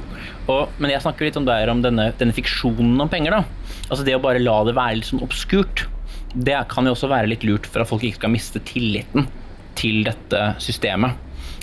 Og, 0.47 0.71
men 0.79 0.93
jeg 0.93 1.03
snakker 1.03 1.27
litt 1.27 1.39
om, 1.39 1.47
der, 1.47 1.71
om 1.73 1.83
denne, 1.83 2.11
denne 2.21 2.35
fiksjonen 2.37 3.01
om 3.03 3.11
penger. 3.11 3.39
da. 3.39 3.83
Altså 3.89 4.07
Det 4.07 4.15
å 4.17 4.23
bare 4.23 4.43
la 4.43 4.61
det 4.67 4.77
være 4.77 5.01
litt 5.01 5.11
sånn 5.11 5.25
obskurt, 5.27 5.87
det 6.37 6.57
kan 6.71 6.87
jo 6.87 6.95
også 6.95 7.11
være 7.11 7.31
litt 7.33 7.45
lurt 7.47 7.67
for 7.69 7.83
at 7.83 7.91
folk 7.91 8.05
ikke 8.05 8.21
skal 8.21 8.35
miste 8.35 8.61
tilliten 8.69 9.29
til 9.79 10.03
dette 10.07 10.43
systemet. 10.63 11.17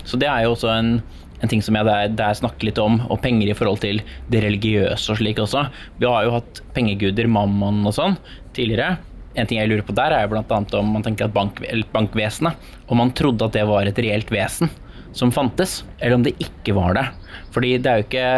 Så 0.04 0.18
det 0.20 0.28
er 0.28 0.44
jo 0.44 0.54
også 0.54 0.70
en, 0.72 0.96
en 1.40 1.50
ting 1.50 1.62
som 1.64 1.76
jeg 1.78 1.86
der, 1.88 2.12
der 2.18 2.36
snakker 2.36 2.68
litt 2.68 2.80
om, 2.82 3.00
og 3.08 3.22
penger 3.24 3.50
i 3.50 3.56
forhold 3.56 3.80
til 3.84 4.02
det 4.32 4.42
religiøse 4.44 5.14
og 5.14 5.20
slik 5.20 5.40
også. 5.42 5.66
Vi 6.00 6.08
har 6.10 6.26
jo 6.26 6.36
hatt 6.36 6.62
pengeguder, 6.76 7.30
mammon 7.30 7.84
og 7.88 7.96
sånn, 7.96 8.18
tidligere. 8.56 8.98
En 9.34 9.48
ting 9.50 9.58
jeg 9.58 9.70
lurer 9.70 9.86
på 9.86 9.96
der, 9.96 10.14
er 10.14 10.28
jo 10.28 10.38
annet 10.38 10.74
om 10.78 10.92
man 10.94 11.02
tenker 11.02 11.26
at 11.26 11.34
bank, 11.34 11.58
bankvesenet 11.94 12.54
Om 12.86 13.00
man 13.02 13.10
trodde 13.16 13.48
at 13.48 13.56
det 13.56 13.64
var 13.66 13.86
et 13.88 13.98
reelt 13.98 14.30
vesen 14.30 14.70
som 15.14 15.30
fantes, 15.30 15.84
eller 15.98 16.16
om 16.16 16.24
det 16.26 16.32
ikke 16.42 16.74
var 16.74 16.96
det. 16.98 17.04
Fordi 17.54 17.76
det 17.78 17.90
er 17.90 18.00
jo 18.00 18.06
ikke 18.08 18.30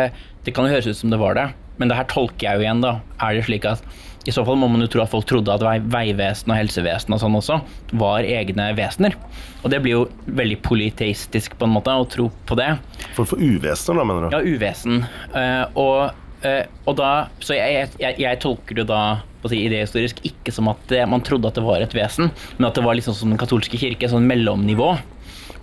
Det 0.45 0.53
kan 0.55 0.67
jo 0.67 0.75
høres 0.75 0.87
ut 0.87 0.99
som 0.99 1.13
det 1.13 1.21
var 1.21 1.35
det, 1.35 1.47
men 1.81 1.91
det 1.91 1.97
her 1.99 2.07
tolker 2.09 2.47
jeg 2.47 2.59
jo 2.59 2.65
igjen, 2.65 2.83
da. 2.85 2.99
Er 3.21 3.35
det 3.35 3.47
slik 3.49 3.65
at 3.69 3.83
i 4.27 4.33
så 4.35 4.43
fall 4.47 4.59
må 4.59 4.67
man 4.71 4.83
jo 4.83 4.89
tro 4.91 5.05
at 5.05 5.11
folk 5.11 5.27
trodde 5.31 5.53
at 5.55 5.63
vei, 5.63 5.77
veivesen 5.87 6.51
og 6.51 6.59
helsevesen 6.59 7.15
og 7.15 7.21
sånn 7.23 7.37
også 7.39 7.59
var 8.01 8.27
egne 8.27 8.73
vesener. 8.75 9.15
Og 9.63 9.71
det 9.71 9.79
blir 9.85 9.95
jo 10.01 10.01
veldig 10.27 10.59
politeistisk 10.67 11.55
på 11.59 11.69
en 11.69 11.75
måte 11.77 11.95
å 11.95 12.07
tro 12.11 12.27
på 12.49 12.59
det. 12.59 12.73
For 13.15 13.29
for 13.29 13.39
uvesener, 13.39 14.01
da, 14.01 14.07
mener 14.09 14.27
du? 14.27 14.35
Ja, 14.35 14.43
uvesen. 14.43 15.05
Uh, 15.31 15.65
og, 15.79 16.19
uh, 16.43 16.65
og 16.87 16.99
da 16.99 17.13
Så 17.39 17.55
jeg, 17.55 17.87
jeg, 18.03 18.19
jeg 18.23 18.43
tolker 18.43 18.81
det 18.81 18.89
da 18.91 19.03
å 19.47 19.53
si, 19.53 19.63
idehistorisk 19.67 20.23
ikke 20.29 20.55
som 20.55 20.71
at 20.73 20.81
det, 20.91 21.03
man 21.11 21.25
trodde 21.27 21.51
at 21.51 21.59
det 21.59 21.67
var 21.67 21.85
et 21.85 21.97
vesen, 21.97 22.33
men 22.57 22.69
at 22.69 22.79
det 22.79 22.85
var 22.87 22.99
liksom 22.99 23.17
som 23.17 23.33
den 23.33 23.41
katolske 23.41 23.81
kirke, 23.81 24.11
sånn 24.11 24.29
mellomnivå. 24.29 24.95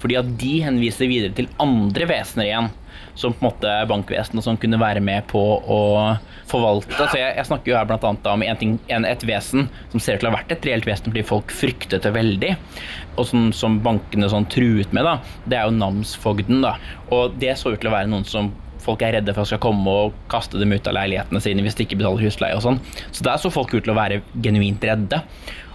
Fordi 0.03 0.17
at 0.19 0.31
de 0.39 0.55
henviser 0.65 1.07
videre 1.07 1.35
til 1.35 1.47
andre 1.63 2.07
vesener 2.09 2.49
igjen, 2.49 2.71
som 3.15 3.33
på 3.33 3.43
en 3.43 3.47
måte 3.47 3.73
bankvesenet 3.89 4.45
sånn 4.45 4.57
kunne 4.59 4.79
være 4.81 5.01
med 5.03 5.27
på 5.29 5.39
å 5.39 5.81
forvalte. 6.49 6.95
Så 6.97 7.19
jeg, 7.19 7.35
jeg 7.37 7.47
snakker 7.47 7.71
jo 7.71 7.77
her 7.77 7.93
annet 7.93 8.27
om 8.31 8.43
en 8.45 8.59
ting, 8.59 8.73
en, 8.91 9.07
et 9.07 9.25
vesen 9.27 9.69
som 9.93 10.01
ser 10.01 10.17
ut 10.17 10.23
til 10.23 10.29
å 10.29 10.33
ha 10.33 10.39
vært 10.39 10.51
et 10.55 10.67
reelt 10.67 10.87
vesen 10.89 11.11
fordi 11.11 11.25
folk 11.27 11.53
fryktet 11.53 12.03
det 12.05 12.13
veldig, 12.15 12.51
og 13.15 13.29
som, 13.29 13.47
som 13.55 13.79
bankene 13.85 14.29
sånn 14.31 14.49
truet 14.51 14.91
med, 14.95 15.07
da, 15.07 15.17
det 15.45 15.59
er 15.59 15.69
jo 15.69 15.77
namsfogden. 15.77 16.63
da. 16.65 16.75
Og 17.13 17.37
det 17.41 17.55
så 17.61 17.73
ut 17.73 17.81
til 17.81 17.91
å 17.91 17.95
være 17.95 18.11
noen 18.11 18.27
som 18.27 18.51
folk 18.83 19.03
er 19.05 19.17
redde 19.17 19.33
for 19.35 19.45
at 19.45 19.51
skal 19.51 19.63
komme 19.63 19.97
og 20.05 20.15
kaste 20.31 20.59
dem 20.61 20.73
ut 20.75 20.87
av 20.89 20.97
leilighetene 20.97 21.41
sine 21.43 21.65
hvis 21.65 21.77
de 21.79 21.87
ikke 21.87 21.99
betaler 22.01 22.23
husleie 22.27 22.57
og 22.57 22.65
sånn. 22.65 22.81
Så 23.11 23.25
der 23.25 23.41
så 23.41 23.53
folk 23.53 23.73
ut 23.73 23.85
til 23.85 23.93
å 23.93 23.99
være 23.99 24.21
genuint 24.43 24.83
redde. 24.85 25.23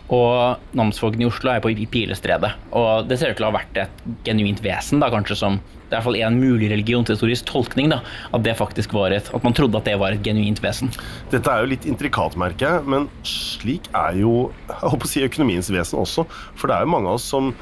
Og 0.09 0.77
namsfolkene 0.79 1.27
i 1.27 1.29
Oslo 1.29 1.53
er 1.53 1.61
på 1.61 1.75
Pilestredet. 1.93 2.55
Og 2.77 3.09
det 3.09 3.19
ser 3.21 3.35
ut 3.35 3.37
til 3.41 3.45
å 3.45 3.51
ha 3.51 3.59
vært 3.59 3.83
et 3.83 4.07
genuint 4.25 4.63
vesen, 4.65 5.03
da, 5.03 5.11
kanskje 5.13 5.37
som 5.37 5.59
det 5.89 5.97
er 5.97 6.03
i 6.03 6.03
hvert 6.03 6.05
fall 6.05 6.19
en 6.21 6.35
mulig 6.37 6.67
religionshistorisk 6.69 7.47
tolkning. 7.49 7.89
da, 7.89 8.03
At 8.37 8.43
det 8.45 8.59
faktisk 8.59 8.93
var 8.93 9.13
et, 9.17 9.31
at 9.33 9.45
man 9.45 9.57
trodde 9.57 9.79
at 9.81 9.89
det 9.89 9.97
var 10.01 10.13
et 10.13 10.25
genuint 10.25 10.61
vesen. 10.61 10.93
Dette 11.33 11.49
er 11.49 11.65
jo 11.65 11.71
litt 11.71 11.87
intrikat, 11.89 12.37
merker 12.37 12.75
jeg, 12.77 12.85
men 12.93 13.09
slik 13.25 13.89
er 13.97 14.19
jo 14.21 14.51
jeg 14.69 14.83
håper 14.85 15.09
å 15.09 15.13
si, 15.13 15.25
økonomiens 15.25 15.73
vesen 15.73 16.01
også. 16.03 16.27
For 16.61 16.69
det 16.69 16.77
er 16.77 16.85
jo 16.85 16.93
mange 16.93 17.09
av 17.09 17.17
oss 17.17 17.29
som 17.33 17.55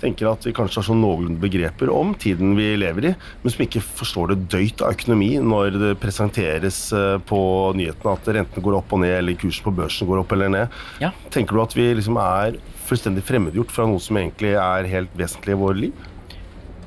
tenker 0.00 0.30
at 0.30 0.46
vi 0.46 0.52
kanskje 0.56 0.80
har 0.80 0.86
sånn 0.88 1.02
noenlunde 1.02 1.42
begreper 1.42 1.90
om 1.92 2.14
tiden 2.18 2.54
vi 2.58 2.72
lever 2.80 3.10
i, 3.10 3.14
men 3.42 3.54
som 3.54 3.64
ikke 3.64 3.82
forstår 3.84 4.32
det 4.32 4.48
døyt 4.52 4.84
av 4.84 4.96
økonomi 4.96 5.30
når 5.44 5.78
det 5.80 5.92
presenteres 6.02 6.78
eh, 6.96 7.16
på 7.28 7.40
nyhetene 7.78 8.14
at 8.16 8.30
rentene 8.38 8.64
går 8.64 8.78
opp 8.80 8.94
og 8.96 9.02
ned, 9.04 9.16
eller 9.18 9.38
kursen 9.40 9.66
på 9.66 9.74
børsen 9.82 10.08
går 10.10 10.22
opp 10.22 10.34
eller 10.36 10.52
ned. 10.56 10.80
Ja. 11.04 11.12
Tenker 11.34 11.56
du 11.56 11.64
at 11.64 11.76
vi 11.76 11.90
liksom 11.98 12.18
er 12.22 12.58
fullstendig 12.88 13.24
fremmedgjort 13.28 13.70
fra 13.74 13.86
noe 13.86 14.02
som 14.02 14.18
egentlig 14.18 14.56
er 14.58 14.90
helt 14.90 15.14
vesentlig 15.18 15.54
i 15.54 15.60
våre 15.60 15.82
liv? 15.86 16.08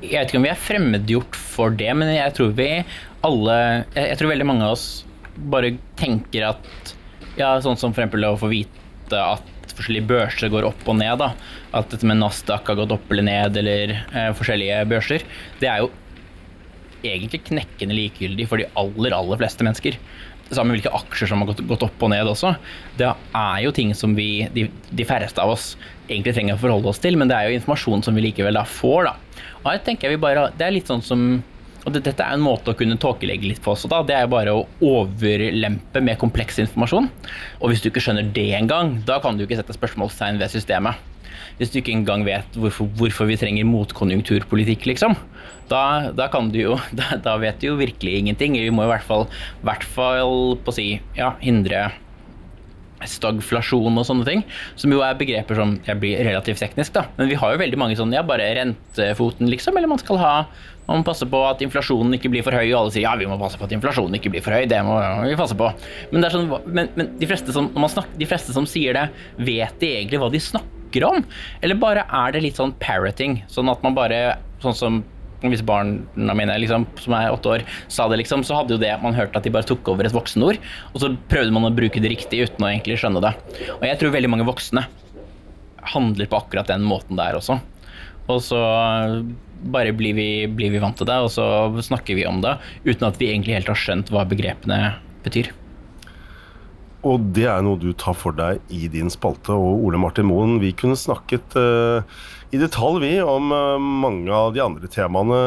Jeg 0.04 0.18
vet 0.18 0.32
ikke 0.34 0.42
om 0.42 0.46
vi 0.50 0.52
er 0.52 0.60
fremmedgjort 0.60 1.38
for 1.40 1.76
det, 1.80 1.92
men 1.96 2.12
jeg 2.12 2.36
tror 2.36 2.52
vi 2.58 2.70
alle 3.24 3.56
Jeg, 3.96 4.10
jeg 4.10 4.18
tror 4.20 4.34
veldig 4.34 4.48
mange 4.50 4.66
av 4.68 4.74
oss 4.76 4.88
bare 5.54 5.78
tenker 6.00 6.50
at 6.52 6.96
Ja, 7.40 7.56
sånn 7.64 7.80
som 7.80 7.94
for 7.96 8.04
eksempel 8.04 8.28
å 8.28 8.36
få 8.38 8.52
vite 8.52 9.18
at 9.18 9.74
forskjellige 9.74 10.10
børser 10.12 10.52
går 10.54 10.68
opp 10.68 10.84
og 10.92 11.00
ned. 11.00 11.16
da, 11.22 11.32
At 11.74 11.90
dette 11.90 12.06
med 12.06 12.20
Nasdaq 12.22 12.70
har 12.70 12.78
gått 12.78 12.94
opp 12.94 13.12
eller 13.12 13.26
ned, 13.26 13.58
eller 13.58 13.96
eh, 13.98 14.32
forskjellige 14.38 14.84
børser. 14.92 15.26
Det 15.62 15.70
er 15.72 15.84
jo 15.84 15.92
egentlig 17.04 17.44
knekkende 17.50 17.98
likegyldig 17.98 18.48
for 18.50 18.62
de 18.62 18.70
aller, 18.80 19.16
aller 19.16 19.42
fleste 19.42 19.66
mennesker. 19.66 19.98
Sammen 20.54 20.74
med 20.74 20.80
hvilke 20.82 20.94
aksjer 20.96 21.32
som 21.32 21.42
har 21.42 21.50
gått, 21.50 21.64
gått 21.68 21.86
opp 21.88 22.04
og 22.06 22.12
ned 22.14 22.30
også. 22.30 22.54
Det 23.00 23.10
er 23.10 23.64
jo 23.66 23.74
ting 23.76 23.94
som 23.98 24.14
vi, 24.18 24.46
de, 24.54 24.68
de 24.92 25.08
færreste 25.08 25.42
av 25.42 25.56
oss 25.56 25.74
egentlig 26.08 26.36
trenger 26.36 26.58
å 26.58 26.62
forholde 26.62 26.92
oss 26.92 27.02
til, 27.04 27.18
men 27.18 27.32
det 27.32 27.38
er 27.38 27.50
jo 27.50 27.58
informasjon 27.58 28.06
som 28.06 28.16
vi 28.16 28.28
likevel 28.28 28.60
da 28.60 28.66
får. 28.68 29.10
da. 29.10 29.42
Og 29.64 29.72
her 29.72 29.82
tenker 29.86 30.10
jeg 30.10 30.18
vi 30.18 30.24
bare, 30.24 30.52
Det 30.58 30.68
er 30.68 30.76
litt 30.76 30.92
sånn 30.92 31.04
som 31.04 31.26
og 31.84 31.92
det, 31.92 32.04
Dette 32.06 32.24
er 32.24 32.38
en 32.38 32.44
måte 32.44 32.72
å 32.72 32.78
kunne 32.80 32.96
tåkelegge 32.96 33.50
litt 33.50 33.64
på 33.64 33.74
også. 33.74 33.90
da, 33.92 34.04
Det 34.08 34.16
er 34.16 34.30
bare 34.32 34.54
å 34.56 34.68
overlempe 34.80 36.00
med 36.00 36.20
kompleks 36.22 36.62
informasjon. 36.64 37.10
Og 37.60 37.72
hvis 37.72 37.84
du 37.84 37.90
ikke 37.90 38.04
skjønner 38.04 38.30
det 38.36 38.54
engang, 38.56 39.02
da 39.08 39.20
kan 39.24 39.36
du 39.36 39.44
ikke 39.44 39.60
sette 39.60 39.76
spørsmålstegn 39.76 40.40
ved 40.40 40.54
systemet. 40.54 40.96
Hvis 41.60 41.74
du 41.74 41.80
ikke 41.80 41.96
engang 41.96 42.26
vet 42.28 42.58
hvorfor, 42.60 42.90
hvorfor 43.00 43.30
vi 43.30 43.40
trenger 43.40 43.68
motkonjunkturpolitikk, 43.70 44.88
liksom, 44.90 45.18
da, 45.72 46.12
da, 46.16 46.30
jo, 46.58 46.78
da, 47.00 47.18
da 47.24 47.36
vet 47.42 47.62
du 47.62 47.72
jo 47.72 47.80
virkelig 47.80 48.20
ingenting. 48.20 48.58
Vi 48.60 48.74
må 48.74 48.88
i 48.88 48.94
hvert 48.94 49.06
fall, 49.08 49.28
hvert 49.66 49.86
fall 49.96 50.58
på 50.64 50.74
å 50.74 50.76
si, 50.76 50.88
ja, 51.18 51.36
hindre 51.44 51.90
stagflasjon 53.10 54.00
og 54.00 54.06
sånne 54.08 54.24
ting, 54.28 54.44
som 54.80 54.94
jo 54.94 55.02
er 55.04 55.18
begreper 55.20 55.58
som 55.60 55.74
jeg 55.84 56.00
blir 56.00 56.22
relativt 56.24 56.62
teknisk, 56.64 56.94
da. 56.96 57.06
Men 57.18 57.28
vi 57.32 57.40
har 57.40 57.52
jo 57.52 57.60
veldig 57.60 57.80
mange 57.80 57.98
sånne, 58.00 58.16
ja, 58.16 58.24
bare 58.24 58.48
rentefoten, 58.56 59.50
liksom, 59.52 59.76
eller 59.76 59.92
man 59.92 60.00
skal 60.02 60.22
ha 60.22 60.36
man 60.84 61.00
må 61.00 61.08
passe 61.08 61.24
på 61.32 61.40
at 61.48 61.62
inflasjonen 61.64 62.18
ikke 62.18 62.28
blir 62.34 62.44
for 62.44 62.56
høy, 62.56 62.66
og 62.74 62.78
alle 62.82 62.92
sier 62.92 63.06
ja, 63.06 63.14
vi 63.16 63.28
må 63.30 63.38
passe 63.40 63.56
på 63.60 63.64
at 63.64 63.72
inflasjonen 63.72 64.18
ikke 64.18 64.34
blir 64.34 64.44
for 64.44 64.52
høy. 64.52 64.66
Det 64.68 64.82
må 64.84 64.98
vi 65.24 65.38
passe 65.40 65.56
på. 65.56 65.70
Men, 66.12 66.28
sånn, 66.34 66.50
men, 66.68 66.90
men 67.00 67.14
de, 67.22 67.30
fleste 67.30 67.56
som, 67.56 67.70
snakker, 67.72 68.18
de 68.20 68.28
fleste 68.28 68.56
som 68.56 68.68
sier 68.68 68.98
det, 68.98 69.06
vet 69.40 69.78
de 69.80 69.94
egentlig 70.02 70.20
hva 70.20 70.28
de 70.34 70.44
snakker 70.44 70.83
om? 71.02 71.26
Eller 71.66 71.80
bare 71.82 72.06
er 72.06 72.36
det 72.36 72.44
litt 72.46 72.60
sånn 72.62 72.76
parroting? 72.78 73.40
Sånn 73.50 73.72
at 73.74 73.82
man 73.86 73.98
bare 73.98 74.38
Sånn 74.64 74.78
som 74.78 75.02
hvis 75.52 75.60
barna 75.68 76.32
mine 76.38 76.54
liksom, 76.64 76.86
som 77.04 77.16
er 77.18 77.34
åtte 77.34 77.50
år, 77.52 77.64
sa 77.92 78.06
det, 78.08 78.22
liksom, 78.22 78.46
så 78.48 78.62
hadde 78.62 78.78
jo 78.78 78.80
det 78.80 78.94
man 79.02 79.12
hørte 79.18 79.36
at 79.36 79.44
de 79.44 79.52
bare 79.52 79.68
tok 79.68 79.90
over 79.92 80.08
et 80.08 80.16
voksenord. 80.16 80.56
Og 80.94 81.02
så 81.04 81.10
prøvde 81.28 81.52
man 81.52 81.68
å 81.68 81.74
bruke 81.76 82.00
det 82.00 82.14
riktig 82.14 82.46
uten 82.46 82.64
å 82.64 82.70
egentlig 82.70 82.96
skjønne 83.02 83.20
det. 83.26 83.34
Og 83.76 83.84
jeg 83.84 84.00
tror 84.00 84.14
veldig 84.16 84.32
mange 84.32 84.48
voksne 84.48 84.86
handler 85.94 86.30
på 86.32 86.40
akkurat 86.40 86.72
den 86.72 86.86
måten 86.88 87.20
der 87.20 87.36
også. 87.36 87.58
Og 88.32 88.40
så 88.40 88.62
bare 89.74 89.92
blir 89.96 90.16
vi, 90.16 90.30
blir 90.48 90.72
vi 90.72 90.80
vant 90.80 90.96
til 91.00 91.08
det, 91.10 91.18
og 91.26 91.32
så 91.32 91.46
snakker 91.84 92.16
vi 92.16 92.28
om 92.28 92.40
det 92.44 92.56
uten 92.88 93.08
at 93.10 93.20
vi 93.20 93.32
egentlig 93.32 93.58
helt 93.58 93.72
har 93.72 93.80
skjønt 93.80 94.12
hva 94.14 94.24
begrepene 94.28 94.80
betyr. 95.28 95.52
Og 97.04 97.24
det 97.36 97.50
er 97.52 97.64
noe 97.66 97.80
du 97.80 97.90
tar 98.00 98.16
for 98.16 98.36
deg 98.36 98.62
i 98.72 98.88
din 98.92 99.12
spalte. 99.12 99.52
Og 99.52 99.84
Ole 99.88 100.00
Martin 100.00 100.30
Moen, 100.30 100.56
vi 100.64 100.72
kunne 100.78 100.96
snakket 101.00 101.58
uh, 101.60 102.00
i 102.56 102.60
detalj 102.62 103.02
vi 103.04 103.12
om 103.20 103.52
uh, 103.52 103.76
mange 103.76 104.32
av 104.32 104.54
de 104.56 104.62
andre 104.64 104.88
temaene 104.92 105.40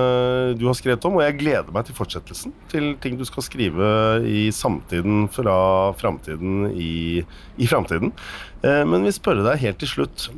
du 0.61 0.67
har 0.69 0.77
skrevet 0.77 1.07
om. 1.09 1.17
Og 1.17 1.25
jeg 1.25 1.39
gleder 1.41 1.73
meg 1.73 1.89
til 1.89 1.97
fortsettelsen. 1.97 2.53
Til 2.73 2.91
ting 3.01 3.17
du 3.17 3.25
skal 3.29 3.47
skrive 3.47 3.89
i 4.29 4.51
samtiden 4.53 5.31
fra 5.33 5.57
framtiden 5.97 6.69
i, 6.77 7.25
i 7.57 7.71
framtiden. 7.71 8.13
Uh, 8.61 8.85
men 8.85 9.09
vi 9.09 9.17
spørre 9.17 9.47
deg 9.49 9.65
helt 9.65 9.81
til 9.81 9.95
slutt. 9.95 10.29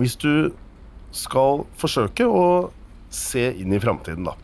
Hvis 0.00 0.16
du 0.24 0.56
skal 1.16 1.66
forsøke 1.76 2.24
å 2.24 2.46
se 3.12 3.50
inn 3.60 3.76
i 3.76 3.80
framtiden, 3.80 4.24
da. 4.28 4.38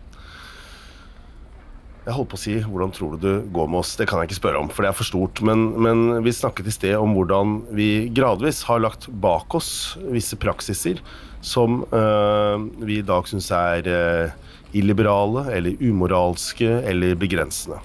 Jeg 2.03 2.17
holdt 2.17 2.33
på 2.33 2.35
å 2.35 2.43
si 2.43 2.55
'hvordan 2.59 2.91
tror 2.91 3.13
du 3.15 3.19
det 3.23 3.53
går 3.55 3.69
med 3.71 3.79
oss'? 3.79 3.95
Det 3.97 4.09
kan 4.09 4.19
jeg 4.19 4.31
ikke 4.31 4.43
spørre 4.43 4.59
om, 4.59 4.69
for 4.69 4.83
det 4.83 4.89
er 4.91 4.99
for 4.99 5.07
stort. 5.07 5.41
Men, 5.41 5.79
men 5.79 6.25
vi 6.25 6.35
snakket 6.35 6.67
i 6.67 6.75
sted 6.75 6.95
om 6.99 7.15
hvordan 7.15 7.63
vi 7.71 8.11
gradvis 8.11 8.65
har 8.67 8.83
lagt 8.83 9.07
bak 9.23 9.55
oss 9.55 9.97
visse 10.11 10.35
praksiser 10.35 10.99
som 11.41 11.85
øh, 11.95 12.59
vi 12.83 12.99
i 12.99 13.07
dag 13.07 13.23
syns 13.31 13.53
er 13.55 13.87
øh, 13.87 14.35
illiberale 14.75 15.47
eller 15.55 15.79
umoralske 15.79 16.83
eller 16.83 17.15
begrensende. 17.15 17.79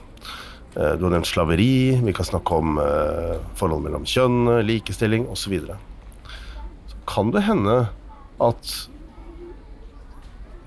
Uh, 0.77 0.93
du 0.97 1.05
har 1.05 1.13
nevnt 1.13 1.29
slaveri, 1.29 1.97
vi 2.01 2.13
kan 2.13 2.25
snakke 2.25 2.53
om 2.53 2.77
forhold 3.57 3.81
mellom 3.81 4.05
kjønn, 4.05 4.61
likestilling 4.61 5.25
osv. 5.25 5.41
Så, 5.41 5.49
videre. 5.49 5.77
så 6.89 6.97
kan 7.09 7.31
det 7.33 7.41
hende 7.47 7.87
at 8.39 8.73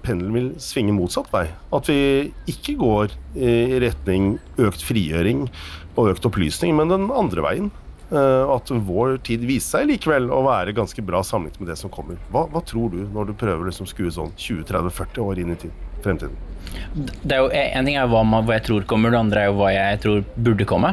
pendelen 0.04 0.36
vil 0.36 0.48
svinge 0.62 0.94
motsatt 0.96 1.30
vei. 1.34 1.46
At 1.76 1.90
vi 1.90 2.30
ikke 2.50 2.76
går 2.80 3.14
i 3.36 3.80
retning 3.82 4.34
økt 4.60 4.82
frigjøring 4.86 5.46
og 5.96 6.12
økt 6.14 6.26
opplysning, 6.28 6.74
men 6.78 6.92
den 6.92 7.08
andre 7.14 7.44
veien. 7.46 7.70
Eh, 8.10 8.50
at 8.50 8.70
vår 8.70 9.20
tid 9.22 9.44
viser 9.46 9.78
seg 9.78 9.90
likevel 9.92 10.32
å 10.34 10.40
være 10.42 10.74
ganske 10.74 11.02
bra 11.06 11.20
sammenlignet 11.22 11.62
med 11.62 11.70
det 11.70 11.78
som 11.78 11.92
kommer. 11.94 12.18
Hva, 12.34 12.48
hva 12.50 12.62
tror 12.66 12.90
du 12.90 13.04
når 13.14 13.30
du 13.30 13.36
prøver 13.38 13.68
liksom 13.68 13.86
skue 13.86 14.10
sånn 14.10 14.32
20-30-40 14.34 15.22
år 15.22 15.42
inn 15.42 15.54
i 15.54 15.58
tid, 15.62 15.76
fremtiden? 16.02 16.34
Det 17.22 17.36
er 17.36 17.44
jo, 17.44 17.50
en 17.54 17.86
ting 17.86 18.00
er 18.00 18.10
hva, 18.10 18.24
jeg 18.50 18.64
tror 18.66 18.88
kommer, 18.90 19.14
det 19.14 19.20
andre 19.20 19.44
er 19.44 19.52
jo 19.52 19.58
hva 19.60 19.70
jeg 19.70 20.00
tror 20.02 20.24
burde 20.34 20.66
komme. 20.66 20.90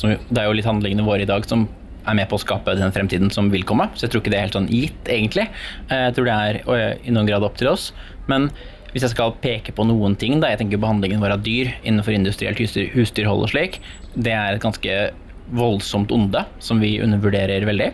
Det 0.00 0.40
er 0.40 0.48
jo 0.48 0.56
litt 0.56 0.68
handlingene 0.68 1.04
våre 1.04 1.26
i 1.26 1.28
dag 1.28 1.44
som 1.48 1.66
er 2.04 2.18
med 2.18 2.28
på 2.30 2.38
å 2.38 2.42
skape 2.42 2.76
den 2.78 2.94
fremtiden 2.94 3.32
som 3.34 3.50
vil 3.52 3.66
komme. 3.66 3.88
Så 3.94 4.06
jeg 4.06 4.14
tror 4.14 4.22
ikke 4.22 4.34
det 4.34 4.38
er 4.40 4.46
helt 4.48 4.58
sånn 4.58 4.70
gitt, 4.72 5.10
egentlig. 5.10 5.48
Eh, 5.88 6.06
jeg 6.08 6.16
tror 6.16 6.30
det 6.30 6.38
er 6.38 6.98
i 7.04 7.14
noen 7.14 7.28
grad 7.28 7.46
opp 7.46 7.58
til 7.60 7.72
oss. 7.72 7.90
Men 8.30 8.50
hvis 8.94 9.02
jeg 9.02 9.14
skal 9.16 9.34
peke 9.42 9.74
på 9.74 9.86
noen 9.88 10.14
ting, 10.20 10.38
da, 10.38 10.52
jeg 10.52 10.62
tenker 10.62 10.82
behandlingen 10.82 11.22
vår 11.24 11.34
av 11.34 11.42
dyr 11.42 11.72
innenfor 11.82 12.14
industrielt 12.14 12.60
husdyrhold 12.94 13.42
og 13.42 13.50
slik, 13.50 13.80
det 14.14 14.34
er 14.36 14.54
et 14.54 14.62
ganske 14.62 14.98
voldsomt 15.54 16.12
onde 16.14 16.44
som 16.62 16.78
vi 16.80 16.96
undervurderer 17.02 17.66
veldig. 17.68 17.90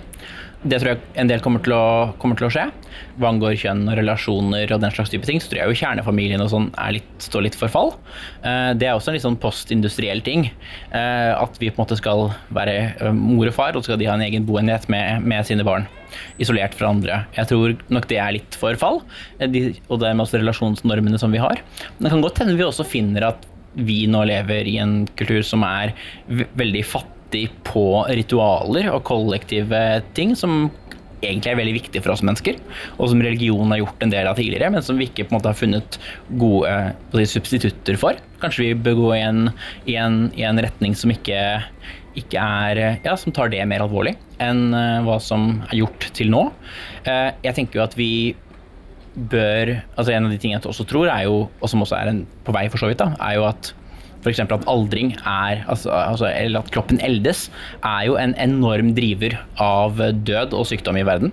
Det 0.60 0.76
tror 0.76 0.90
jeg 0.90 1.00
en 1.16 1.28
del 1.30 1.40
kommer 1.40 1.62
til 1.64 1.72
å, 1.72 1.84
kommer 2.20 2.36
til 2.36 2.44
å 2.44 2.50
skje. 2.52 2.66
Hva 3.16 3.30
angår 3.30 3.54
kjønn 3.62 3.86
og 3.88 3.94
relasjoner 3.96 4.72
og 4.74 4.82
den 4.82 4.92
slags 4.92 5.08
type 5.12 5.24
ting, 5.24 5.38
så 5.40 5.48
tror 5.48 5.62
jeg 5.62 5.72
jo 5.72 5.78
kjernefamilien 5.80 6.42
og 6.44 6.50
sånn 6.52 6.66
litt, 6.92 7.06
står 7.24 7.46
litt 7.46 7.56
for 7.56 7.72
fall. 7.72 7.94
Eh, 8.44 8.72
det 8.76 8.90
er 8.90 8.92
også 8.92 9.08
en 9.08 9.16
litt 9.16 9.24
sånn 9.24 9.38
postindustriell 9.40 10.20
ting. 10.26 10.50
Eh, 10.92 11.30
at 11.32 11.56
vi 11.62 11.70
på 11.70 11.80
en 11.80 11.84
måte 11.86 11.96
skal 11.96 12.26
være 12.52 12.74
eh, 12.92 13.16
mor 13.16 13.48
og 13.48 13.56
far, 13.56 13.72
og 13.72 13.80
så 13.80 13.94
skal 13.94 14.02
de 14.02 14.10
ha 14.10 14.18
en 14.18 14.26
egen 14.26 14.44
boenhet 14.48 14.84
med, 14.92 15.24
med 15.24 15.48
sine 15.48 15.64
barn. 15.64 15.88
Isolert 16.42 16.76
fra 16.76 16.90
andre. 16.92 17.22
Jeg 17.38 17.48
tror 17.48 17.78
nok 17.88 18.10
det 18.10 18.18
er 18.20 18.36
litt 18.36 18.58
for 18.60 18.76
fall, 18.80 19.00
og 19.40 19.56
det 19.56 20.10
med 20.12 20.24
også 20.26 20.42
relasjonsnormene 20.42 21.20
som 21.22 21.32
vi 21.32 21.40
har. 21.40 21.64
Men 21.96 22.04
det 22.04 22.12
kan 22.12 22.26
godt 22.26 22.42
hende 22.42 22.58
vi 22.60 22.66
også 22.68 22.84
finner 22.84 23.30
at 23.30 23.48
vi 23.80 24.02
nå 24.10 24.26
lever 24.28 24.68
i 24.68 24.76
en 24.82 25.04
kultur 25.16 25.40
som 25.46 25.64
er 25.64 25.94
veldig 26.28 26.84
fattig 26.84 27.19
fattig 27.30 27.50
på 27.64 28.04
ritualer 28.08 28.90
og 28.90 29.04
kollektive 29.04 30.02
ting 30.14 30.34
som 30.34 30.70
egentlig 31.22 31.52
er 31.52 31.58
veldig 31.58 31.74
viktig 31.76 32.00
for 32.02 32.14
oss 32.14 32.22
mennesker, 32.24 32.56
og 32.96 33.10
som 33.10 33.20
religion 33.20 33.70
har 33.70 33.82
gjort 33.82 34.02
en 34.02 34.10
del 34.10 34.26
av 34.26 34.36
tidligere, 34.36 34.70
men 34.72 34.82
som 34.82 34.96
vi 34.96 35.06
ikke 35.06 35.26
på 35.26 35.34
en 35.34 35.36
måte 35.36 35.50
har 35.50 35.58
funnet 35.58 35.98
gode 36.40 36.94
si, 37.12 37.26
substitutter 37.34 37.98
for. 38.00 38.16
Kanskje 38.40 38.70
vi 38.70 38.74
bør 38.74 38.96
gå 38.96 39.10
i 39.18 39.20
en, 39.26 39.50
i 39.84 39.98
en, 40.00 40.30
i 40.34 40.46
en 40.48 40.58
retning 40.58 40.96
som 40.96 41.12
ikke, 41.12 41.60
ikke, 42.16 42.40
er 42.40 43.00
Ja, 43.04 43.18
som 43.20 43.32
tar 43.36 43.52
det 43.52 43.60
mer 43.68 43.84
alvorlig 43.84 44.16
enn 44.40 44.72
uh, 44.72 45.04
hva 45.04 45.18
som 45.20 45.60
er 45.68 45.82
gjort 45.82 46.08
til 46.16 46.32
nå. 46.32 46.46
Uh, 47.04 47.36
jeg 47.44 47.52
tenker 47.58 47.82
jo 47.82 47.84
at 47.84 47.98
vi 48.00 48.12
bør 49.10 49.74
altså 49.98 50.14
En 50.14 50.28
av 50.28 50.32
de 50.32 50.38
tingene 50.38 50.62
jeg 50.62 50.70
også 50.70 50.86
tror, 50.88 51.10
er 51.10 51.26
jo, 51.26 51.50
og 51.50 51.68
som 51.68 51.82
også 51.84 51.98
er 51.98 52.14
en, 52.14 52.24
på 52.46 52.54
vei 52.56 52.64
for 52.72 52.80
så 52.80 52.88
vidt, 52.88 53.02
da, 53.02 53.12
er 53.20 53.36
jo 53.36 53.44
at 53.50 53.74
F.eks. 54.20 54.42
at 54.44 54.68
aldring 54.68 55.14
er, 55.18 55.62
altså, 55.70 55.92
altså, 55.94 56.28
eller 56.28 56.60
at 56.60 56.72
kroppen 56.74 57.00
eldes, 57.04 57.48
er 57.80 58.06
jo 58.08 58.18
en 58.20 58.34
enorm 58.40 58.92
driver 58.96 59.38
av 59.60 60.00
død 60.00 60.56
og 60.56 60.68
sykdom 60.68 61.00
i 61.00 61.06
verden. 61.08 61.32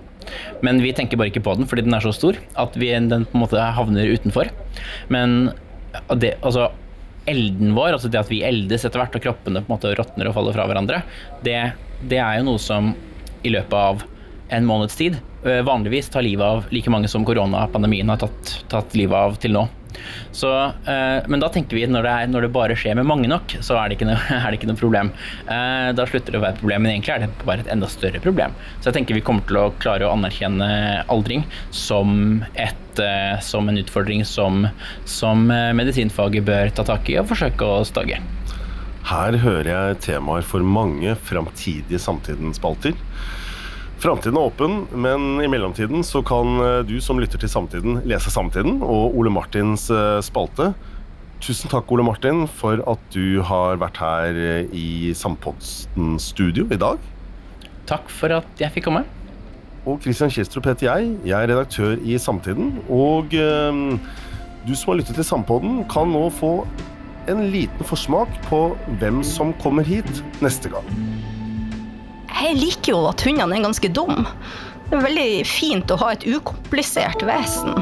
Men 0.64 0.82
vi 0.84 0.92
tenker 0.96 1.20
bare 1.20 1.32
ikke 1.32 1.44
på 1.44 1.54
den 1.56 1.68
fordi 1.68 1.86
den 1.86 1.96
er 1.96 2.04
så 2.04 2.12
stor 2.12 2.36
at 2.60 2.76
vi, 2.76 2.90
den 2.92 3.24
på 3.28 3.36
en 3.36 3.44
måte 3.44 3.70
havner 3.76 4.12
utenfor. 4.12 4.50
Men 5.12 5.50
det, 6.20 6.36
altså, 6.42 6.70
elden 7.28 7.74
vår, 7.76 7.94
altså 7.96 8.10
det 8.12 8.22
at 8.22 8.32
vi 8.32 8.42
eldes 8.46 8.86
etter 8.86 9.02
hvert 9.02 9.16
og 9.16 9.24
kroppene 9.24 9.62
på 9.62 9.68
en 9.68 9.76
måte 9.76 9.94
råtner 9.98 10.30
og 10.30 10.36
faller 10.36 10.56
fra 10.56 10.68
hverandre, 10.68 11.02
det, 11.44 11.58
det 12.08 12.20
er 12.22 12.40
jo 12.40 12.48
noe 12.50 12.62
som 12.62 12.94
i 13.44 13.52
løpet 13.52 13.76
av 13.76 14.04
en 14.56 14.64
måneds 14.64 14.96
tid 14.96 15.18
eh, 15.44 15.60
vanligvis 15.66 16.08
tar 16.12 16.24
livet 16.24 16.44
av 16.44 16.70
like 16.72 16.90
mange 16.90 17.10
som 17.10 17.24
koronapandemien 17.28 18.08
har 18.08 18.20
tatt, 18.22 18.54
tatt 18.72 18.96
livet 18.96 19.16
av 19.16 19.36
til 19.42 19.54
nå. 19.56 19.66
Så, 20.34 20.50
eh, 20.88 21.18
men 21.28 21.42
da 21.42 21.50
tenker 21.52 21.78
vi 21.78 21.86
når 21.88 22.06
det, 22.06 22.14
når 22.32 22.46
det, 22.46 22.52
bare 22.54 22.76
skjer 22.78 22.98
med 22.98 23.08
mange 23.08 23.30
nok, 23.30 23.56
så 23.64 23.78
er 23.78 23.88
det 23.88 23.98
ikke 23.98 24.08
noe, 24.10 24.18
det 24.48 24.58
ikke 24.58 24.70
noe 24.70 24.80
problem. 24.80 25.12
Eh, 25.46 25.90
da 25.96 26.06
slutter 26.08 26.34
det 26.34 26.40
å 26.40 26.44
være 26.44 26.56
et 26.56 26.62
problem, 26.62 26.84
men 26.84 26.94
egentlig 26.94 27.14
er 27.14 27.24
det 27.24 27.46
bare 27.48 27.64
et 27.64 27.72
enda 27.74 27.90
større 27.90 28.22
problem. 28.24 28.56
Så 28.78 28.90
jeg 28.90 28.98
tenker 28.98 29.18
vi 29.18 29.24
kommer 29.24 29.46
til 29.48 29.60
å 29.60 29.68
klare 29.82 30.08
å 30.08 30.14
anerkjenne 30.16 30.70
aldring 31.12 31.46
som, 31.74 32.42
et, 32.54 33.02
eh, 33.02 33.36
som 33.44 33.70
en 33.70 33.80
utfordring 33.80 34.24
som, 34.28 34.66
som 35.08 35.46
medisinfaget 35.48 36.46
bør 36.46 36.74
ta 36.74 36.84
tak 36.88 37.08
i 37.12 37.18
og 37.20 37.30
forsøke 37.30 37.66
å 37.66 37.84
stagge. 37.88 38.20
Her 39.08 39.38
hører 39.40 39.68
jeg 39.70 40.00
temaer 40.04 40.44
for 40.44 40.60
mange 40.60 41.14
framtidige 41.24 42.00
samtidsspalter. 42.02 42.96
Framtiden 43.98 44.36
er 44.38 44.46
åpen, 44.46 44.74
men 44.94 45.40
i 45.42 45.48
mellomtiden 45.50 46.04
så 46.06 46.20
kan 46.22 46.60
eh, 46.62 46.84
du 46.86 47.00
som 47.02 47.18
lytter 47.18 47.40
til 47.42 47.50
Samtiden, 47.50 47.96
lese 48.06 48.30
Samtiden 48.30 48.76
og 48.86 49.16
Ole 49.18 49.32
Martins 49.34 49.88
eh, 49.90 50.20
spalte. 50.22 50.68
Tusen 51.42 51.70
takk, 51.72 51.90
Ole 51.90 52.04
Martin, 52.06 52.44
for 52.46 52.78
at 52.86 53.02
du 53.10 53.40
har 53.42 53.80
vært 53.82 53.98
her 53.98 54.38
eh, 54.38 54.70
i 54.70 55.10
Sandposten 55.18 56.14
studio 56.22 56.68
i 56.70 56.78
dag. 56.78 57.02
Takk 57.90 58.06
for 58.20 58.36
at 58.38 58.62
jeg 58.62 58.70
fikk 58.76 58.86
komme. 58.86 59.02
Og 59.82 59.98
Christian 60.04 60.30
Kistrup 60.30 60.70
heter 60.70 60.92
jeg. 60.92 61.12
Jeg 61.26 61.34
er 61.34 61.50
redaktør 61.50 61.98
i 61.98 62.20
Samtiden. 62.22 62.76
Og 62.86 63.32
du 63.32 64.74
som 64.76 64.92
har 64.92 65.00
lyttet 65.00 65.16
til 65.16 65.26
Sampodden, 65.26 65.80
kan 65.90 66.12
nå 66.12 66.26
få 66.38 66.52
en 67.32 67.48
liten 67.50 67.88
forsmak 67.88 68.30
på 68.46 68.68
hvem 69.00 69.24
som 69.26 69.56
kommer 69.64 69.86
hit 69.86 70.20
neste 70.44 70.70
gang. 70.70 71.17
Jeg 72.38 72.54
liker 72.54 72.94
jo 72.94 73.06
at 73.10 73.22
hundene 73.26 73.56
er 73.56 73.64
ganske 73.66 73.90
dumme. 73.90 74.28
Det 74.88 74.96
er 74.96 75.04
veldig 75.04 75.30
fint 75.48 75.90
å 75.90 75.98
ha 76.00 76.12
et 76.14 76.24
ukomplisert 76.24 77.24
vesen. 77.26 77.74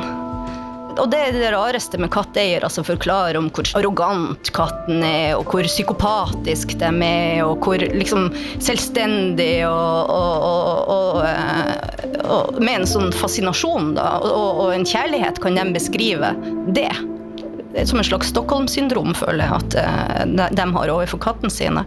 Og 0.96 1.10
det 1.12 1.18
er 1.20 1.36
det 1.36 1.50
rareste 1.52 1.98
med 2.00 2.08
katteeiere 2.14 2.64
som 2.72 2.80
altså 2.80 2.94
forklarer 2.94 3.36
om 3.36 3.50
hvor 3.52 3.68
arrogant 3.76 4.48
katten 4.56 5.02
er, 5.04 5.34
og 5.36 5.52
hvor 5.52 5.68
psykopatisk 5.68 6.72
de 6.80 6.88
er, 7.04 7.42
og 7.44 7.60
hvor 7.64 7.84
liksom 7.84 8.30
selvstendig 8.64 9.66
og, 9.68 10.12
og, 10.16 10.94
og, 10.96 11.20
eh, 11.28 12.22
og 12.26 12.56
Med 12.58 12.80
en 12.80 12.88
sånn 12.88 13.12
fascinasjon 13.14 13.92
da, 13.98 14.08
og, 14.24 14.72
en 14.72 14.88
kjærlighet 14.88 15.38
kan 15.42 15.58
de 15.58 15.66
beskrive 15.76 16.32
det. 16.72 16.90
Det 17.74 17.84
er 17.84 17.90
som 17.90 18.00
en 18.00 18.08
slags 18.08 18.32
Stockholm-syndrom, 18.32 19.12
føler 19.20 19.44
jeg 19.44 19.60
at 19.60 19.78
eh, 19.84 20.48
de 20.56 20.70
har 20.80 20.96
overfor 20.96 21.22
kattene 21.28 21.52
sine. 21.52 21.84